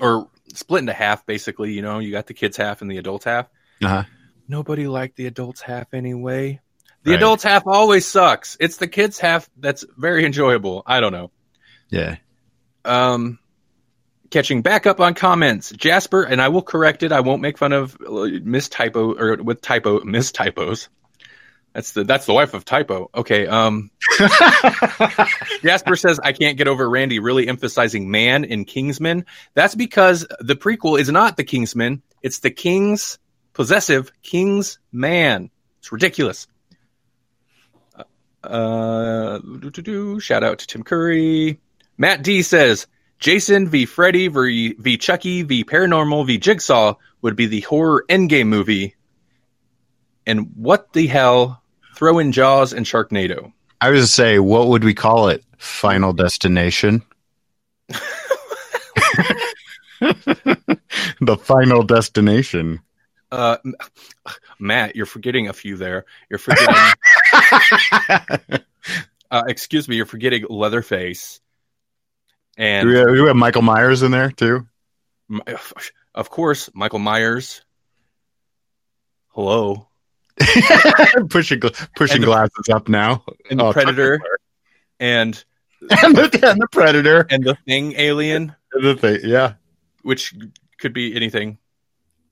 or 0.00 0.28
split 0.54 0.80
into 0.80 0.92
half 0.92 1.26
basically. 1.26 1.72
You 1.72 1.82
know, 1.82 1.98
you 1.98 2.10
got 2.10 2.26
the 2.26 2.34
kids 2.34 2.56
half 2.56 2.82
and 2.82 2.90
the 2.90 2.98
adults 2.98 3.24
half. 3.24 3.48
Uh-huh. 3.82 4.04
Nobody 4.48 4.86
liked 4.88 5.16
the 5.16 5.26
adults 5.26 5.60
half 5.60 5.92
anyway. 5.92 6.60
The 7.04 7.10
Right. 7.12 7.16
adults 7.18 7.42
half 7.44 7.66
always 7.66 8.06
sucks. 8.06 8.56
It's 8.60 8.78
the 8.78 8.88
kids 8.88 9.18
half 9.18 9.48
that's 9.56 9.84
very 9.96 10.24
enjoyable. 10.24 10.82
I 10.86 11.00
don't 11.00 11.12
know. 11.12 11.30
Yeah. 11.90 12.16
Um, 12.84 13.38
catching 14.30 14.62
back 14.62 14.86
up 14.86 15.00
on 15.00 15.14
comments, 15.14 15.70
Jasper, 15.70 16.22
and 16.22 16.40
I 16.40 16.48
will 16.48 16.62
correct 16.62 17.02
it. 17.02 17.12
I 17.12 17.20
won't 17.20 17.42
make 17.42 17.58
fun 17.58 17.72
of 17.72 17.96
uh, 18.06 18.26
miss 18.42 18.68
typo 18.68 19.14
or 19.14 19.36
with 19.42 19.60
typo 19.60 20.00
miss 20.04 20.32
typos. 20.32 20.88
That's 21.78 21.92
the 21.92 22.02
that's 22.02 22.26
the 22.26 22.32
wife 22.32 22.54
of 22.54 22.64
typo. 22.64 23.08
Okay. 23.14 23.46
Um, 23.46 23.92
Jasper 25.62 25.94
says 25.94 26.18
I 26.18 26.32
can't 26.32 26.58
get 26.58 26.66
over 26.66 26.90
Randy 26.90 27.20
really 27.20 27.46
emphasizing 27.46 28.10
man 28.10 28.42
in 28.42 28.64
Kingsman. 28.64 29.26
That's 29.54 29.76
because 29.76 30.26
the 30.40 30.56
prequel 30.56 30.98
is 30.98 31.08
not 31.08 31.36
the 31.36 31.44
Kingsman; 31.44 32.02
it's 32.20 32.40
the 32.40 32.50
King's 32.50 33.20
possessive 33.52 34.10
King's 34.24 34.80
man. 34.90 35.50
It's 35.78 35.92
ridiculous. 35.92 36.48
Uh, 38.42 39.38
shout 40.18 40.42
out 40.42 40.58
to 40.58 40.66
Tim 40.66 40.82
Curry. 40.82 41.60
Matt 41.96 42.24
D 42.24 42.42
says 42.42 42.88
Jason 43.20 43.68
v 43.68 43.86
Freddy 43.86 44.26
v, 44.26 44.74
v 44.76 44.96
Chucky 44.96 45.44
v 45.44 45.62
Paranormal 45.62 46.26
v 46.26 46.38
Jigsaw 46.38 46.94
would 47.22 47.36
be 47.36 47.46
the 47.46 47.60
horror 47.60 48.04
endgame 48.08 48.48
movie. 48.48 48.96
And 50.26 50.56
what 50.56 50.92
the 50.92 51.06
hell? 51.06 51.62
Throw 51.98 52.18
in 52.20 52.30
Jaws 52.30 52.72
and 52.72 52.86
Sharknado. 52.86 53.52
I 53.80 53.90
was 53.90 54.02
to 54.02 54.06
say, 54.06 54.38
what 54.38 54.68
would 54.68 54.84
we 54.84 54.94
call 54.94 55.30
it? 55.30 55.42
Final 55.56 56.12
Destination. 56.12 57.02
the 57.88 57.98
Final 61.42 61.82
Destination. 61.82 62.78
Uh, 63.32 63.56
Matt, 64.60 64.94
you're 64.94 65.06
forgetting 65.06 65.48
a 65.48 65.52
few 65.52 65.76
there. 65.76 66.04
You're 66.30 66.38
forgetting. 66.38 66.76
uh, 69.32 69.42
excuse 69.48 69.88
me, 69.88 69.96
you're 69.96 70.06
forgetting 70.06 70.44
Leatherface. 70.48 71.40
Do 72.56 72.62
And 72.62 72.88
we, 72.88 72.94
have, 72.94 73.08
do 73.08 73.22
we 73.22 73.26
have 73.26 73.34
Michael 73.34 73.62
Myers 73.62 74.04
in 74.04 74.12
there 74.12 74.30
too? 74.30 74.68
Of 76.14 76.30
course, 76.30 76.70
Michael 76.74 77.00
Myers. 77.00 77.62
Hello. 79.30 79.87
pushing 81.30 81.60
pushing 81.96 82.20
the- 82.20 82.26
glasses 82.26 82.68
up 82.72 82.88
now. 82.88 83.24
And 83.50 83.60
the 83.60 83.64
Oh, 83.66 83.72
Predator. 83.72 84.20
And 85.00 85.44
and 86.02 86.16
the, 86.16 86.22
and 86.50 86.60
the 86.60 86.66
Predator. 86.72 87.24
and 87.30 87.44
the 87.44 87.56
Thing 87.66 87.94
Alien, 87.96 88.52
And 88.72 88.84
the 88.84 88.96
thing, 88.96 89.20
yeah. 89.22 89.52
which 90.02 90.34
could 90.80 90.92
be 90.92 91.14
anything. 91.14 91.56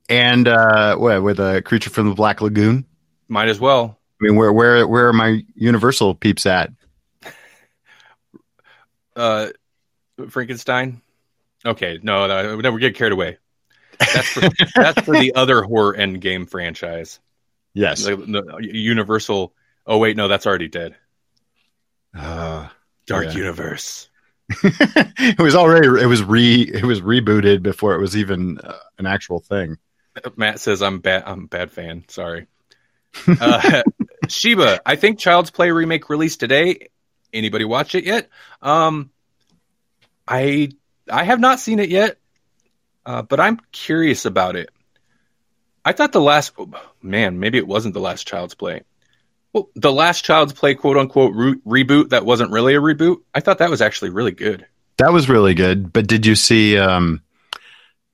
And 0.08 0.48
uh, 0.48 0.96
what 0.96 1.22
with 1.22 1.38
a 1.38 1.62
creature 1.62 1.90
from 1.90 2.08
the 2.08 2.14
Black 2.16 2.40
Lagoon? 2.40 2.84
Might 3.28 3.48
as 3.48 3.60
well. 3.60 4.00
I 4.20 4.24
mean, 4.24 4.34
where 4.34 4.52
where 4.52 4.84
where 4.88 5.06
are 5.06 5.12
my 5.12 5.44
Universal 5.54 6.16
peeps 6.16 6.44
at? 6.44 6.70
Uh, 9.14 9.48
Frankenstein. 10.28 11.00
Okay, 11.64 11.98
no, 12.02 12.26
no, 12.26 12.56
no, 12.56 12.72
we 12.72 12.80
get 12.80 12.94
carried 12.96 13.12
away. 13.12 13.38
That's 13.98 14.28
for, 14.28 14.40
that's 14.74 15.00
for 15.02 15.12
the 15.18 15.34
other 15.34 15.62
horror 15.62 15.94
end 15.94 16.20
game 16.20 16.46
franchise. 16.46 17.20
Yes. 17.76 18.04
The, 18.04 18.16
the 18.16 18.58
Universal. 18.72 19.52
Oh 19.86 19.98
wait, 19.98 20.16
no, 20.16 20.28
that's 20.28 20.46
already 20.46 20.68
dead. 20.68 20.96
Uh, 22.16 22.68
Dark 23.06 23.26
Yeah. 23.26 23.32
Universe. 23.32 24.08
it 24.62 25.38
was 25.40 25.54
already 25.54 25.88
it 26.00 26.06
was 26.06 26.22
re 26.22 26.62
it 26.62 26.84
was 26.84 27.00
rebooted 27.00 27.62
before 27.62 27.94
it 27.94 28.00
was 28.00 28.16
even 28.16 28.58
uh, 28.58 28.78
an 28.98 29.04
actual 29.06 29.40
thing. 29.40 29.76
Matt 30.36 30.60
says 30.60 30.82
I'm 30.82 31.00
bad. 31.00 31.24
I'm 31.26 31.44
a 31.44 31.48
bad 31.48 31.70
fan. 31.70 32.04
Sorry. 32.08 32.46
Uh, 33.26 33.82
Sheba, 34.28 34.80
I 34.84 34.96
think 34.96 35.18
Child's 35.18 35.50
Play 35.50 35.70
remake 35.70 36.10
released 36.10 36.38
today. 36.40 36.88
Anybody 37.32 37.64
watch 37.64 37.94
it 37.94 38.04
yet? 38.04 38.28
Um, 38.60 39.10
I 40.28 40.70
I 41.10 41.24
have 41.24 41.40
not 41.40 41.58
seen 41.60 41.78
it 41.78 41.88
yet, 41.88 42.18
uh, 43.06 43.22
but 43.22 43.40
I'm 43.40 43.58
curious 43.72 44.24
about 44.26 44.54
it. 44.56 44.68
I 45.86 45.92
thought 45.92 46.10
the 46.10 46.20
last 46.20 46.52
oh, 46.58 46.68
man, 47.00 47.38
maybe 47.38 47.58
it 47.58 47.66
wasn't 47.66 47.94
the 47.94 48.00
last 48.00 48.26
Child's 48.26 48.56
Play. 48.56 48.82
Well, 49.52 49.70
the 49.76 49.92
last 49.92 50.24
Child's 50.24 50.52
Play 50.52 50.74
quote 50.74 50.96
unquote 50.96 51.32
re- 51.32 51.84
reboot 51.84 52.10
that 52.10 52.26
wasn't 52.26 52.50
really 52.50 52.74
a 52.74 52.80
reboot. 52.80 53.18
I 53.32 53.38
thought 53.38 53.58
that 53.58 53.70
was 53.70 53.80
actually 53.80 54.10
really 54.10 54.32
good. 54.32 54.66
That 54.96 55.12
was 55.12 55.28
really 55.28 55.54
good. 55.54 55.92
But 55.92 56.08
did 56.08 56.26
you 56.26 56.34
see 56.34 56.76
um 56.76 57.22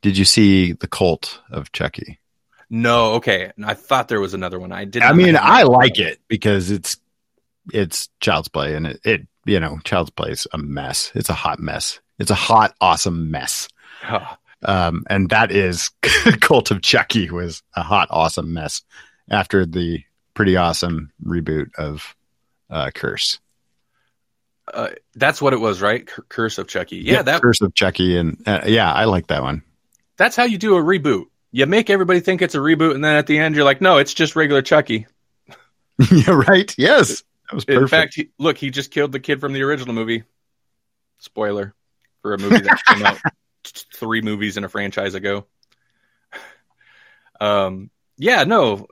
did 0.03 0.19
you 0.19 0.27
see 0.27 0.73
the 0.73 0.87
cult 0.87 1.41
of 1.51 1.73
Chucky? 1.73 2.21
No, 2.69 3.15
okay. 3.15 3.53
I 3.65 3.73
thought 3.73 4.09
there 4.09 4.21
was 4.21 4.35
another 4.35 4.61
one. 4.61 4.71
I 4.71 4.85
did. 4.85 5.03
I 5.03 5.15
mean. 5.15 5.37
I 5.37 5.63
like 5.63 5.99
it 5.99 6.21
because 6.29 6.71
it's 6.71 6.99
it's 7.73 8.11
child's 8.21 8.49
play 8.49 8.75
and 8.75 8.87
it, 8.87 9.01
it 9.03 9.27
you 9.47 9.61
know, 9.61 9.79
child's 9.83 10.11
play 10.11 10.31
is 10.31 10.47
a 10.53 10.59
mess. 10.59 11.11
It's 11.15 11.31
a 11.31 11.35
hot 11.35 11.59
mess. 11.59 12.01
It's 12.19 12.31
a 12.31 12.35
hot, 12.35 12.75
awesome 12.83 13.31
mess. 13.31 13.69
Huh. 14.03 14.37
Um, 14.65 15.05
and 15.09 15.31
that 15.31 15.51
is 15.51 15.91
Cult 16.41 16.71
of 16.71 16.83
Chucky 16.83 17.31
was 17.31 17.63
a 17.75 17.83
hot, 17.83 18.09
awesome 18.11 18.53
mess 18.53 18.83
after 19.31 19.67
the 19.67 20.03
pretty 20.35 20.57
awesome 20.57 21.13
reboot 21.25 21.75
of 21.77 22.15
uh, 22.71 22.91
Curse. 22.95 23.39
Uh, 24.73 24.91
that's 25.15 25.43
what 25.43 25.53
it 25.53 25.61
was, 25.61 25.83
right? 25.83 26.07
Cur- 26.07 26.25
Curse 26.29 26.59
of 26.59 26.69
Chucky. 26.69 26.99
Yeah, 26.99 27.23
that 27.23 27.43
Curse 27.43 27.61
of 27.61 27.75
Chucky, 27.75 28.17
and 28.17 28.41
uh, 28.47 28.63
yeah, 28.67 28.93
I 28.93 29.05
like 29.05 29.27
that 29.27 29.43
one. 29.43 29.63
that's 30.17 30.37
how 30.37 30.45
you 30.45 30.59
do 30.59 30.77
a 30.77 30.83
reboot. 30.83 31.25
You 31.51 31.67
make 31.67 31.91
everybody 31.91 32.21
think 32.21 32.41
it's 32.41 32.55
a 32.55 32.59
reboot, 32.59 32.95
and 32.95 33.05
then 33.05 33.17
at 33.17 33.27
the 33.27 33.39
end, 33.39 33.55
you're 33.55 33.65
like, 33.65 33.81
no, 33.81 33.99
it's 33.99 34.15
just 34.15 34.37
regular 34.37 34.63
Chucky. 34.63 35.07
yeah, 36.11 36.31
right. 36.31 36.73
Yes, 36.79 37.23
that 37.51 37.55
was 37.55 37.65
perfect. 37.65 37.83
In 37.83 37.89
fact, 37.89 38.15
he, 38.15 38.31
look, 38.39 38.57
he 38.57 38.71
just 38.71 38.91
killed 38.91 39.13
the 39.13 39.21
kid 39.21 39.41
from 39.41 39.53
the 39.53 39.63
original 39.63 39.95
movie. 39.95 40.23
Spoiler 41.19 41.75
for 42.23 42.35
a 42.35 42.39
movie 42.39 42.61
that 42.61 42.83
came 42.87 43.05
out 43.05 43.19
three 43.65 44.23
movies 44.23 44.57
in 44.57 44.65
a 44.65 44.69
franchise 44.69 45.15
ago. 45.15 45.47
Um, 47.41 47.91
yeah, 48.19 48.45
no, 48.45 48.87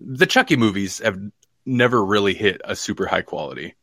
the 0.00 0.26
Chucky 0.26 0.56
movies 0.56 1.00
have 1.00 1.18
never 1.66 2.04
really 2.04 2.34
hit 2.34 2.60
a 2.64 2.76
super 2.76 3.06
high 3.06 3.22
quality. 3.22 3.74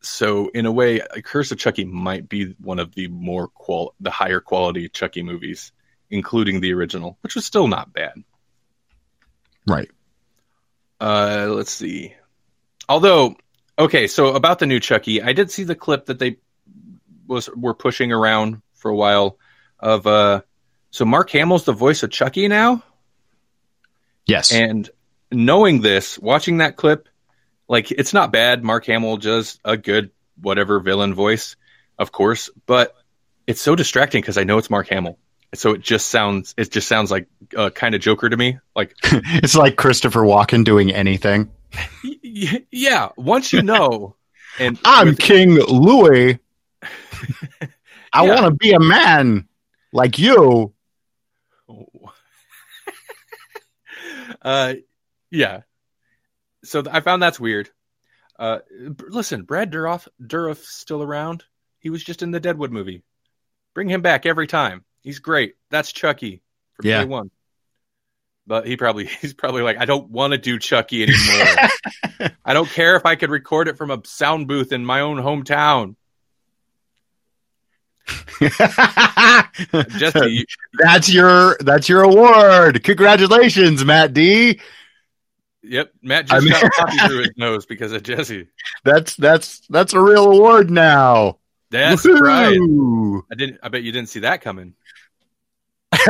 So 0.00 0.48
in 0.48 0.66
a 0.66 0.72
way, 0.72 1.00
Curse 1.24 1.52
of 1.52 1.58
Chucky 1.58 1.84
might 1.84 2.28
be 2.28 2.54
one 2.60 2.78
of 2.78 2.94
the 2.94 3.08
more 3.08 3.48
qual 3.48 3.94
the 4.00 4.10
higher 4.10 4.40
quality 4.40 4.88
Chucky 4.88 5.22
movies, 5.22 5.72
including 6.10 6.60
the 6.60 6.72
original, 6.72 7.18
which 7.22 7.34
was 7.34 7.46
still 7.46 7.68
not 7.68 7.92
bad. 7.92 8.14
right. 9.66 9.90
Uh, 11.00 11.48
let's 11.50 11.72
see. 11.72 12.14
Although, 12.88 13.34
okay, 13.76 14.06
so 14.06 14.34
about 14.34 14.60
the 14.60 14.66
new 14.66 14.78
Chucky, 14.78 15.20
I 15.20 15.32
did 15.32 15.50
see 15.50 15.64
the 15.64 15.74
clip 15.74 16.06
that 16.06 16.20
they 16.20 16.36
was 17.26 17.48
were 17.50 17.74
pushing 17.74 18.12
around 18.12 18.62
for 18.82 18.90
a 18.90 18.94
while 18.96 19.38
of 19.78 20.06
uh 20.06 20.42
so 20.90 21.04
Mark 21.06 21.30
Hamill's 21.30 21.64
the 21.64 21.72
voice 21.72 22.02
of 22.02 22.10
Chucky 22.10 22.48
now 22.48 22.82
Yes. 24.26 24.52
and 24.52 24.88
knowing 25.32 25.80
this, 25.80 26.18
watching 26.18 26.58
that 26.58 26.76
clip, 26.76 27.08
like 27.68 27.90
it's 27.90 28.12
not 28.12 28.30
bad. 28.32 28.62
Mark 28.62 28.84
Hamill 28.86 29.16
does 29.16 29.58
a 29.64 29.76
good 29.76 30.10
whatever 30.40 30.78
villain 30.80 31.14
voice, 31.14 31.56
of 31.98 32.12
course, 32.12 32.50
but 32.66 32.94
it's 33.46 33.60
so 33.60 33.74
distracting 33.74 34.20
because 34.20 34.38
I 34.38 34.44
know 34.44 34.58
it's 34.58 34.70
Mark 34.70 34.88
Hamill. 34.88 35.18
So 35.54 35.72
it 35.72 35.80
just 35.80 36.08
sounds 36.08 36.54
it 36.56 36.70
just 36.70 36.86
sounds 36.88 37.10
like 37.10 37.26
uh, 37.56 37.70
kind 37.70 37.94
of 37.94 38.00
Joker 38.00 38.28
to 38.28 38.36
me. 38.36 38.58
Like 38.76 38.94
it's 39.02 39.56
like 39.56 39.76
Christopher 39.76 40.20
Walken 40.20 40.64
doing 40.64 40.92
anything. 40.92 41.50
yeah, 42.22 43.08
once 43.16 43.52
you 43.52 43.62
know, 43.62 44.14
and 44.58 44.78
I'm 44.84 45.16
King 45.16 45.54
Louis. 45.54 46.38
I 48.12 48.24
Yeah. 48.26 48.34
want 48.34 48.46
to 48.46 48.50
be 48.52 48.72
a 48.72 48.80
man 48.80 49.48
like 49.92 50.18
you. 50.18 50.72
uh, 54.42 54.74
yeah. 55.30 55.60
So 56.64 56.82
th- 56.82 56.94
I 56.94 57.00
found 57.00 57.22
that's 57.22 57.40
weird. 57.40 57.70
Uh, 58.38 58.58
b- 58.70 59.04
listen, 59.08 59.42
Brad 59.42 59.70
Dourif, 59.72 60.08
Dourif's 60.24 60.68
still 60.68 61.02
around. 61.02 61.44
He 61.78 61.90
was 61.90 62.02
just 62.04 62.22
in 62.22 62.30
the 62.30 62.40
Deadwood 62.40 62.70
movie. 62.72 63.02
Bring 63.74 63.88
him 63.88 64.02
back 64.02 64.26
every 64.26 64.46
time. 64.46 64.84
He's 65.02 65.18
great. 65.18 65.54
That's 65.70 65.92
Chucky 65.92 66.42
from 66.74 66.86
Yeah. 66.86 67.00
day 67.00 67.04
one. 67.08 67.30
But 68.46 68.66
he 68.66 68.76
probably 68.76 69.06
he's 69.20 69.34
probably 69.34 69.62
like, 69.62 69.78
I 69.78 69.84
don't 69.84 70.10
want 70.10 70.32
to 70.32 70.38
do 70.38 70.58
Chucky 70.58 71.02
anymore. 71.04 72.32
I 72.44 72.54
don't 72.54 72.68
care 72.68 72.96
if 72.96 73.06
I 73.06 73.16
could 73.16 73.30
record 73.30 73.68
it 73.68 73.76
from 73.78 73.90
a 73.90 74.00
sound 74.04 74.48
booth 74.48 74.72
in 74.72 74.84
my 74.84 75.00
own 75.00 75.16
hometown. 75.18 75.96
Jesse, 79.98 80.30
you- 80.30 80.44
that's 80.78 81.12
your 81.12 81.56
that's 81.60 81.88
your 81.88 82.02
award. 82.02 82.82
Congratulations, 82.84 83.84
Matt 83.84 84.12
D. 84.12 84.60
yep, 85.62 85.92
Matt 86.02 86.30
I 86.32 86.40
just 86.40 86.44
mean- 86.44 86.52
got 86.60 86.72
coffee 86.72 86.98
through 87.08 87.18
his 87.18 87.30
nose 87.36 87.66
because 87.66 87.92
of 87.92 88.02
Jesse. 88.02 88.48
That's 88.84 89.14
that's 89.16 89.60
that's 89.68 89.92
a 89.94 90.00
real 90.00 90.30
award 90.32 90.70
now. 90.70 91.38
That's 91.70 92.04
right. 92.06 92.58
I 93.30 93.34
didn't. 93.34 93.60
I 93.62 93.68
bet 93.68 93.82
you 93.82 93.92
didn't 93.92 94.08
see 94.10 94.20
that 94.20 94.40
coming. 94.42 94.74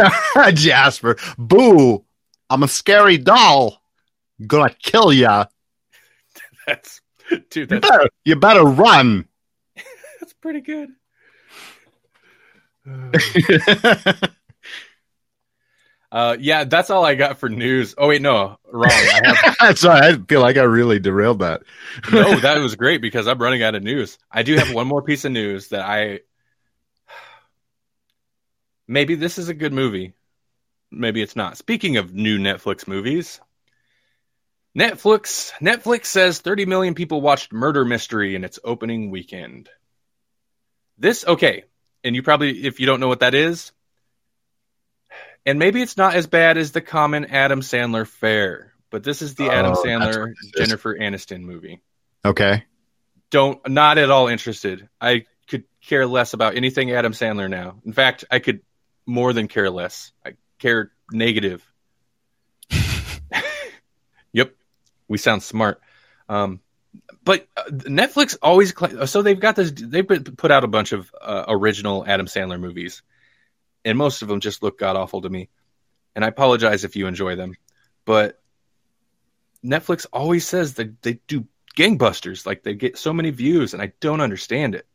Jasper. 0.54 1.16
Boo. 1.38 2.04
I'm 2.50 2.62
a 2.62 2.68
scary 2.68 3.18
doll. 3.18 3.80
Gonna 4.46 4.74
kill 4.82 5.12
ya. 5.12 5.46
That's 6.66 7.00
dude. 7.50 7.70
You 7.70 7.80
better, 7.80 8.08
you 8.24 8.36
better 8.36 8.64
run. 8.64 9.26
that's 10.20 10.32
pretty 10.34 10.60
good. 10.60 10.90
Uh, 16.12 16.36
yeah, 16.38 16.64
that's 16.64 16.90
all 16.90 17.06
I 17.06 17.14
got 17.14 17.38
for 17.38 17.48
news. 17.48 17.94
Oh 17.96 18.08
wait, 18.08 18.20
no, 18.20 18.58
wrong. 18.70 18.90
I 18.90 19.54
have, 19.58 19.78
Sorry, 19.78 19.98
I 19.98 20.18
feel 20.28 20.42
like 20.42 20.58
I 20.58 20.64
really 20.64 20.98
derailed 20.98 21.38
that. 21.38 21.62
no, 22.12 22.38
that 22.40 22.58
was 22.58 22.74
great 22.76 23.00
because 23.00 23.26
I'm 23.26 23.38
running 23.38 23.62
out 23.62 23.74
of 23.74 23.82
news. 23.82 24.18
I 24.30 24.42
do 24.42 24.54
have 24.56 24.74
one 24.74 24.86
more 24.86 25.00
piece 25.00 25.24
of 25.24 25.32
news 25.32 25.68
that 25.68 25.80
I 25.80 26.20
maybe 28.86 29.14
this 29.14 29.38
is 29.38 29.48
a 29.48 29.54
good 29.54 29.72
movie. 29.72 30.12
Maybe 30.90 31.22
it's 31.22 31.34
not. 31.34 31.56
Speaking 31.56 31.96
of 31.96 32.12
new 32.12 32.38
Netflix 32.38 32.86
movies, 32.86 33.40
Netflix 34.78 35.50
Netflix 35.62 36.06
says 36.06 36.40
30 36.40 36.66
million 36.66 36.94
people 36.94 37.22
watched 37.22 37.54
Murder 37.54 37.86
Mystery 37.86 38.34
in 38.34 38.44
its 38.44 38.58
opening 38.62 39.10
weekend. 39.10 39.70
This 40.98 41.26
okay, 41.26 41.64
and 42.04 42.14
you 42.14 42.22
probably 42.22 42.64
if 42.64 42.80
you 42.80 42.86
don't 42.86 43.00
know 43.00 43.08
what 43.08 43.20
that 43.20 43.34
is, 43.34 43.72
and 45.44 45.58
maybe 45.58 45.82
it's 45.82 45.96
not 45.96 46.14
as 46.14 46.26
bad 46.26 46.58
as 46.58 46.72
the 46.72 46.80
common 46.80 47.26
Adam 47.26 47.60
Sandler 47.60 48.06
fare, 48.06 48.72
but 48.90 49.02
this 49.02 49.22
is 49.22 49.34
the 49.34 49.50
Adam 49.50 49.72
Oh, 49.76 49.82
Sandler 49.82 50.20
what 50.20 50.28
this 50.28 50.44
is. 50.44 50.52
Jennifer 50.56 50.96
Aniston 50.96 51.42
movie. 51.42 51.80
Okay. 52.24 52.64
Don't 53.30 53.66
not 53.68 53.98
at 53.98 54.10
all 54.10 54.28
interested. 54.28 54.88
I 55.00 55.26
could 55.48 55.64
care 55.80 56.06
less 56.06 56.34
about 56.34 56.56
anything 56.56 56.92
Adam 56.92 57.12
Sandler 57.12 57.48
now. 57.48 57.80
In 57.84 57.92
fact, 57.92 58.24
I 58.30 58.38
could 58.38 58.60
more 59.06 59.32
than 59.32 59.48
care 59.48 59.70
less. 59.70 60.12
I 60.24 60.34
care 60.58 60.92
negative. 61.10 61.64
yep, 64.32 64.54
we 65.08 65.18
sound 65.18 65.42
smart. 65.42 65.80
Um, 66.28 66.60
but 67.24 67.46
uh, 67.56 67.64
Netflix 67.70 68.36
always 68.42 68.72
cla- 68.72 69.06
so 69.06 69.22
they've 69.22 69.38
got 69.38 69.56
this. 69.56 69.72
They've 69.74 70.06
put 70.06 70.50
out 70.50 70.64
a 70.64 70.68
bunch 70.68 70.92
of 70.92 71.12
uh, 71.20 71.44
original 71.48 72.04
Adam 72.06 72.26
Sandler 72.26 72.60
movies, 72.60 73.02
and 73.84 73.96
most 73.98 74.22
of 74.22 74.28
them 74.28 74.40
just 74.40 74.62
look 74.62 74.78
god 74.78 74.96
awful 74.96 75.22
to 75.22 75.28
me. 75.28 75.48
And 76.14 76.24
I 76.24 76.28
apologize 76.28 76.84
if 76.84 76.96
you 76.96 77.06
enjoy 77.06 77.36
them, 77.36 77.54
but 78.04 78.40
Netflix 79.64 80.06
always 80.12 80.46
says 80.46 80.74
that 80.74 81.00
they 81.02 81.20
do 81.26 81.46
gangbusters, 81.76 82.44
like 82.44 82.62
they 82.62 82.74
get 82.74 82.98
so 82.98 83.12
many 83.12 83.30
views, 83.30 83.72
and 83.72 83.82
I 83.82 83.92
don't 84.00 84.20
understand 84.20 84.74
it. 84.74 84.86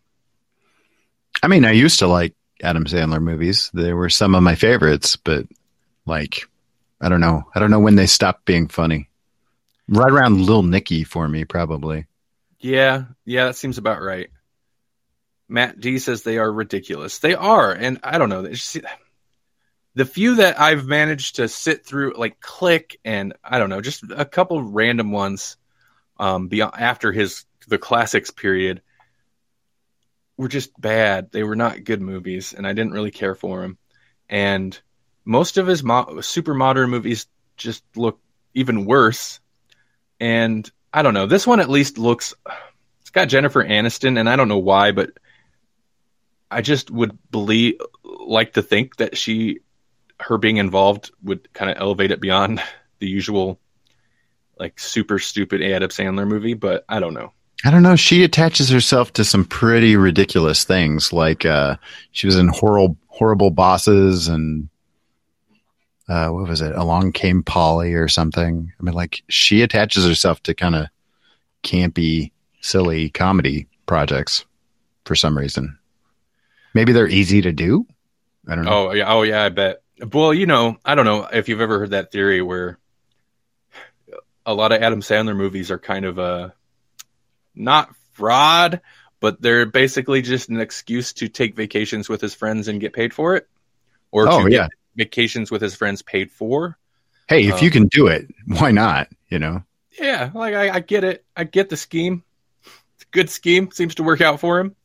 I 1.42 1.48
mean, 1.48 1.66
I 1.66 1.72
used 1.72 2.00
to 2.00 2.08
like 2.08 2.36
Adam 2.62 2.86
Sandler 2.86 3.22
movies. 3.22 3.72
They 3.74 3.94
were 3.94 4.10
some 4.10 4.36
of 4.36 4.44
my 4.44 4.56
favorites, 4.56 5.16
but 5.16 5.46
like, 6.06 6.48
I 7.02 7.10
don't 7.10 7.22
know. 7.22 7.44
I 7.54 7.60
don't 7.60 7.72
know 7.72 7.80
when 7.80 7.96
they 7.96 8.08
stopped 8.08 8.46
being 8.46 8.68
funny. 8.68 9.10
Right 9.90 10.12
around 10.12 10.46
Lil 10.46 10.64
Nicky 10.64 11.04
for 11.04 11.28
me, 11.28 11.46
probably. 11.46 12.06
Yeah, 12.60 13.06
yeah, 13.26 13.46
that 13.46 13.56
seems 13.56 13.78
about 13.78 14.02
right. 14.02 14.30
Matt 15.48 15.80
D 15.80 16.00
says 16.00 16.24
they 16.24 16.38
are 16.38 16.52
ridiculous. 16.52 17.20
They 17.20 17.34
are, 17.34 17.72
and 17.72 18.00
I 18.04 18.18
don't 18.18 18.30
know. 18.30 18.48
Just, 18.48 18.78
the 19.96 20.06
few 20.06 20.36
that 20.36 20.60
I've 20.60 20.86
managed 20.86 21.38
to 21.38 21.48
sit 21.48 21.86
through, 21.86 22.16
like 22.18 22.40
Click, 22.42 23.00
and 23.06 23.34
I 23.44 23.60
don't 23.60 23.70
know, 23.70 23.82
just 23.82 24.04
a 24.16 24.26
couple 24.26 24.62
random 24.62 25.12
ones, 25.12 25.58
um, 26.20 26.48
beyond 26.50 26.74
after 26.78 27.12
his 27.12 27.46
the 27.68 27.78
classics 27.78 28.32
period, 28.32 28.82
were 30.38 30.48
just 30.48 30.80
bad. 30.80 31.32
They 31.32 31.44
were 31.44 31.56
not 31.56 31.84
good 31.84 32.02
movies, 32.02 32.54
and 32.54 32.68
I 32.68 32.74
didn't 32.74 32.94
really 32.94 33.12
care 33.12 33.36
for 33.36 33.64
him. 33.64 33.78
And 34.30 34.78
most 35.24 35.58
of 35.58 35.68
his 35.68 35.84
mo- 35.84 36.22
super 36.22 36.54
modern 36.54 36.90
movies 36.90 37.28
just 37.56 37.84
look 37.96 38.20
even 38.54 38.86
worse. 38.86 39.40
And 40.20 40.70
I 40.94 41.02
don't 41.02 41.14
know, 41.14 41.28
this 41.28 41.46
one 41.46 41.60
at 41.60 41.70
least 41.70 41.98
looks. 41.98 42.34
It's 43.02 43.10
got 43.12 43.30
Jennifer 43.30 43.64
Aniston, 43.64 44.20
and 44.20 44.30
I 44.30 44.36
don't 44.36 44.48
know 44.48 44.58
why, 44.58 44.92
but 44.92 45.12
I 46.50 46.62
just 46.62 46.90
would 46.90 47.18
believe, 47.30 47.80
like 48.04 48.54
to 48.54 48.62
think 48.62 48.98
that 48.98 49.18
she 49.18 49.60
her 50.20 50.38
being 50.38 50.58
involved 50.58 51.12
would 51.24 51.52
kind 51.54 51.70
of 51.70 51.78
elevate 51.80 52.12
it 52.12 52.20
beyond 52.20 52.62
the 53.00 53.08
usual 53.08 53.60
like 54.60 54.80
super 54.80 55.20
stupid 55.20 55.62
Adam 55.62 55.90
Sandler 55.90 56.28
movie, 56.28 56.56
but 56.56 56.84
I 56.90 57.00
don't 57.00 57.14
know. 57.14 57.32
I 57.66 57.72
don't 57.72 57.84
know. 57.84 57.96
She 57.96 58.24
attaches 58.24 58.70
herself 58.70 59.14
to 59.14 59.24
some 59.24 59.46
pretty 59.46 59.96
ridiculous 59.96 60.64
things, 60.64 61.12
like 61.12 61.46
uh, 61.46 61.78
she 62.12 62.28
was 62.28 62.38
in 62.38 62.50
horrible, 62.50 62.98
horrible 63.08 63.52
bosses, 63.52 64.28
and 64.28 64.70
uh, 66.10 66.30
what 66.30 66.48
was 66.48 66.62
it? 66.62 66.76
Along 66.76 67.12
Came 67.12 67.44
Polly 67.44 67.94
or 67.94 68.08
something. 68.08 68.72
I 68.80 68.84
mean, 68.84 68.94
like 68.96 69.24
she 69.30 69.62
attaches 69.62 70.06
herself 70.06 70.42
to 70.44 70.54
kind 70.54 70.76
of 70.76 70.88
campy, 71.64 72.32
silly 72.62 73.10
comedy 73.10 73.68
projects 73.86 74.46
for 75.06 75.16
some 75.16 75.38
reason. 75.38 75.78
Maybe 76.74 76.94
they're 76.94 77.08
easy 77.08 77.42
to 77.42 77.52
do. 77.52 77.86
I 78.48 78.56
don't 78.56 78.66
know. 78.66 78.90
Oh 78.90 78.94
yeah, 78.94 79.14
oh 79.14 79.24
yeah, 79.24 79.44
I 79.44 79.50
bet. 79.50 79.82
Well, 80.14 80.34
you 80.34 80.46
know, 80.46 80.78
I 80.86 80.96
don't 80.96 81.06
know 81.06 81.24
if 81.32 81.50
you've 81.50 81.62
ever 81.62 81.80
heard 81.80 81.90
that 81.92 82.12
theory 82.12 82.42
where 82.42 82.78
a 84.46 84.54
lot 84.54 84.72
of 84.72 84.82
Adam 84.82 85.02
Sandler 85.02 85.36
movies 85.36 85.72
are 85.72 85.80
kind 85.80 86.06
of 86.06 86.18
a 86.20 86.54
not 87.56 87.90
fraud, 88.14 88.82
but 89.20 89.42
they're 89.42 89.66
basically 89.66 90.22
just 90.22 90.50
an 90.50 90.62
excuse 90.62 91.14
to 91.14 91.28
take 91.28 91.56
vacations 91.56 92.08
with 92.08 92.22
his 92.22 92.34
friends 92.36 92.68
and 92.68 92.80
get 92.80 92.94
paid 92.94 93.14
for 93.14 93.36
it, 93.36 93.48
or 94.12 94.28
Oh, 94.30 94.44
to 94.46 94.52
yeah. 94.52 94.64
get 94.68 94.72
vacations 94.98 95.50
with 95.50 95.62
his 95.62 95.76
friends 95.76 96.02
paid 96.02 96.32
for. 96.32 96.78
Hey, 97.30 97.48
if 97.48 97.56
um, 97.56 97.64
you 97.64 97.72
can 97.72 97.88
do 97.88 98.08
it, 98.08 98.28
why 98.46 98.72
not? 98.72 99.08
You 99.30 99.40
know. 99.40 99.64
Yeah, 100.00 100.32
like 100.34 100.54
I, 100.54 100.70
I 100.70 100.80
get 100.80 101.04
it. 101.04 101.26
I 101.36 101.44
get 101.44 101.70
the 101.70 101.78
scheme. 101.78 102.24
It's 102.64 103.04
a 103.04 103.12
good 103.12 103.30
scheme. 103.30 103.72
Seems 103.72 103.96
to 103.96 104.04
work 104.04 104.22
out 104.22 104.40
for 104.40 104.60
him. 104.60 104.76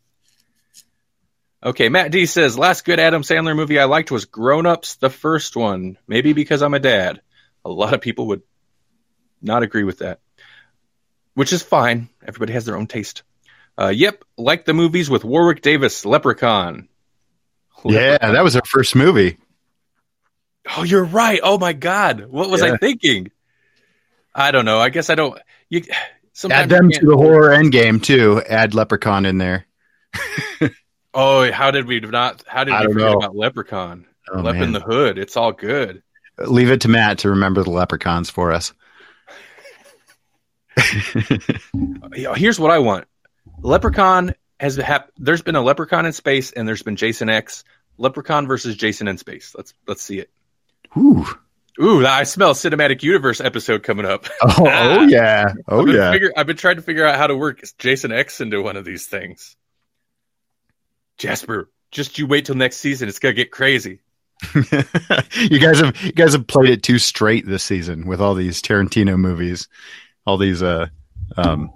Okay, 1.64 1.88
Matt 1.88 2.10
D 2.10 2.26
says 2.26 2.58
last 2.58 2.84
good 2.84 2.98
Adam 2.98 3.22
Sandler 3.22 3.54
movie 3.54 3.78
I 3.78 3.84
liked 3.84 4.10
was 4.10 4.24
Grown 4.24 4.66
Ups, 4.66 4.96
the 4.96 5.10
first 5.10 5.56
one. 5.56 5.96
Maybe 6.08 6.32
because 6.32 6.62
I'm 6.62 6.74
a 6.74 6.80
dad. 6.80 7.20
A 7.64 7.70
lot 7.70 7.94
of 7.94 8.00
people 8.00 8.28
would 8.28 8.42
not 9.40 9.62
agree 9.62 9.84
with 9.84 9.98
that, 9.98 10.20
which 11.34 11.52
is 11.52 11.62
fine. 11.62 12.08
Everybody 12.26 12.52
has 12.54 12.64
their 12.64 12.76
own 12.76 12.88
taste. 12.88 13.22
Uh, 13.78 13.92
yep, 13.94 14.24
like 14.36 14.64
the 14.64 14.74
movies 14.74 15.08
with 15.08 15.24
Warwick 15.24 15.62
Davis, 15.62 16.04
Leprechaun. 16.04 16.88
Yeah, 17.84 18.18
that 18.18 18.44
was 18.44 18.56
our 18.56 18.64
first 18.64 18.94
movie. 18.94 19.38
Oh, 20.76 20.82
you're 20.84 21.04
right. 21.04 21.40
Oh 21.42 21.58
my 21.58 21.72
God, 21.72 22.26
what 22.26 22.50
was 22.50 22.62
I 22.62 22.76
thinking? 22.76 23.30
I 24.34 24.50
don't 24.50 24.64
know. 24.64 24.78
I 24.78 24.88
guess 24.90 25.10
I 25.10 25.14
don't. 25.14 25.38
You 25.68 25.82
Add 26.50 26.70
them 26.70 26.90
to 26.90 27.06
the 27.06 27.16
horror 27.16 27.52
end 27.52 27.72
game 27.72 28.00
too. 28.00 28.42
Add 28.48 28.74
Leprechaun 28.74 29.26
in 29.26 29.38
there. 29.38 29.66
Oh, 31.14 31.50
how 31.52 31.70
did 31.70 31.86
we 31.86 32.00
not? 32.00 32.42
How 32.46 32.64
did 32.64 32.74
I 32.74 32.86
we 32.86 32.94
forget 32.94 33.10
know. 33.10 33.18
about 33.18 33.36
Leprechaun? 33.36 34.06
Oh, 34.32 34.40
Lep 34.40 34.56
in 34.56 34.72
the 34.72 34.80
Hood. 34.80 35.18
It's 35.18 35.36
all 35.36 35.52
good. 35.52 36.02
Leave 36.38 36.70
it 36.70 36.82
to 36.82 36.88
Matt 36.88 37.18
to 37.18 37.30
remember 37.30 37.62
the 37.62 37.70
leprechauns 37.70 38.30
for 38.30 38.52
us. 38.52 38.72
Here's 42.14 42.58
what 42.58 42.70
I 42.70 42.78
want. 42.78 43.06
Leprechaun 43.60 44.34
has 44.58 44.76
hap- 44.76 45.10
there's 45.18 45.42
been 45.42 45.56
a 45.56 45.60
Leprechaun 45.60 46.06
in 46.06 46.12
space 46.12 46.50
and 46.52 46.66
there's 46.66 46.82
been 46.82 46.96
Jason 46.96 47.28
X. 47.28 47.64
Leprechaun 47.98 48.46
versus 48.46 48.74
Jason 48.74 49.06
in 49.06 49.18
space. 49.18 49.54
Let's 49.54 49.74
let's 49.86 50.02
see 50.02 50.18
it. 50.18 50.30
Ooh. 50.97 51.26
Ooh, 51.80 52.07
I 52.07 52.24
smell 52.24 52.51
a 52.51 52.55
cinematic 52.55 53.03
universe 53.03 53.40
episode 53.40 53.82
coming 53.82 54.05
up. 54.07 54.26
Oh, 54.43 54.55
oh 54.59 55.03
yeah. 55.07 55.53
Oh 55.68 55.80
I've 55.88 55.95
yeah. 55.95 56.12
figure- 56.12 56.32
I've 56.36 56.47
been 56.47 56.57
trying 56.57 56.76
to 56.76 56.82
figure 56.82 57.07
out 57.07 57.16
how 57.16 57.26
to 57.26 57.36
work 57.36 57.62
Jason 57.78 58.12
X 58.12 58.40
into 58.40 58.61
one 58.62 58.76
of 58.76 58.84
these 58.84 59.07
things. 59.07 59.57
Jasper, 61.18 61.70
just 61.90 62.18
you 62.18 62.26
wait 62.26 62.47
till 62.47 62.55
next 62.55 62.76
season. 62.78 63.09
It's 63.09 63.18
gonna 63.18 63.34
get 63.34 63.51
crazy. 63.51 64.01
you 64.55 65.59
guys 65.61 65.78
have 65.80 66.01
you 66.03 66.12
guys 66.12 66.32
have 66.32 66.47
played 66.47 66.70
it 66.70 66.82
too 66.82 66.99
straight 66.99 67.47
this 67.47 67.62
season 67.62 68.07
with 68.07 68.20
all 68.20 68.34
these 68.34 68.61
Tarantino 68.61 69.16
movies, 69.16 69.68
all 70.26 70.36
these 70.36 70.62
uh 70.62 70.86
um 71.36 71.70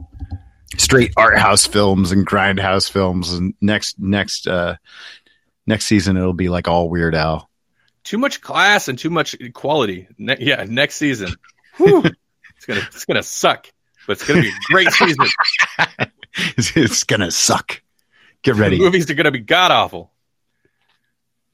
straight 0.76 1.12
art 1.16 1.38
house 1.38 1.66
films 1.66 2.10
and 2.12 2.26
grindhouse 2.26 2.90
films 2.90 3.32
and 3.32 3.54
next 3.60 3.98
next 4.00 4.48
uh 4.48 4.74
next 5.66 5.86
season 5.86 6.16
it'll 6.16 6.32
be 6.32 6.48
like 6.48 6.66
all 6.68 6.90
Weird 6.90 7.14
Al. 7.14 7.48
Too 8.06 8.18
much 8.18 8.40
class 8.40 8.86
and 8.86 8.96
too 8.96 9.10
much 9.10 9.34
equality. 9.34 10.06
Ne- 10.16 10.36
yeah, 10.38 10.64
next 10.68 10.94
season. 10.94 11.34
Whew. 11.76 12.04
it's 12.04 12.64
gonna 12.66 12.80
it's 12.86 13.04
gonna 13.04 13.22
suck, 13.24 13.66
but 14.06 14.12
it's 14.12 14.26
gonna 14.26 14.42
be 14.42 14.48
a 14.48 14.52
great 14.70 14.90
season. 14.92 15.26
it's, 16.56 17.02
gonna 17.02 17.32
suck. 17.32 17.82
Get 18.42 18.54
The 18.54 18.60
ready. 18.60 18.78
movies 18.78 19.10
are 19.10 19.14
going 19.14 19.24
to 19.24 19.32
be 19.32 19.40
god 19.40 19.72
awful, 19.72 20.12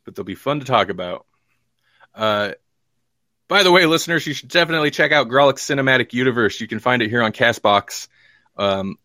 but 0.05 0.15
they'll 0.15 0.27
be 0.27 0.35
fun 0.35 0.61
to 0.61 0.67
talk 0.67 0.91
about. 0.91 1.25
Uh, 2.15 2.53
by 3.49 3.63
the 3.63 3.73
way, 3.73 3.87
listeners, 3.87 4.27
you 4.27 4.35
should 4.35 4.51
definitely 4.51 4.91
check 4.91 5.11
out 5.11 5.29
Grawlix 5.29 5.61
Cinematic 5.61 6.13
Universe. 6.13 6.61
You 6.61 6.69
can 6.69 6.81
find 6.81 7.01
it 7.01 7.09
here 7.09 7.23
on 7.23 7.33
Castbox 7.33 8.09
um, 8.59 8.97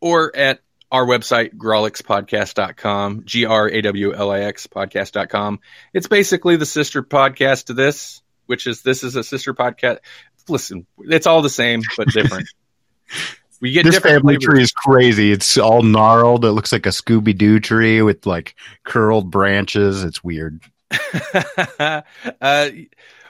or 0.00 0.34
at 0.34 0.60
our 0.90 1.04
website, 1.04 1.54
grawlixpodcast.com, 1.54 3.24
G 3.24 3.44
R 3.44 3.68
A 3.68 3.80
W 3.82 4.14
L 4.14 4.30
I 4.30 4.40
X 4.40 4.66
podcast.com. 4.66 5.60
It's 5.92 6.06
basically 6.06 6.56
the 6.56 6.66
sister 6.66 7.02
podcast 7.02 7.66
to 7.66 7.74
this, 7.74 8.22
which 8.46 8.66
is 8.66 8.82
this 8.82 9.04
is 9.04 9.16
a 9.16 9.24
sister 9.24 9.54
podcast. 9.54 9.98
Listen, 10.48 10.86
it's 10.98 11.26
all 11.26 11.42
the 11.42 11.50
same, 11.50 11.82
but 11.96 12.08
different. 12.12 12.48
We 13.60 13.72
get 13.72 13.84
This 13.84 13.96
different 13.96 14.20
family 14.20 14.36
flavors. 14.36 14.44
tree 14.44 14.62
is 14.62 14.72
crazy. 14.72 15.32
It's 15.32 15.58
all 15.58 15.82
gnarled. 15.82 16.44
It 16.44 16.52
looks 16.52 16.72
like 16.72 16.86
a 16.86 16.90
Scooby 16.90 17.36
Doo 17.36 17.60
tree 17.60 18.02
with 18.02 18.24
like 18.24 18.54
curled 18.84 19.30
branches. 19.30 20.04
It's 20.04 20.22
weird. 20.22 20.62
uh, 21.80 22.02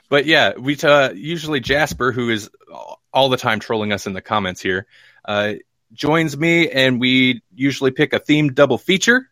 but 0.08 0.26
yeah, 0.26 0.52
we 0.56 0.76
uh, 0.76 1.10
usually 1.12 1.60
Jasper, 1.60 2.12
who 2.12 2.30
is 2.30 2.50
all 3.12 3.28
the 3.30 3.36
time 3.36 3.58
trolling 3.58 3.92
us 3.92 4.06
in 4.06 4.12
the 4.12 4.20
comments 4.20 4.60
here, 4.60 4.86
uh, 5.24 5.54
joins 5.92 6.36
me, 6.36 6.68
and 6.70 7.00
we 7.00 7.42
usually 7.54 7.90
pick 7.90 8.12
a 8.12 8.20
themed 8.20 8.54
double 8.54 8.78
feature, 8.78 9.28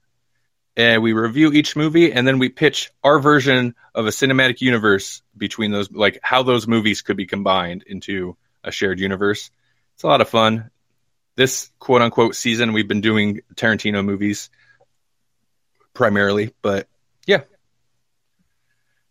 and 0.77 1.03
we 1.03 1.13
review 1.13 1.53
each 1.53 1.77
movie, 1.77 2.13
and 2.13 2.27
then 2.27 2.39
we 2.39 2.49
pitch 2.49 2.93
our 3.03 3.19
version 3.19 3.75
of 3.95 4.07
a 4.07 4.11
cinematic 4.11 4.61
universe 4.61 5.23
between 5.37 5.71
those, 5.71 5.91
like 5.91 6.19
how 6.23 6.43
those 6.43 6.67
movies 6.67 7.03
could 7.03 7.17
be 7.17 7.27
combined 7.27 7.85
into 7.87 8.37
a 8.63 8.71
shared 8.71 9.01
universe. 9.01 9.51
It's 9.95 10.03
a 10.03 10.09
lot 10.09 10.21
of 10.21 10.29
fun. 10.29 10.71
This 11.37 11.71
quote 11.79 12.03
unquote 12.03 12.35
season, 12.35 12.73
we've 12.73 12.89
been 12.89 13.01
doing 13.01 13.41
Tarantino 13.55 14.05
movies 14.05 14.51
primarily, 15.95 16.55
but 16.63 16.89
yeah, 17.27 17.43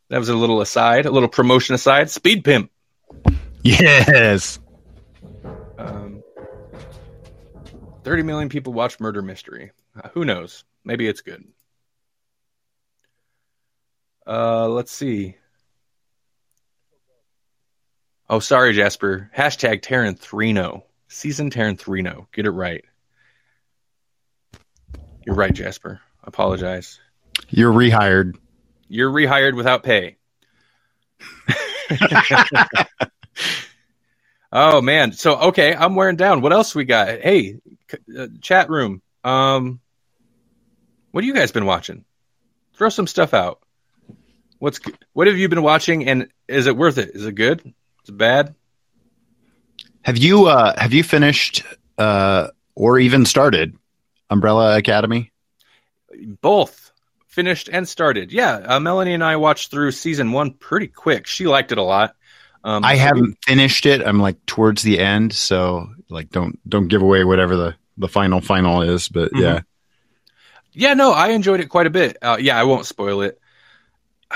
that 0.09 0.17
was 0.19 0.29
a 0.29 0.35
little 0.35 0.61
aside, 0.61 1.05
a 1.05 1.11
little 1.11 1.29
promotion 1.29 1.75
aside. 1.75 2.09
Speed 2.09 2.43
Pimp. 2.43 2.71
Yes. 3.63 4.59
30 8.05 8.21
million 8.21 8.49
people 8.49 8.71
watch 8.71 8.99
Murder 8.99 9.23
Mystery. 9.23 9.71
Uh, 9.99 10.09
who 10.13 10.23
knows? 10.25 10.63
Maybe 10.83 11.07
it's 11.07 11.21
good. 11.21 11.43
Uh, 14.27 14.69
let's 14.69 14.91
see. 14.91 15.37
Oh, 18.29 18.39
sorry, 18.39 18.73
Jasper. 18.73 19.31
Hashtag 19.35 19.81
Taranthrino. 19.81 20.83
Season 21.07 21.49
Taranthrino. 21.49 22.27
Get 22.31 22.45
it 22.45 22.51
right. 22.51 22.85
You're 25.25 25.35
right, 25.35 25.53
Jasper. 25.53 25.99
Apologize. 26.23 26.99
You're 27.49 27.73
rehired. 27.73 28.35
You're 28.87 29.11
rehired 29.11 29.55
without 29.55 29.81
pay. 29.81 30.17
oh 34.55 34.81
man. 34.81 35.11
So 35.11 35.35
okay, 35.49 35.75
I'm 35.75 35.95
wearing 35.95 36.15
down. 36.15 36.41
What 36.41 36.53
else 36.53 36.73
we 36.73 36.85
got? 36.85 37.09
Hey, 37.19 37.59
c- 37.91 37.97
uh, 38.17 38.27
chat 38.41 38.69
room. 38.69 39.01
Um, 39.23 39.81
what 41.11 41.23
have 41.23 41.27
you 41.27 41.33
guys 41.39 41.51
been 41.51 41.65
watching? 41.65 42.05
Throw 42.73 42.89
some 42.89 43.07
stuff 43.07 43.33
out. 43.33 43.59
What's 44.59 44.79
what 45.13 45.27
have 45.27 45.37
you 45.37 45.49
been 45.49 45.61
watching, 45.63 46.07
and 46.07 46.29
is 46.47 46.67
it 46.67 46.75
worth 46.77 46.97
it? 46.97 47.11
Is 47.13 47.25
it 47.25 47.33
good? 47.35 47.59
Is 47.65 48.09
it 48.09 48.17
bad? 48.17 48.55
Have 50.03 50.17
you 50.17 50.45
uh 50.47 50.79
have 50.79 50.93
you 50.93 51.03
finished 51.03 51.63
uh 51.97 52.47
or 52.75 52.99
even 52.99 53.25
started 53.25 53.75
Umbrella 54.29 54.77
Academy? 54.77 55.31
Both. 56.41 56.91
finished 57.27 57.67
and 57.69 57.87
started. 57.87 58.31
Yeah, 58.31 58.53
uh, 58.65 58.79
Melanie 58.79 59.13
and 59.13 59.23
I 59.23 59.35
watched 59.35 59.69
through 59.71 59.91
season 59.91 60.31
one 60.31 60.51
pretty 60.53 60.87
quick. 60.87 61.27
She 61.27 61.47
liked 61.47 61.73
it 61.73 61.77
a 61.77 61.83
lot. 61.83 62.15
Um, 62.65 62.83
I 62.83 62.95
haven't 62.95 63.37
finished 63.45 63.85
it. 63.85 64.01
I'm 64.01 64.19
like 64.19 64.43
towards 64.47 64.81
the 64.81 64.99
end, 64.99 65.31
so 65.33 65.87
like 66.09 66.29
don't 66.31 66.59
don't 66.67 66.87
give 66.87 67.01
away 67.03 67.23
whatever 67.23 67.55
the 67.55 67.75
the 67.97 68.07
final 68.09 68.41
final 68.41 68.81
is. 68.81 69.07
But 69.07 69.31
Mhm. 69.31 69.41
yeah, 69.41 69.59
Yeah, 70.73 70.93
no, 70.95 71.11
I 71.13 71.29
enjoyed 71.29 71.59
it 71.61 71.69
quite 71.69 71.87
a 71.87 71.91
bit. 71.91 72.17
Uh, 72.21 72.37
yeah, 72.39 72.59
I 72.59 72.63
won't 72.63 72.85
spoil 72.85 73.21
it. 73.21 73.39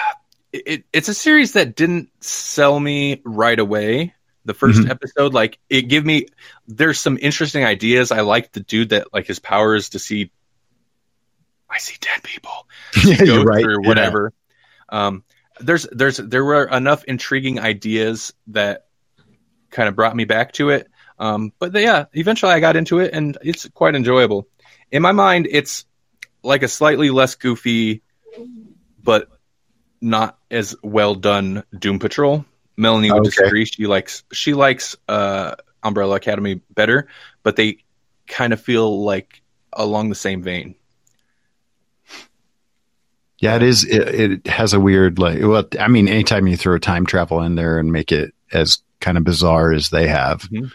It, 0.51 0.63
it. 0.65 0.83
It's 0.93 1.09
a 1.09 1.13
series 1.13 1.53
that 1.53 1.75
didn't 1.75 2.09
sell 2.23 2.79
me 2.79 3.21
right 3.23 3.59
away. 3.59 4.15
The 4.45 4.53
1st 4.55 4.79
Mhm. 4.81 4.89
episode, 4.89 5.31
like, 5.33 5.59
it 5.69 5.83
gave 5.83 6.03
me. 6.03 6.25
There's 6.67 6.99
some 6.99 7.19
interesting 7.21 7.63
ideas. 7.65 8.11
I 8.11 8.21
like 8.21 8.51
the 8.53 8.61
dude 8.61 8.89
that 8.89 9.13
like 9.13 9.27
his 9.27 9.37
power 9.37 9.75
is 9.75 9.89
to 9.89 9.99
see. 9.99 10.31
I 11.69 11.77
see 11.77 11.97
dead 12.01 12.23
people. 12.23 12.67
yeah, 13.05 13.21
you're 13.23 13.43
right. 13.43 13.63
or 13.65 13.79
Yeah. 13.81 13.87
whatever. 13.87 14.33
Um, 14.89 15.23
there's 15.59 15.83
there's 15.91 16.17
there 16.17 16.43
were 16.43 16.65
enough 16.65 17.03
intriguing 17.05 17.59
ideas 17.59 18.33
that 18.47 18.85
kind 19.69 19.87
of 19.89 19.95
brought 19.95 20.15
me 20.15 20.25
back 20.25 20.53
to 20.53 20.69
it. 20.69 20.87
Um, 21.19 21.51
but 21.59 21.73
yeah, 21.73 22.05
eventually 22.13 22.53
I 22.53 22.59
got 22.59 22.75
into 22.75 22.99
it 22.99 23.13
and 23.13 23.37
it's 23.43 23.67
quite 23.69 23.95
enjoyable. 23.95 24.47
In 24.91 25.01
my 25.01 25.11
mind, 25.11 25.47
it's 25.49 25.85
like 26.43 26.63
a 26.63 26.67
slightly 26.67 27.09
less 27.09 27.35
goofy, 27.35 28.01
but 29.03 29.27
not 30.01 30.37
as 30.49 30.75
well 30.81 31.15
done 31.15 31.63
Doom 31.77 31.99
Patrol. 31.99 32.45
Melanie 32.77 33.11
would 33.11 33.19
Okay. 33.19 33.29
disagree. 33.29 33.65
She 33.65 33.85
likes 33.85 34.23
she 34.31 34.53
likes 34.53 34.95
uh, 35.09 35.55
Umbrella 35.83 36.15
Academy 36.15 36.61
better, 36.73 37.07
but 37.43 37.57
they 37.57 37.79
kind 38.27 38.53
of 38.53 38.61
feel 38.61 39.03
like 39.03 39.41
along 39.73 40.09
the 40.09 40.15
same 40.15 40.41
vein. 40.41 40.75
Yeah, 43.39 43.55
it 43.55 43.63
is. 43.63 43.85
It, 43.85 44.07
it 44.15 44.47
has 44.47 44.73
a 44.73 44.79
weird 44.79 45.17
like. 45.17 45.41
Well, 45.41 45.65
I 45.79 45.87
mean, 45.87 46.07
anytime 46.07 46.45
you 46.47 46.57
throw 46.57 46.77
time 46.77 47.05
travel 47.05 47.41
in 47.41 47.55
there 47.55 47.79
and 47.79 47.91
make 47.91 48.11
it 48.11 48.33
as 48.51 48.79
kind 48.99 49.17
of 49.17 49.23
bizarre 49.23 49.71
as 49.71 49.89
they 49.89 50.07
have, 50.07 50.41
mm-hmm. 50.41 50.67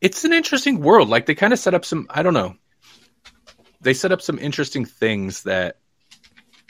it's 0.00 0.24
an 0.24 0.32
interesting 0.32 0.80
world. 0.80 1.10
Like 1.10 1.26
they 1.26 1.34
kind 1.34 1.52
of 1.52 1.58
set 1.58 1.74
up 1.74 1.84
some, 1.84 2.06
I 2.08 2.22
don't 2.22 2.32
know. 2.32 2.56
They 3.82 3.92
set 3.92 4.12
up 4.12 4.22
some 4.22 4.38
interesting 4.38 4.86
things 4.86 5.42
that, 5.42 5.76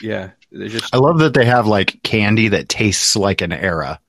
yeah, 0.01 0.31
they 0.51 0.67
just, 0.67 0.93
I 0.93 0.99
love 0.99 1.21
that 1.21 1.35
they 1.35 1.45
have 1.45 1.69
like 1.69 2.03
candy 2.03 2.49
that 2.49 2.69
tastes 2.69 3.15
like 3.15 3.41
an 3.41 3.53
era. 3.53 4.01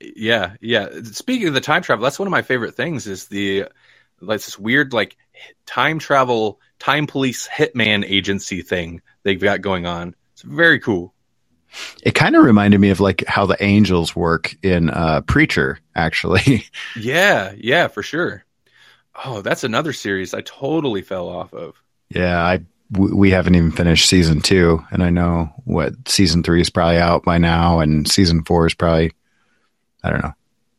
yeah, 0.00 0.54
yeah. 0.60 0.88
Speaking 1.04 1.48
of 1.48 1.54
the 1.54 1.60
time 1.60 1.82
travel, 1.82 2.02
that's 2.02 2.18
one 2.18 2.26
of 2.26 2.32
my 2.32 2.42
favorite 2.42 2.74
things. 2.74 3.06
Is 3.06 3.26
the 3.26 3.66
like 4.20 4.38
this 4.40 4.58
weird 4.58 4.92
like 4.92 5.16
time 5.66 5.98
travel, 5.98 6.60
time 6.78 7.06
police 7.06 7.48
hitman 7.48 8.04
agency 8.06 8.62
thing 8.62 9.02
they've 9.22 9.40
got 9.40 9.60
going 9.62 9.86
on. 9.86 10.14
It's 10.32 10.42
very 10.42 10.78
cool. 10.80 11.14
It 12.02 12.14
kind 12.16 12.34
of 12.34 12.44
reminded 12.44 12.80
me 12.80 12.90
of 12.90 12.98
like 13.00 13.24
how 13.28 13.46
the 13.46 13.62
angels 13.62 14.16
work 14.16 14.56
in 14.62 14.90
uh, 14.90 15.20
Preacher, 15.22 15.78
actually. 15.94 16.64
Yeah, 16.96 17.52
yeah, 17.56 17.86
for 17.88 18.02
sure. 18.02 18.44
Oh, 19.24 19.40
that's 19.42 19.64
another 19.64 19.92
series 19.92 20.34
I 20.34 20.40
totally 20.40 21.02
fell 21.02 21.28
off 21.28 21.52
of. 21.54 21.80
yeah, 22.08 22.42
I 22.42 22.60
w- 22.90 23.14
we 23.14 23.30
haven't 23.30 23.54
even 23.54 23.70
finished 23.70 24.08
season 24.08 24.40
two, 24.40 24.84
and 24.90 25.02
I 25.02 25.10
know 25.10 25.50
what 25.64 25.92
season 26.08 26.42
three 26.42 26.60
is 26.60 26.70
probably 26.70 26.98
out 26.98 27.22
by 27.24 27.38
now, 27.38 27.80
and 27.80 28.08
season 28.10 28.44
four 28.44 28.66
is 28.66 28.74
probably 28.74 29.12
I 30.02 30.10
don't 30.10 30.22
know. 30.22 30.32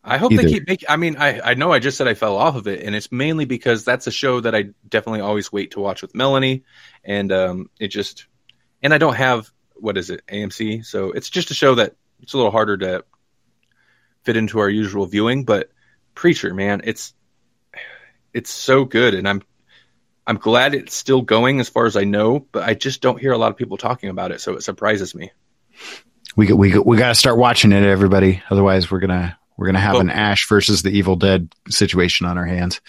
I 0.03 0.17
hope 0.17 0.31
Either. 0.31 0.43
they 0.43 0.49
keep 0.49 0.67
making. 0.67 0.89
I 0.89 0.97
mean, 0.97 1.15
I 1.17 1.39
I 1.41 1.53
know 1.53 1.71
I 1.71 1.79
just 1.79 1.97
said 1.97 2.07
I 2.07 2.15
fell 2.15 2.35
off 2.35 2.55
of 2.55 2.67
it, 2.67 2.83
and 2.83 2.95
it's 2.95 3.11
mainly 3.11 3.45
because 3.45 3.85
that's 3.85 4.07
a 4.07 4.11
show 4.11 4.39
that 4.39 4.55
I 4.55 4.69
definitely 4.87 5.21
always 5.21 5.51
wait 5.51 5.71
to 5.71 5.79
watch 5.79 6.01
with 6.01 6.15
Melanie, 6.15 6.63
and 7.03 7.31
um, 7.31 7.69
it 7.79 7.89
just, 7.89 8.25
and 8.81 8.93
I 8.93 8.97
don't 8.97 9.15
have 9.15 9.51
what 9.75 9.97
is 9.97 10.09
it 10.09 10.23
AMC, 10.27 10.85
so 10.85 11.11
it's 11.11 11.29
just 11.29 11.51
a 11.51 11.53
show 11.53 11.75
that 11.75 11.95
it's 12.21 12.33
a 12.33 12.37
little 12.37 12.51
harder 12.51 12.77
to 12.77 13.05
fit 14.23 14.37
into 14.37 14.59
our 14.59 14.69
usual 14.69 15.05
viewing. 15.05 15.45
But 15.45 15.71
Preacher, 16.15 16.53
man, 16.53 16.81
it's 16.83 17.13
it's 18.33 18.49
so 18.49 18.85
good, 18.85 19.13
and 19.13 19.29
I'm 19.29 19.43
I'm 20.25 20.37
glad 20.37 20.73
it's 20.73 20.95
still 20.95 21.21
going 21.21 21.59
as 21.59 21.69
far 21.69 21.85
as 21.85 21.95
I 21.95 22.05
know, 22.05 22.39
but 22.39 22.63
I 22.63 22.73
just 22.73 23.01
don't 23.01 23.19
hear 23.19 23.33
a 23.33 23.37
lot 23.37 23.51
of 23.51 23.57
people 23.57 23.77
talking 23.77 24.09
about 24.09 24.31
it, 24.31 24.41
so 24.41 24.53
it 24.53 24.63
surprises 24.63 25.13
me. 25.13 25.31
We 26.35 26.51
we 26.53 26.77
we 26.79 26.97
got 26.97 27.09
to 27.09 27.15
start 27.15 27.37
watching 27.37 27.71
it, 27.71 27.83
everybody. 27.83 28.41
Otherwise, 28.49 28.89
we're 28.89 28.99
gonna 28.99 29.37
we're 29.61 29.67
gonna 29.67 29.79
have 29.79 29.93
Well- 29.93 30.01
an 30.01 30.09
Ash 30.09 30.47
versus 30.49 30.81
the 30.81 30.89
Evil 30.89 31.15
Dead 31.15 31.53
situation 31.69 32.25
on 32.25 32.35
our 32.39 32.45
hands. 32.45 32.81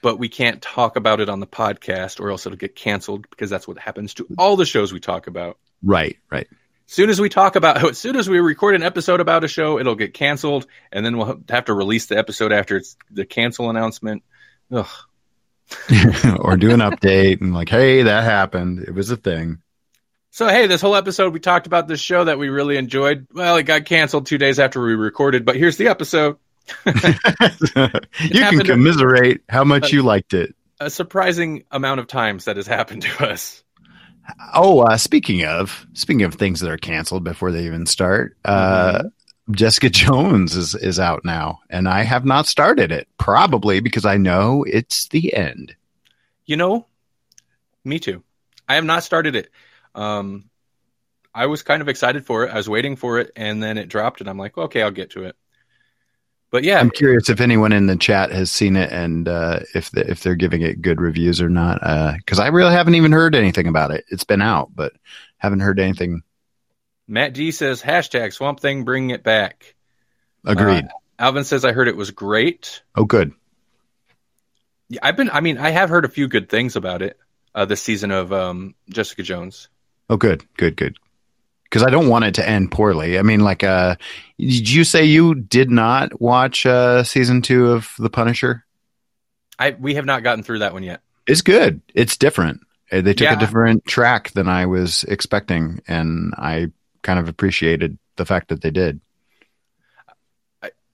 but 0.00 0.16
we 0.16 0.28
can't 0.28 0.62
talk 0.62 0.94
about 0.94 1.18
it 1.20 1.28
on 1.28 1.40
the 1.40 1.46
podcast 1.46 2.20
or 2.20 2.30
else 2.30 2.46
it'll 2.46 2.56
get 2.56 2.76
canceled 2.76 3.26
because 3.30 3.50
that's 3.50 3.66
what 3.66 3.78
happens 3.78 4.14
to 4.14 4.26
all 4.38 4.54
the 4.54 4.64
shows 4.64 4.92
we 4.92 5.00
talk 5.00 5.26
about. 5.26 5.58
Right, 5.82 6.16
right. 6.30 6.46
Soon 6.86 7.10
as 7.10 7.20
we 7.20 7.28
talk 7.30 7.56
about, 7.56 7.82
as 7.84 7.98
soon 8.04 8.14
as 8.14 8.28
we 8.28 8.38
record 8.38 8.76
an 8.76 8.84
episode 8.84 9.18
about 9.18 9.42
a 9.42 9.48
show, 9.48 9.80
it'll 9.80 9.96
get 9.96 10.14
canceled, 10.14 10.66
and 10.92 11.04
then 11.04 11.16
we'll 11.18 11.42
have 11.48 11.64
to 11.64 11.74
release 11.74 12.06
the 12.06 12.16
episode 12.16 12.52
after 12.52 12.76
it's 12.76 12.96
the 13.10 13.24
cancel 13.24 13.70
announcement. 13.70 14.22
Ugh. 14.70 14.86
or 16.38 16.56
do 16.56 16.70
an 16.70 16.80
update 16.80 17.40
and 17.40 17.52
like, 17.54 17.70
hey, 17.70 18.02
that 18.02 18.22
happened. 18.22 18.80
It 18.86 18.94
was 18.94 19.10
a 19.10 19.16
thing. 19.16 19.62
So 20.34 20.48
hey, 20.48 20.66
this 20.66 20.80
whole 20.80 20.96
episode 20.96 21.32
we 21.32 21.38
talked 21.38 21.68
about 21.68 21.86
this 21.86 22.00
show 22.00 22.24
that 22.24 22.40
we 22.40 22.48
really 22.48 22.76
enjoyed. 22.76 23.28
Well, 23.32 23.56
it 23.56 23.62
got 23.62 23.84
canceled 23.84 24.26
two 24.26 24.36
days 24.36 24.58
after 24.58 24.84
we 24.84 24.96
recorded, 24.96 25.44
but 25.44 25.54
here's 25.54 25.76
the 25.76 25.86
episode. 25.86 26.38
you 26.86 26.92
can 28.40 28.58
commiserate 28.66 29.42
how 29.48 29.62
much 29.62 29.92
you 29.92 30.02
liked 30.02 30.34
it. 30.34 30.56
A 30.80 30.90
surprising 30.90 31.62
amount 31.70 32.00
of 32.00 32.08
times 32.08 32.46
that 32.46 32.56
has 32.56 32.66
happened 32.66 33.02
to 33.02 33.28
us. 33.28 33.62
Oh, 34.52 34.80
uh, 34.80 34.96
speaking 34.96 35.44
of 35.44 35.86
speaking 35.92 36.22
of 36.24 36.34
things 36.34 36.58
that 36.58 36.70
are 36.72 36.78
canceled 36.78 37.22
before 37.22 37.52
they 37.52 37.66
even 37.66 37.86
start, 37.86 38.36
uh, 38.44 39.04
Jessica 39.52 39.88
Jones 39.88 40.56
is 40.56 40.74
is 40.74 40.98
out 40.98 41.24
now, 41.24 41.60
and 41.70 41.88
I 41.88 42.02
have 42.02 42.24
not 42.24 42.48
started 42.48 42.90
it. 42.90 43.06
Probably 43.18 43.78
because 43.78 44.04
I 44.04 44.16
know 44.16 44.64
it's 44.64 45.06
the 45.06 45.32
end. 45.32 45.76
You 46.44 46.56
know, 46.56 46.86
me 47.84 48.00
too. 48.00 48.24
I 48.68 48.74
have 48.74 48.84
not 48.84 49.04
started 49.04 49.36
it. 49.36 49.48
Um, 49.94 50.50
I 51.34 51.46
was 51.46 51.62
kind 51.62 51.82
of 51.82 51.88
excited 51.88 52.24
for 52.24 52.44
it. 52.44 52.50
I 52.50 52.56
was 52.56 52.68
waiting 52.68 52.96
for 52.96 53.18
it, 53.18 53.32
and 53.34 53.62
then 53.62 53.78
it 53.78 53.88
dropped, 53.88 54.20
and 54.20 54.30
I'm 54.30 54.38
like, 54.38 54.56
okay, 54.56 54.82
I'll 54.82 54.90
get 54.90 55.10
to 55.10 55.24
it. 55.24 55.36
But 56.50 56.62
yeah, 56.62 56.78
I'm 56.78 56.90
curious 56.90 57.28
if 57.28 57.40
anyone 57.40 57.72
in 57.72 57.86
the 57.86 57.96
chat 57.96 58.30
has 58.30 58.48
seen 58.48 58.76
it 58.76 58.92
and 58.92 59.26
uh, 59.26 59.60
if 59.74 59.90
the, 59.90 60.08
if 60.08 60.22
they're 60.22 60.36
giving 60.36 60.62
it 60.62 60.80
good 60.80 61.00
reviews 61.00 61.40
or 61.40 61.48
not. 61.48 61.80
Because 62.16 62.38
I 62.38 62.46
really 62.46 62.72
haven't 62.72 62.94
even 62.94 63.10
heard 63.10 63.34
anything 63.34 63.66
about 63.66 63.90
it. 63.90 64.04
It's 64.08 64.22
been 64.22 64.40
out, 64.40 64.70
but 64.72 64.92
haven't 65.38 65.60
heard 65.60 65.80
anything. 65.80 66.22
Matt 67.08 67.34
D 67.34 67.50
says 67.50 67.82
hashtag 67.82 68.32
Swamp 68.32 68.60
Thing, 68.60 68.84
bring 68.84 69.10
it 69.10 69.24
back. 69.24 69.74
Agreed. 70.44 70.86
Alvin 71.18 71.42
says 71.42 71.64
I 71.64 71.72
heard 71.72 71.88
it 71.88 71.96
was 71.96 72.12
great. 72.12 72.82
oh, 72.94 73.04
good. 73.04 73.32
Yeah, 74.88 75.00
I've 75.02 75.16
been. 75.16 75.30
I 75.30 75.40
mean, 75.40 75.58
I 75.58 75.70
have 75.70 75.90
heard 75.90 76.04
a 76.04 76.08
few 76.08 76.28
good 76.28 76.48
things 76.48 76.76
about 76.76 77.02
it. 77.02 77.18
Uh, 77.52 77.64
this 77.64 77.82
season 77.82 78.12
of 78.12 78.32
um, 78.32 78.76
Jessica 78.88 79.24
Jones. 79.24 79.68
Oh, 80.10 80.16
good, 80.16 80.44
good, 80.56 80.76
good. 80.76 80.96
Because 81.64 81.82
I 81.82 81.90
don't 81.90 82.08
want 82.08 82.24
it 82.24 82.34
to 82.34 82.48
end 82.48 82.70
poorly. 82.70 83.18
I 83.18 83.22
mean, 83.22 83.40
like, 83.40 83.64
uh, 83.64 83.96
did 84.38 84.70
you 84.70 84.84
say 84.84 85.04
you 85.04 85.34
did 85.34 85.70
not 85.70 86.20
watch 86.20 86.66
uh, 86.66 87.02
season 87.02 87.42
two 87.42 87.72
of 87.72 87.90
The 87.98 88.10
Punisher? 88.10 88.64
I 89.58 89.70
we 89.78 89.94
have 89.94 90.04
not 90.04 90.22
gotten 90.22 90.44
through 90.44 90.60
that 90.60 90.72
one 90.72 90.82
yet. 90.82 91.00
It's 91.26 91.42
good. 91.42 91.80
It's 91.94 92.16
different. 92.16 92.60
Uh, 92.92 93.00
They 93.00 93.14
took 93.14 93.24
Yeah. 93.24 93.36
a 93.36 93.40
different 93.40 93.84
track 93.86 94.30
than 94.32 94.46
I 94.48 94.66
was 94.66 95.04
expecting, 95.04 95.80
and 95.88 96.34
I 96.36 96.70
kind 97.02 97.18
of 97.18 97.28
appreciated 97.28 97.98
the 98.16 98.24
fact 98.24 98.48
that 98.48 98.60
they 98.62 98.70
did. 98.70 99.00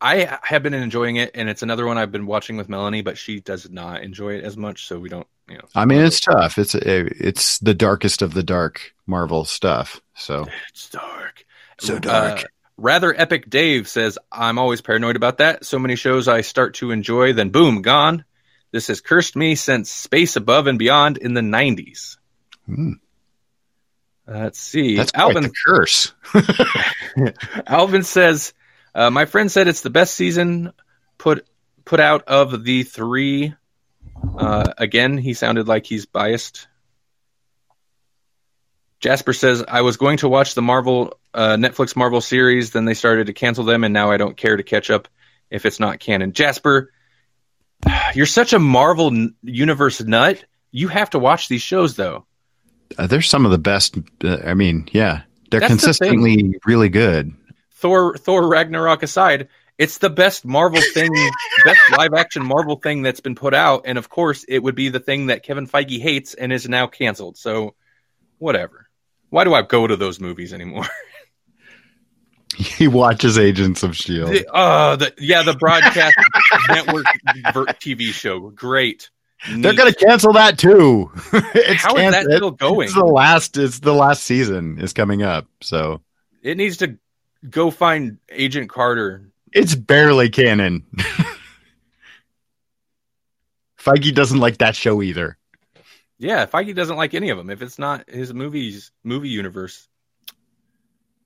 I 0.03 0.39
have 0.45 0.63
been 0.63 0.73
enjoying 0.73 1.17
it, 1.17 1.33
and 1.35 1.51
it's 1.51 1.63
another 1.63 1.87
one 1.87 1.99
I've 1.99 2.11
been 2.13 2.25
watching 2.25 2.57
with 2.57 2.71
Melanie, 2.71 3.03
but 3.03 3.19
she 3.19 3.41
does 3.41 3.69
not 3.69 4.03
enjoy 4.03 4.35
it 4.35 4.45
as 4.45 4.57
much, 4.57 4.87
so 4.87 4.99
we 4.99 5.11
don't. 5.11 5.27
You 5.51 5.59
know, 5.59 5.65
I 5.75 5.85
mean, 5.85 6.01
it's 6.01 6.21
tough. 6.21 6.59
It's 6.59 6.75
it's 6.75 7.59
the 7.59 7.75
darkest 7.75 8.23
of 8.23 8.35
the 8.35 8.43
dark 8.43 8.95
Marvel 9.07 9.45
stuff. 9.45 10.01
So 10.15 10.47
it's 10.69 10.89
dark. 10.91 11.45
So 11.79 11.99
dark. 11.99 12.41
Uh, 12.41 12.45
Rather 12.77 13.15
epic 13.15 13.51
Dave 13.51 13.87
says, 13.89 14.19
I'm 14.33 14.59
always 14.59 14.81
paranoid 14.81 15.15
about 15.17 15.39
that. 15.39 15.67
So 15.67 15.79
many 15.79 15.97
shows 15.97 16.29
I 16.29 16.41
start 16.41 16.77
to 16.77 16.93
enjoy, 16.93 17.35
then 17.35 17.51
boom, 17.51 17.83
gone. 17.83 18.25
This 18.71 18.87
has 18.87 19.03
cursed 19.03 19.37
me 19.37 19.55
since 19.55 19.91
Space 19.91 20.37
Above 20.37 20.67
and 20.67 20.79
Beyond 20.79 21.19
in 21.19 21.35
the 21.35 21.43
90s. 21.43 22.17
Hmm. 22.65 22.93
Let's 24.27 24.59
see. 24.59 24.97
that's 24.97 25.13
quite 25.13 25.23
Alvin 25.23 25.43
the 25.43 25.53
curse. 25.67 26.15
Alvin 27.67 28.05
says, 28.05 28.55
uh, 28.95 29.11
"My 29.11 29.25
friend 29.25 29.51
said 29.51 29.67
it's 29.67 29.81
the 29.81 29.91
best 29.91 30.15
season 30.15 30.73
put 31.19 31.47
put 31.85 31.99
out 31.99 32.29
of 32.29 32.65
the 32.65 32.85
three. 32.85 33.55
Uh, 34.37 34.73
again, 34.79 35.19
he 35.19 35.35
sounded 35.35 35.69
like 35.69 35.87
he's 35.87 36.07
biased. 36.07 36.67
Jasper 39.01 39.33
says, 39.33 39.65
"I 39.67 39.83
was 39.83 39.97
going 39.97 40.19
to 40.19 40.29
watch 40.29 40.55
the 40.55 40.63
Marvel 40.63 41.19
uh, 41.33 41.57
Netflix 41.57 41.97
Marvel 41.97 42.21
series, 42.21 42.71
then 42.71 42.85
they 42.85 42.95
started 42.95 43.27
to 43.27 43.33
cancel 43.33 43.65
them, 43.65 43.85
and 43.85 43.95
now 43.95 44.11
I 44.11 44.17
don't 44.17 44.37
care 44.37 44.57
to 44.57 44.63
catch 44.63 44.91
up 44.91 45.09
if 45.51 45.65
it's 45.65 45.81
not 45.81 46.01
canon." 46.01 46.33
Jasper, 46.33 46.93
you're 48.15 48.27
such 48.27 48.53
a 48.53 48.59
Marvel 48.59 49.29
universe 49.43 50.01
nut. 50.01 50.45
You 50.71 50.89
have 50.89 51.11
to 51.11 51.19
watch 51.19 51.49
these 51.49 51.63
shows, 51.63 51.97
though. 51.97 52.27
Uh, 52.99 53.07
they're 53.07 53.23
some 53.23 53.45
of 53.45 53.51
the 53.51 53.59
best. 53.59 53.99
Uh, 54.23 54.39
I 54.45 54.55
mean, 54.55 54.89
yeah, 54.93 55.23
they're 55.51 55.61
That's 55.61 55.73
the 55.73 55.79
consistently 55.79 56.59
really 56.67 56.89
good. 56.89 57.35
Thor 57.73 58.17
Thor 58.17 58.47
Ragnarok 58.47 59.03
aside, 59.03 59.49
it's 59.81 59.97
the 59.97 60.11
best 60.11 60.45
Marvel 60.45 60.83
thing, 60.93 61.11
best 61.65 61.81
live 61.97 62.13
action 62.13 62.45
Marvel 62.45 62.77
thing 62.77 63.01
that's 63.01 63.21
been 63.21 63.35
put 63.35 63.55
out, 63.55 63.83
and 63.87 63.97
of 63.97 64.11
course, 64.11 64.45
it 64.47 64.59
would 64.63 64.75
be 64.75 64.91
the 64.91 65.01
thing 65.01 65.29
that 65.29 65.43
Kevin 65.43 65.67
Feige 65.67 65.99
hates 65.99 66.35
and 66.35 66.53
is 66.53 66.69
now 66.69 66.87
canceled. 66.87 67.39
So, 67.39 67.75
whatever. 68.39 68.89
Why 69.31 69.45
do 69.45 69.55
I 69.55 69.63
go 69.63 69.87
to 69.87 69.97
those 69.97 70.21
movies 70.21 70.53
anymore? 70.53 70.87
He 72.57 72.89
watches 72.89 73.39
Agents 73.39 73.85
of 73.85 73.97
Shield. 73.97 74.31
The- 74.31 74.53
uh, 74.53 74.97
the, 74.97 75.15
yeah, 75.19 75.45
the 75.45 75.55
broadcast 75.55 76.17
network 76.69 77.05
TV 77.79 78.13
show, 78.13 78.51
great. 78.51 79.09
They're 79.49 79.73
gonna 79.73 79.95
cancel 79.95 80.33
that 80.35 80.59
too. 80.59 81.13
it's 81.33 81.85
How 81.85 81.97
is 81.97 82.11
that 82.11 82.25
still 82.25 82.51
going? 82.51 82.87
It's 82.87 82.95
the 82.95 83.05
last. 83.05 83.57
It's 83.57 83.79
the 83.79 83.95
last 83.95 84.25
season 84.25 84.79
is 84.81 84.93
coming 84.93 85.23
up, 85.23 85.47
so 85.63 86.03
It 86.43 86.57
needs 86.57 86.79
to 86.79 86.99
go 87.49 87.71
find 87.71 88.19
Agent 88.29 88.69
Carter. 88.69 89.30
It's 89.53 89.75
barely 89.75 90.31
canon. 90.31 90.85
Feige 93.79 94.15
doesn't 94.15 94.39
like 94.39 94.59
that 94.59 94.77
show 94.77 95.03
either. 95.03 95.39
Yeah, 96.19 96.45
Feige 96.47 96.75
doesn't 96.75 96.97
like 96.97 97.15
any 97.15 97.31
of 97.31 97.39
them. 97.39 97.49
If 97.49 97.63
it's 97.63 97.79
not 97.79 98.09
his 98.11 98.35
movies 98.35 98.93
movie 99.03 99.31
universe, 99.31 99.89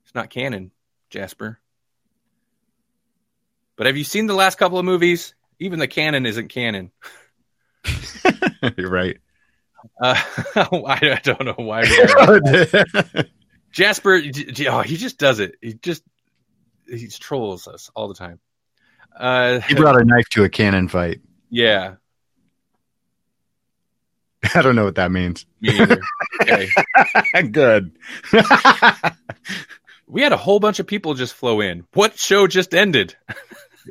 it's 0.04 0.14
not 0.14 0.30
canon, 0.30 0.70
Jasper. 1.10 1.58
But 3.76 3.86
have 3.86 3.96
you 3.96 4.04
seen 4.04 4.26
the 4.26 4.34
last 4.34 4.56
couple 4.56 4.78
of 4.78 4.84
movies? 4.84 5.34
Even 5.58 5.80
the 5.80 5.88
canon 5.88 6.26
isn't 6.26 6.48
canon. 6.48 6.92
You're 8.76 8.90
right. 8.90 9.18
Uh, 10.00 10.14
I, 10.56 11.20
don't 11.22 11.44
know 11.44 11.54
why. 11.56 11.84
Jasper, 13.72 14.22
oh, 14.68 14.82
he 14.82 14.96
just 14.96 15.18
does 15.18 15.40
it. 15.40 15.56
He 15.60 15.74
just 15.74 16.04
he 16.89 17.09
trolls 17.09 17.68
us 17.68 17.91
all 17.95 18.09
the 18.09 18.14
time. 18.14 18.41
Uh, 19.16 19.61
he 19.61 19.74
brought 19.74 20.01
a 20.01 20.05
knife 20.05 20.28
to 20.30 20.45
a 20.45 20.49
cannon 20.49 20.89
fight. 20.89 21.20
yeah, 21.51 21.95
I 24.55 24.62
don't 24.62 24.76
know 24.76 24.85
what 24.85 24.97
that 24.97 25.12
means. 25.12 25.47
Okay. 25.66 26.68
Good. 27.51 27.97
We 30.07 30.20
had 30.20 30.32
a 30.32 30.37
whole 30.37 30.61
bunch 30.61 30.80
of 30.80 30.87
people 30.87 31.14
just 31.14 31.35
flow 31.35 31.61
in. 31.62 31.87
What 31.95 32.18
show 32.18 32.47
just 32.47 32.74
ended? 32.74 33.16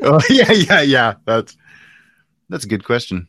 oh 0.03 0.21
yeah, 0.29 0.51
yeah, 0.51 0.81
yeah. 0.81 1.13
That's 1.25 1.57
that's 2.49 2.65
a 2.65 2.67
good 2.67 2.85
question. 2.85 3.27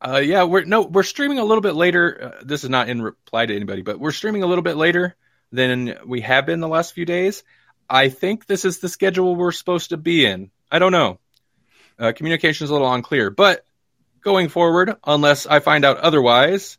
Uh, 0.00 0.22
yeah, 0.24 0.44
we're 0.44 0.64
no, 0.64 0.82
we're 0.82 1.02
streaming 1.02 1.40
a 1.40 1.44
little 1.44 1.60
bit 1.60 1.74
later. 1.74 2.36
Uh, 2.40 2.44
this 2.44 2.62
is 2.62 2.70
not 2.70 2.88
in 2.88 3.02
reply 3.02 3.46
to 3.46 3.54
anybody, 3.54 3.82
but 3.82 3.98
we're 3.98 4.12
streaming 4.12 4.44
a 4.44 4.46
little 4.46 4.62
bit 4.62 4.76
later 4.76 5.16
than 5.50 5.98
we 6.06 6.20
have 6.20 6.46
been 6.46 6.60
the 6.60 6.68
last 6.68 6.94
few 6.94 7.04
days. 7.04 7.42
I 7.88 8.08
think 8.08 8.46
this 8.46 8.64
is 8.64 8.78
the 8.78 8.88
schedule 8.88 9.36
we're 9.36 9.52
supposed 9.52 9.90
to 9.90 9.96
be 9.96 10.26
in. 10.26 10.50
I 10.70 10.78
don't 10.78 10.92
know. 10.92 11.18
Uh, 11.98 12.12
communication 12.12 12.64
is 12.64 12.70
a 12.70 12.72
little 12.72 12.92
unclear, 12.92 13.30
but 13.30 13.64
going 14.20 14.48
forward, 14.48 14.94
unless 15.04 15.46
I 15.46 15.60
find 15.60 15.84
out 15.84 15.98
otherwise, 15.98 16.78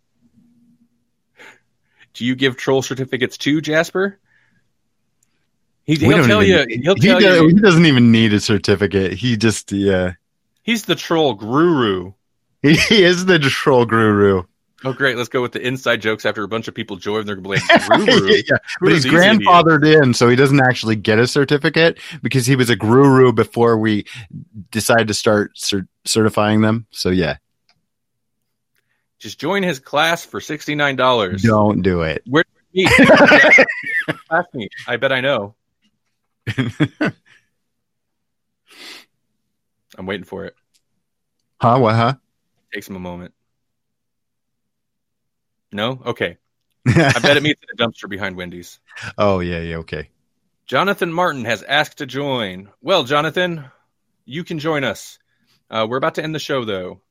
do 2.13 2.25
you 2.25 2.35
give 2.35 2.57
troll 2.57 2.81
certificates 2.81 3.37
to 3.39 3.61
Jasper? 3.61 4.19
He, 5.83 5.95
he'll 5.95 6.17
don't 6.17 6.27
tell 6.27 6.43
you. 6.43 6.65
He'll 6.69 6.95
he, 6.95 7.07
tell 7.07 7.19
does, 7.19 7.41
you. 7.41 7.47
he 7.47 7.53
doesn't 7.55 7.85
even 7.85 8.11
need 8.11 8.33
a 8.33 8.39
certificate. 8.39 9.13
He 9.13 9.37
just 9.37 9.71
yeah. 9.71 10.13
He's 10.61 10.85
the 10.85 10.95
troll 10.95 11.33
guru. 11.33 12.13
He 12.61 13.03
is 13.03 13.25
the 13.25 13.39
troll 13.39 13.85
guru. 13.85 14.43
Oh, 14.85 14.93
great! 14.93 15.17
Let's 15.17 15.27
go 15.29 15.41
with 15.41 15.51
the 15.51 15.61
inside 15.65 15.99
jokes 16.01 16.25
after 16.25 16.41
a 16.43 16.47
bunch 16.47 16.67
of 16.69 16.73
people 16.73 16.95
join. 16.95 17.25
They're 17.25 17.35
going 17.35 17.59
to 17.59 17.67
be 17.67 17.75
like, 17.75 18.45
yeah, 18.49 18.57
but 18.79 18.91
he's 18.93 19.03
these 19.03 19.13
idiots? 19.13 19.45
grandfathered 19.45 20.03
in, 20.03 20.13
so 20.13 20.29
he 20.29 20.37
doesn't 20.37 20.61
actually 20.61 20.95
get 20.95 21.19
a 21.19 21.27
certificate 21.27 21.99
because 22.21 22.45
he 22.45 22.55
was 22.55 22.69
a 22.69 22.77
guru 22.77 23.33
before 23.33 23.77
we 23.77 24.05
decided 24.71 25.09
to 25.09 25.13
start 25.13 25.57
cer- 25.57 25.87
certifying 26.05 26.61
them. 26.61 26.85
So 26.91 27.09
yeah, 27.09 27.37
Just 29.19 29.37
join 29.37 29.63
his 29.63 29.79
class 29.79 30.23
for 30.23 30.39
sixty 30.39 30.75
nine 30.75 30.95
dollars. 30.95 31.41
don't 31.43 31.81
do 31.81 32.03
it. 32.03 32.23
Where? 32.25 32.45
Ask 34.31 34.53
me. 34.53 34.69
I 34.87 34.95
bet 34.95 35.11
I 35.11 35.19
know. 35.19 35.55
I'm 39.97 40.05
waiting 40.05 40.23
for 40.23 40.45
it. 40.45 40.55
Huh? 41.61 41.79
What? 41.79 41.95
Huh? 41.95 42.13
Takes 42.73 42.87
him 42.87 42.95
a 42.95 42.99
moment. 42.99 43.33
No? 45.71 46.01
Okay. 46.05 46.37
I 46.87 47.19
bet 47.21 47.37
it 47.37 47.43
meets 47.43 47.61
in 47.61 47.69
a 47.73 47.87
dumpster 47.87 48.09
behind 48.09 48.35
Wendy's. 48.35 48.79
oh 49.17 49.39
yeah, 49.39 49.59
yeah. 49.59 49.77
Okay. 49.77 50.09
Jonathan 50.65 51.11
Martin 51.11 51.45
has 51.45 51.63
asked 51.63 51.97
to 51.97 52.05
join. 52.05 52.69
Well, 52.81 53.03
Jonathan, 53.03 53.65
you 54.25 54.43
can 54.43 54.59
join 54.59 54.83
us. 54.83 55.17
Uh, 55.69 55.87
we're 55.89 55.97
about 55.97 56.15
to 56.15 56.23
end 56.23 56.33
the 56.33 56.39
show, 56.39 56.63
though. 56.65 57.01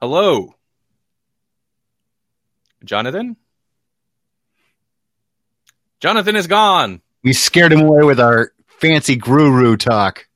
Hello. 0.00 0.54
Jonathan? 2.84 3.36
Jonathan 6.00 6.36
is 6.36 6.46
gone. 6.46 7.02
We 7.24 7.32
scared 7.32 7.72
him 7.72 7.80
away 7.80 8.04
with 8.04 8.20
our 8.20 8.52
fancy 8.66 9.16
guru 9.16 9.76
talk. 9.76 10.28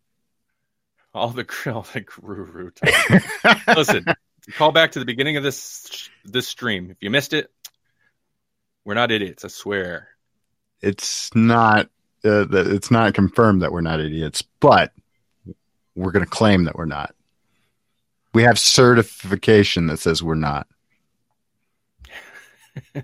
All 1.15 1.29
the 1.29 1.47
all 1.73 1.87
the 1.93 2.01
guru 2.01 2.71
talk. 2.71 3.67
Listen, 3.77 4.05
call 4.51 4.72
back 4.72 4.93
to 4.93 4.99
the 4.99 5.05
beginning 5.05 5.36
of 5.36 5.43
this 5.43 6.09
this 6.24 6.49
stream. 6.49 6.90
If 6.90 6.99
you 7.01 7.11
missed 7.11 7.32
it, 7.32 7.51
we're 8.84 8.95
not 8.95 9.11
idiots. 9.12 9.45
I 9.45 9.49
swear. 9.49 10.09
it's 10.80 11.34
not. 11.34 11.88
Uh, 12.24 12.45
that 12.45 12.68
it's 12.68 12.90
not 12.90 13.14
confirmed 13.14 13.62
that 13.62 13.72
we're 13.72 13.80
not 13.80 13.99
idiots, 13.99 14.45
but 14.61 14.93
we're 15.97 16.12
going 16.12 16.24
to 16.24 16.30
claim 16.30 16.64
that 16.64 16.76
we're 16.76 16.84
not. 16.84 17.14
We 18.32 18.45
have 18.45 18.61
certification 18.61 19.88
that 19.88 19.99
says 19.99 20.22
we're 20.22 20.36
not. 20.36 20.68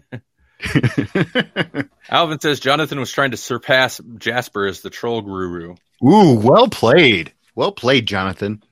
Alvin 2.11 2.41
says 2.41 2.61
Jonathan 2.61 2.99
was 3.01 3.11
trying 3.13 3.33
to 3.33 3.37
surpass 3.37 4.01
Jasper 4.19 4.67
as 4.67 4.81
the 4.81 4.91
troll 4.91 5.21
guru. 5.23 5.75
Ooh, 6.03 6.35
well 6.35 6.69
played. 6.69 7.33
Well 7.55 7.73
played, 7.73 8.07
Jonathan. 8.07 8.63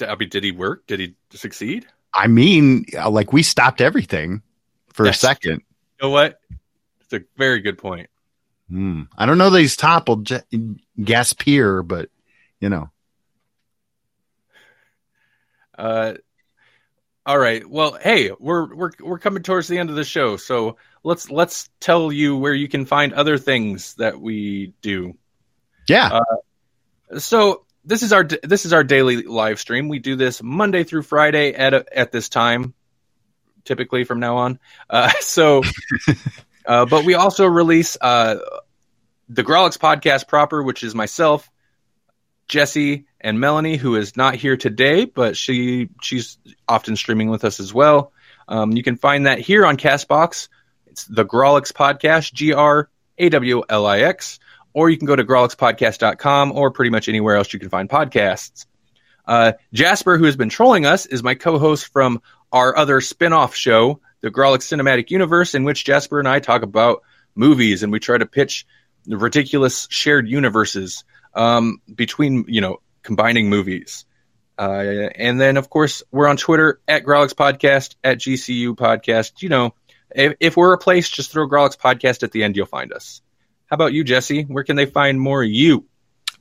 I 0.00 0.14
mean, 0.16 0.28
did 0.28 0.44
he 0.44 0.52
work? 0.52 0.86
Did 0.86 1.00
he 1.00 1.14
succeed? 1.30 1.86
I 2.14 2.26
mean, 2.26 2.86
uh, 2.96 3.10
like 3.10 3.32
we 3.32 3.42
stopped 3.42 3.80
everything 3.80 4.42
for 4.92 5.06
a 5.06 5.14
second. 5.14 5.62
You 6.00 6.08
know 6.08 6.10
what? 6.10 6.40
It's 7.02 7.12
a 7.12 7.20
very 7.36 7.60
good 7.60 7.78
point. 7.78 8.10
Hmm. 8.68 9.02
I 9.16 9.24
don't 9.26 9.38
know 9.38 9.50
that 9.50 9.60
he's 9.60 9.76
toppled 9.76 10.26
J- 10.26 10.42
Gaspier, 10.98 11.86
but 11.86 12.10
you 12.60 12.68
know, 12.68 12.90
Uh, 15.76 16.14
all 17.24 17.38
right. 17.38 17.64
Well, 17.68 17.96
hey, 18.02 18.32
we're 18.38 18.74
we're 18.74 18.90
we're 19.00 19.18
coming 19.18 19.42
towards 19.42 19.68
the 19.68 19.78
end 19.78 19.90
of 19.90 19.96
the 19.96 20.04
show, 20.04 20.36
so 20.36 20.76
let's 21.04 21.30
let's 21.30 21.70
tell 21.78 22.10
you 22.10 22.36
where 22.36 22.54
you 22.54 22.68
can 22.68 22.84
find 22.84 23.12
other 23.12 23.38
things 23.38 23.94
that 23.94 24.20
we 24.20 24.72
do. 24.82 25.16
yeah. 25.86 26.20
So 27.18 27.64
this 27.84 28.02
is 28.02 28.12
our 28.12 28.24
this 28.24 28.64
is 28.64 28.72
our 28.72 28.84
daily 28.84 29.22
live 29.22 29.58
stream. 29.58 29.88
We 29.88 29.98
do 29.98 30.16
this 30.16 30.42
Monday 30.42 30.84
through 30.84 31.02
Friday 31.02 31.54
at 31.54 31.74
a, 31.74 31.84
at 31.96 32.12
this 32.12 32.28
time, 32.28 32.74
typically 33.64 34.04
from 34.04 34.20
now 34.20 34.36
on. 34.36 34.58
Uh, 34.88 35.10
so, 35.20 35.62
uh, 36.66 36.86
but 36.86 37.04
we 37.04 37.14
also 37.14 37.46
release 37.46 37.96
uh, 38.00 38.36
the 39.28 39.44
Grawlix 39.44 39.78
podcast 39.78 40.28
proper, 40.28 40.62
which 40.62 40.82
is 40.82 40.94
myself, 40.94 41.50
Jesse, 42.48 43.06
and 43.20 43.40
Melanie, 43.40 43.76
who 43.76 43.96
is 43.96 44.16
not 44.16 44.34
here 44.34 44.56
today, 44.56 45.04
but 45.04 45.36
she 45.36 45.88
she's 46.02 46.38
often 46.68 46.96
streaming 46.96 47.30
with 47.30 47.44
us 47.44 47.60
as 47.60 47.72
well. 47.72 48.12
Um, 48.48 48.72
you 48.72 48.82
can 48.82 48.96
find 48.96 49.26
that 49.26 49.38
here 49.38 49.66
on 49.66 49.76
Castbox. 49.76 50.48
It's 50.86 51.04
the 51.04 51.24
Grawlix 51.24 51.72
podcast, 51.72 52.32
G 52.32 52.52
R 52.52 52.88
A 53.18 53.28
W 53.28 53.62
L 53.68 53.86
I 53.86 54.00
X 54.00 54.40
or 54.78 54.88
you 54.88 54.96
can 54.96 55.06
go 55.06 55.16
to 55.16 55.24
grawlixpodcast.com 55.24 56.52
or 56.52 56.70
pretty 56.70 56.90
much 56.90 57.08
anywhere 57.08 57.34
else 57.34 57.52
you 57.52 57.58
can 57.58 57.68
find 57.68 57.88
podcasts. 57.88 58.64
Uh, 59.26 59.54
Jasper, 59.72 60.16
who 60.16 60.24
has 60.24 60.36
been 60.36 60.50
trolling 60.50 60.86
us, 60.86 61.04
is 61.04 61.20
my 61.20 61.34
co-host 61.34 61.92
from 61.92 62.22
our 62.52 62.76
other 62.76 63.00
spin-off 63.00 63.56
show, 63.56 63.98
the 64.20 64.30
Grawlix 64.30 64.68
Cinematic 64.72 65.10
Universe, 65.10 65.56
in 65.56 65.64
which 65.64 65.84
Jasper 65.84 66.20
and 66.20 66.28
I 66.28 66.38
talk 66.38 66.62
about 66.62 67.02
movies 67.34 67.82
and 67.82 67.90
we 67.90 67.98
try 67.98 68.18
to 68.18 68.24
pitch 68.24 68.68
ridiculous 69.04 69.88
shared 69.90 70.28
universes 70.28 71.02
um, 71.34 71.82
between, 71.92 72.44
you 72.46 72.60
know, 72.60 72.76
combining 73.02 73.50
movies. 73.50 74.04
Uh, 74.56 75.08
and 75.16 75.40
then, 75.40 75.56
of 75.56 75.70
course, 75.70 76.04
we're 76.12 76.28
on 76.28 76.36
Twitter 76.36 76.80
at 76.86 77.02
Grawlix 77.02 77.34
Podcast, 77.34 77.96
at 78.04 78.18
GCU 78.18 78.76
Podcast. 78.76 79.42
You 79.42 79.48
know, 79.48 79.74
if, 80.14 80.34
if 80.38 80.56
we're 80.56 80.72
a 80.72 80.78
place, 80.78 81.08
just 81.08 81.32
throw 81.32 81.48
Grawlix 81.48 81.76
Podcast 81.76 82.22
at 82.22 82.30
the 82.30 82.44
end, 82.44 82.56
you'll 82.56 82.66
find 82.66 82.92
us. 82.92 83.22
How 83.68 83.74
about 83.74 83.92
you, 83.92 84.02
Jesse? 84.04 84.42
Where 84.42 84.64
can 84.64 84.76
they 84.76 84.86
find 84.86 85.20
more 85.20 85.42
of 85.42 85.50
you? 85.50 85.86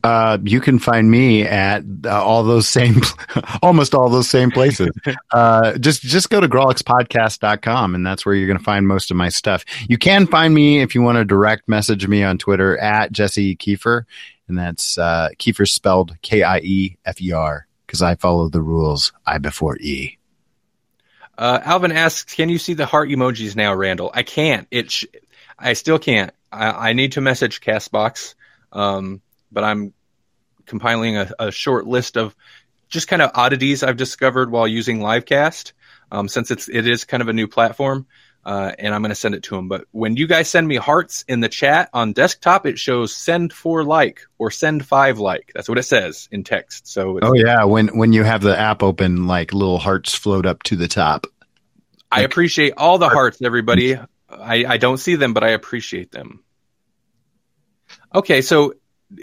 Uh, 0.04 0.38
you 0.44 0.62
can 0.62 0.80
find 0.80 1.10
me 1.10 1.44
at 1.44 1.84
uh, 2.06 2.24
all 2.24 2.44
those 2.44 2.68
same, 2.68 3.02
almost 3.62 3.94
all 3.94 4.10
those 4.10 4.30
same 4.30 4.52
places. 4.52 4.90
uh, 5.32 5.78
just 5.80 6.02
just 6.02 6.30
go 6.30 6.40
to 6.40 6.48
grawlixpodcast.com 6.48 7.96
and 7.96 8.06
that's 8.06 8.26
where 8.26 8.36
you're 8.36 8.48
going 8.48 8.60
to 8.60 8.64
find 8.64 8.88
most 8.88 9.12
of 9.12 9.18
my 9.18 9.28
stuff. 9.28 9.66
You 9.90 9.98
can 9.98 10.28
find 10.28 10.54
me 10.54 10.82
if 10.82 10.96
you 10.96 11.02
want 11.02 11.18
to 11.18 11.26
direct 11.26 11.68
message 11.68 12.08
me 12.08 12.24
on 12.24 12.38
Twitter 12.38 12.78
at 12.78 13.12
Jesse 13.12 13.58
Kiefer, 13.58 14.04
and 14.48 14.58
that's 14.58 14.98
uh, 14.98 15.30
Kiefer 15.40 15.68
spelled 15.68 16.16
K 16.22 16.44
I 16.44 16.60
E 16.60 16.98
F 17.04 17.22
E 17.22 17.34
R 17.34 17.68
because 17.86 18.02
I 18.02 18.16
follow 18.16 18.50
the 18.50 18.62
rules 18.62 19.12
I 19.26 19.40
before 19.40 19.78
E. 19.80 20.18
Uh, 21.38 21.60
Alvin 21.64 21.92
asks, 21.92 22.36
"Can 22.36 22.50
you 22.50 22.60
see 22.60 22.76
the 22.76 22.86
heart 22.86 23.10
emojis 23.10 23.56
now, 23.56 23.74
Randall?" 23.74 24.12
I 24.14 24.24
can't. 24.24 24.68
It, 24.72 24.92
sh- 24.92 25.06
I 25.60 25.74
still 25.74 26.00
can't. 26.00 26.32
I, 26.52 26.90
I 26.90 26.94
need 26.94 27.14
to 27.14 27.22
message 27.22 27.62
Castbox, 27.62 28.36
um, 28.72 29.22
but 29.52 29.64
I'm 29.64 29.94
compiling 30.66 31.18
a, 31.18 31.32
a, 31.40 31.52
short 31.52 31.88
list 31.88 32.18
of 32.18 32.36
just 32.90 33.08
kind 33.08 33.22
of 33.22 33.32
oddities 33.34 33.84
I've 33.84 33.98
discovered 33.98 34.52
while 34.52 34.68
using 34.68 35.00
Livecast, 35.00 35.74
um, 36.12 36.28
since 36.28 36.52
it's 36.52 36.70
it 36.70 36.88
is 36.88 37.06
kind 37.06 37.22
of 37.22 37.30
a 37.30 37.34
new 37.34 37.48
platform, 37.48 38.06
uh, 38.46 38.72
and 38.78 38.94
I'm 38.94 39.02
going 39.02 39.10
to 39.10 39.16
send 39.16 39.36
it 39.36 39.44
to 39.44 39.56
them. 39.56 39.68
But 39.68 39.86
when 39.92 40.16
you 40.16 40.28
guys 40.28 40.50
send 40.50 40.68
me 40.68 40.76
hearts 40.76 41.26
in 41.28 41.40
the 41.40 41.50
chat 41.50 41.90
on 41.94 42.14
desktop, 42.14 42.66
it 42.66 42.80
shows 42.80 43.16
send 43.16 43.52
four 43.52 43.84
like 43.84 44.22
or 44.38 44.52
send 44.52 44.86
five 44.86 45.20
like. 45.20 45.52
That's 45.54 45.68
what 45.68 45.78
it 45.78 45.84
says 45.84 46.30
in 46.32 46.44
text. 46.44 46.88
So 46.88 47.20
oh 47.22 47.34
yeah, 47.34 47.64
when 47.66 47.98
when 47.98 48.14
you 48.14 48.24
have 48.24 48.42
the 48.42 48.58
app 48.58 48.84
open, 48.84 49.28
like 49.28 49.54
little 49.54 49.80
hearts 49.80 50.14
float 50.14 50.46
up 50.46 50.64
to 50.64 50.76
the 50.76 50.88
top. 50.88 51.28
I 52.10 52.22
appreciate 52.22 52.74
all 52.78 52.98
the 52.98 53.10
hearts, 53.10 53.42
everybody. 53.42 53.98
I, 54.30 54.66
I 54.66 54.78
don't 54.78 54.98
see 54.98 55.16
them, 55.16 55.34
but 55.34 55.44
I 55.44 55.50
appreciate 55.50 56.12
them. 56.12 56.44
Okay, 58.14 58.42
so 58.42 58.74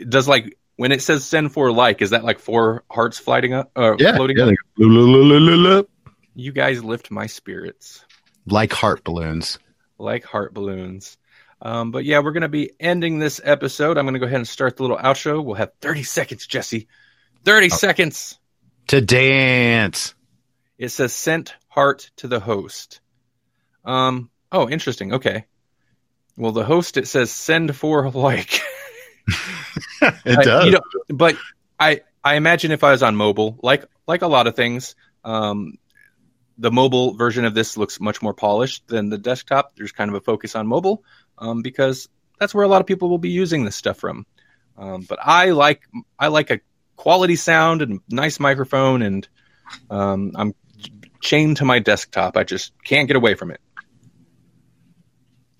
does 0.08 0.26
like 0.26 0.56
when 0.76 0.92
it 0.92 1.02
says 1.02 1.24
send 1.24 1.52
for 1.52 1.70
like, 1.72 2.02
is 2.02 2.10
that 2.10 2.24
like 2.24 2.38
four 2.38 2.84
hearts 2.90 3.18
floating 3.18 3.52
up? 3.52 3.70
Uh, 3.76 3.96
yeah, 3.98 4.16
floating 4.16 4.38
yeah, 4.38 4.44
up? 4.44 5.86
You 6.34 6.52
guys 6.52 6.82
lift 6.82 7.10
my 7.10 7.26
spirits. 7.26 8.04
Like 8.46 8.72
heart 8.72 9.04
balloons. 9.04 9.58
Like 9.98 10.24
heart 10.24 10.52
balloons. 10.52 11.16
Um, 11.62 11.92
but 11.92 12.04
yeah, 12.04 12.18
we're 12.18 12.32
going 12.32 12.42
to 12.42 12.48
be 12.48 12.72
ending 12.78 13.18
this 13.18 13.40
episode. 13.42 13.96
I'm 13.96 14.04
going 14.04 14.14
to 14.14 14.20
go 14.20 14.26
ahead 14.26 14.36
and 14.36 14.48
start 14.48 14.76
the 14.76 14.82
little 14.82 14.98
outro. 14.98 15.42
We'll 15.42 15.54
have 15.54 15.72
30 15.80 16.02
seconds, 16.02 16.46
Jesse. 16.46 16.88
30 17.44 17.66
oh. 17.66 17.68
seconds. 17.74 18.38
To 18.88 19.00
dance. 19.00 20.14
It 20.76 20.90
says 20.90 21.14
sent 21.14 21.54
heart 21.68 22.10
to 22.16 22.28
the 22.28 22.40
host. 22.40 23.00
Um, 23.84 24.30
oh, 24.52 24.68
interesting. 24.68 25.14
Okay. 25.14 25.44
Well, 26.36 26.52
the 26.52 26.64
host, 26.64 26.96
it 26.96 27.08
says 27.08 27.30
send 27.30 27.74
for 27.76 28.10
like. 28.10 28.60
it 30.02 30.44
does. 30.44 30.66
You 30.66 30.72
know, 30.72 30.80
but 31.08 31.36
I, 31.78 32.02
I 32.22 32.34
imagine 32.36 32.70
if 32.72 32.84
I 32.84 32.92
was 32.92 33.02
on 33.02 33.16
mobile, 33.16 33.58
like, 33.62 33.84
like 34.06 34.22
a 34.22 34.26
lot 34.26 34.46
of 34.46 34.56
things, 34.56 34.96
um, 35.24 35.78
the 36.58 36.70
mobile 36.70 37.14
version 37.14 37.44
of 37.44 37.54
this 37.54 37.76
looks 37.76 38.00
much 38.00 38.22
more 38.22 38.34
polished 38.34 38.86
than 38.86 39.08
the 39.08 39.18
desktop. 39.18 39.74
There's 39.76 39.92
kind 39.92 40.10
of 40.10 40.14
a 40.14 40.20
focus 40.20 40.54
on 40.54 40.66
mobile 40.66 41.02
um, 41.38 41.62
because 41.62 42.08
that's 42.38 42.54
where 42.54 42.64
a 42.64 42.68
lot 42.68 42.80
of 42.80 42.86
people 42.86 43.08
will 43.08 43.18
be 43.18 43.30
using 43.30 43.64
this 43.64 43.76
stuff 43.76 43.98
from. 43.98 44.26
Um, 44.76 45.02
but 45.08 45.18
I 45.22 45.50
like 45.50 45.82
I 46.18 46.28
like 46.28 46.50
a 46.50 46.60
quality 46.96 47.36
sound 47.36 47.82
and 47.82 48.00
nice 48.08 48.40
microphone, 48.40 49.02
and 49.02 49.28
um, 49.88 50.32
I'm 50.34 50.54
chained 51.20 51.58
to 51.58 51.64
my 51.64 51.78
desktop. 51.78 52.36
I 52.36 52.44
just 52.44 52.72
can't 52.84 53.06
get 53.06 53.16
away 53.16 53.34
from 53.34 53.50
it. 53.50 53.60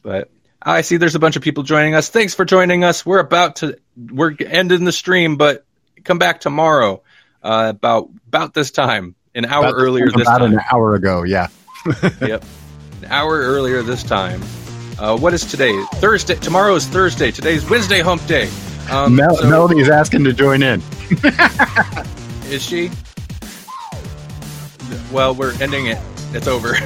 But 0.04 0.30
I 0.62 0.82
see 0.82 0.98
there's 0.98 1.14
a 1.16 1.18
bunch 1.18 1.34
of 1.34 1.42
people 1.42 1.64
joining 1.64 1.94
us. 1.94 2.10
Thanks 2.10 2.34
for 2.34 2.44
joining 2.44 2.84
us. 2.84 3.04
We're 3.04 3.18
about 3.18 3.56
to 3.56 3.78
we're 3.96 4.36
ending 4.38 4.84
the 4.84 4.92
stream, 4.92 5.36
but 5.36 5.64
come 6.04 6.18
back 6.18 6.40
tomorrow 6.40 7.02
uh, 7.42 7.72
about 7.74 8.10
about 8.28 8.54
this 8.54 8.70
time 8.70 9.16
an 9.34 9.46
hour 9.46 9.64
about 9.64 9.74
earlier 9.74 10.06
this 10.06 10.26
time. 10.26 10.36
about 10.36 10.38
time. 10.38 10.52
an 10.52 10.60
hour 10.70 10.94
ago, 10.94 11.24
yeah. 11.24 11.48
yep, 12.20 12.44
an 13.02 13.08
hour 13.08 13.38
earlier 13.40 13.82
this 13.82 14.02
time. 14.02 14.42
Uh, 14.98 15.18
what 15.18 15.34
is 15.34 15.44
today? 15.44 15.72
Thursday. 15.94 16.36
Tomorrow 16.36 16.74
is 16.76 16.86
Thursday. 16.86 17.30
Today's 17.30 17.68
Wednesday 17.68 18.00
Hump 18.00 18.24
Day. 18.26 18.48
Um, 18.90 19.16
Mel- 19.16 19.36
so, 19.36 19.48
Melody's 19.48 19.88
asking 19.88 20.24
to 20.24 20.32
join 20.32 20.62
in. 20.62 20.82
is 22.44 22.62
she? 22.62 22.90
Well, 25.10 25.34
we're 25.34 25.60
ending 25.60 25.86
it. 25.86 25.98
It's 26.32 26.46
over. 26.46 26.76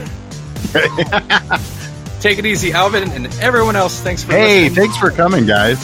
Take 2.20 2.38
it 2.38 2.46
easy, 2.46 2.72
Alvin, 2.72 3.10
and 3.12 3.26
everyone 3.40 3.76
else. 3.76 4.00
Thanks 4.00 4.24
for. 4.24 4.32
Hey, 4.32 4.64
listening. 4.64 4.74
thanks 4.74 4.96
for 4.96 5.10
coming, 5.10 5.46
guys. 5.46 5.78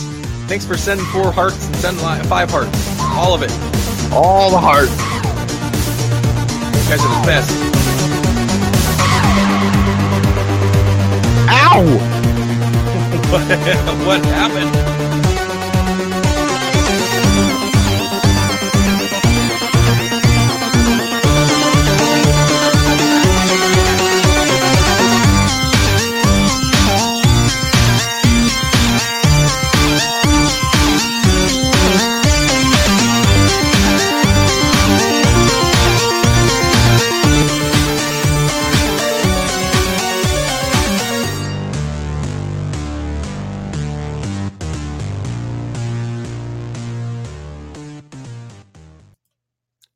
Thanks 0.49 0.66
for 0.66 0.76
sending 0.76 1.07
four 1.07 1.32
hearts 1.32 1.66
and 1.66 1.76
send 1.76 1.99
five 2.26 2.51
hearts. 2.51 3.01
All 3.01 3.35
of 3.35 3.43
it. 3.43 3.53
All 4.12 4.51
the 4.51 4.59
hearts. 4.59 4.91
You 6.85 6.91
guys 6.91 7.01
are 7.01 7.20
the 7.20 7.26
best. 7.26 7.51
Ow! 11.49 11.85
what, 13.30 14.07
what 14.07 14.24
happened? 14.26 15.14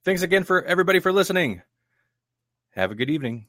Thanks 0.08 0.22
again 0.22 0.44
for 0.44 0.62
everybody 0.64 1.00
for 1.00 1.12
listening. 1.12 1.60
Have 2.70 2.90
a 2.90 2.94
good 2.94 3.10
evening. 3.10 3.48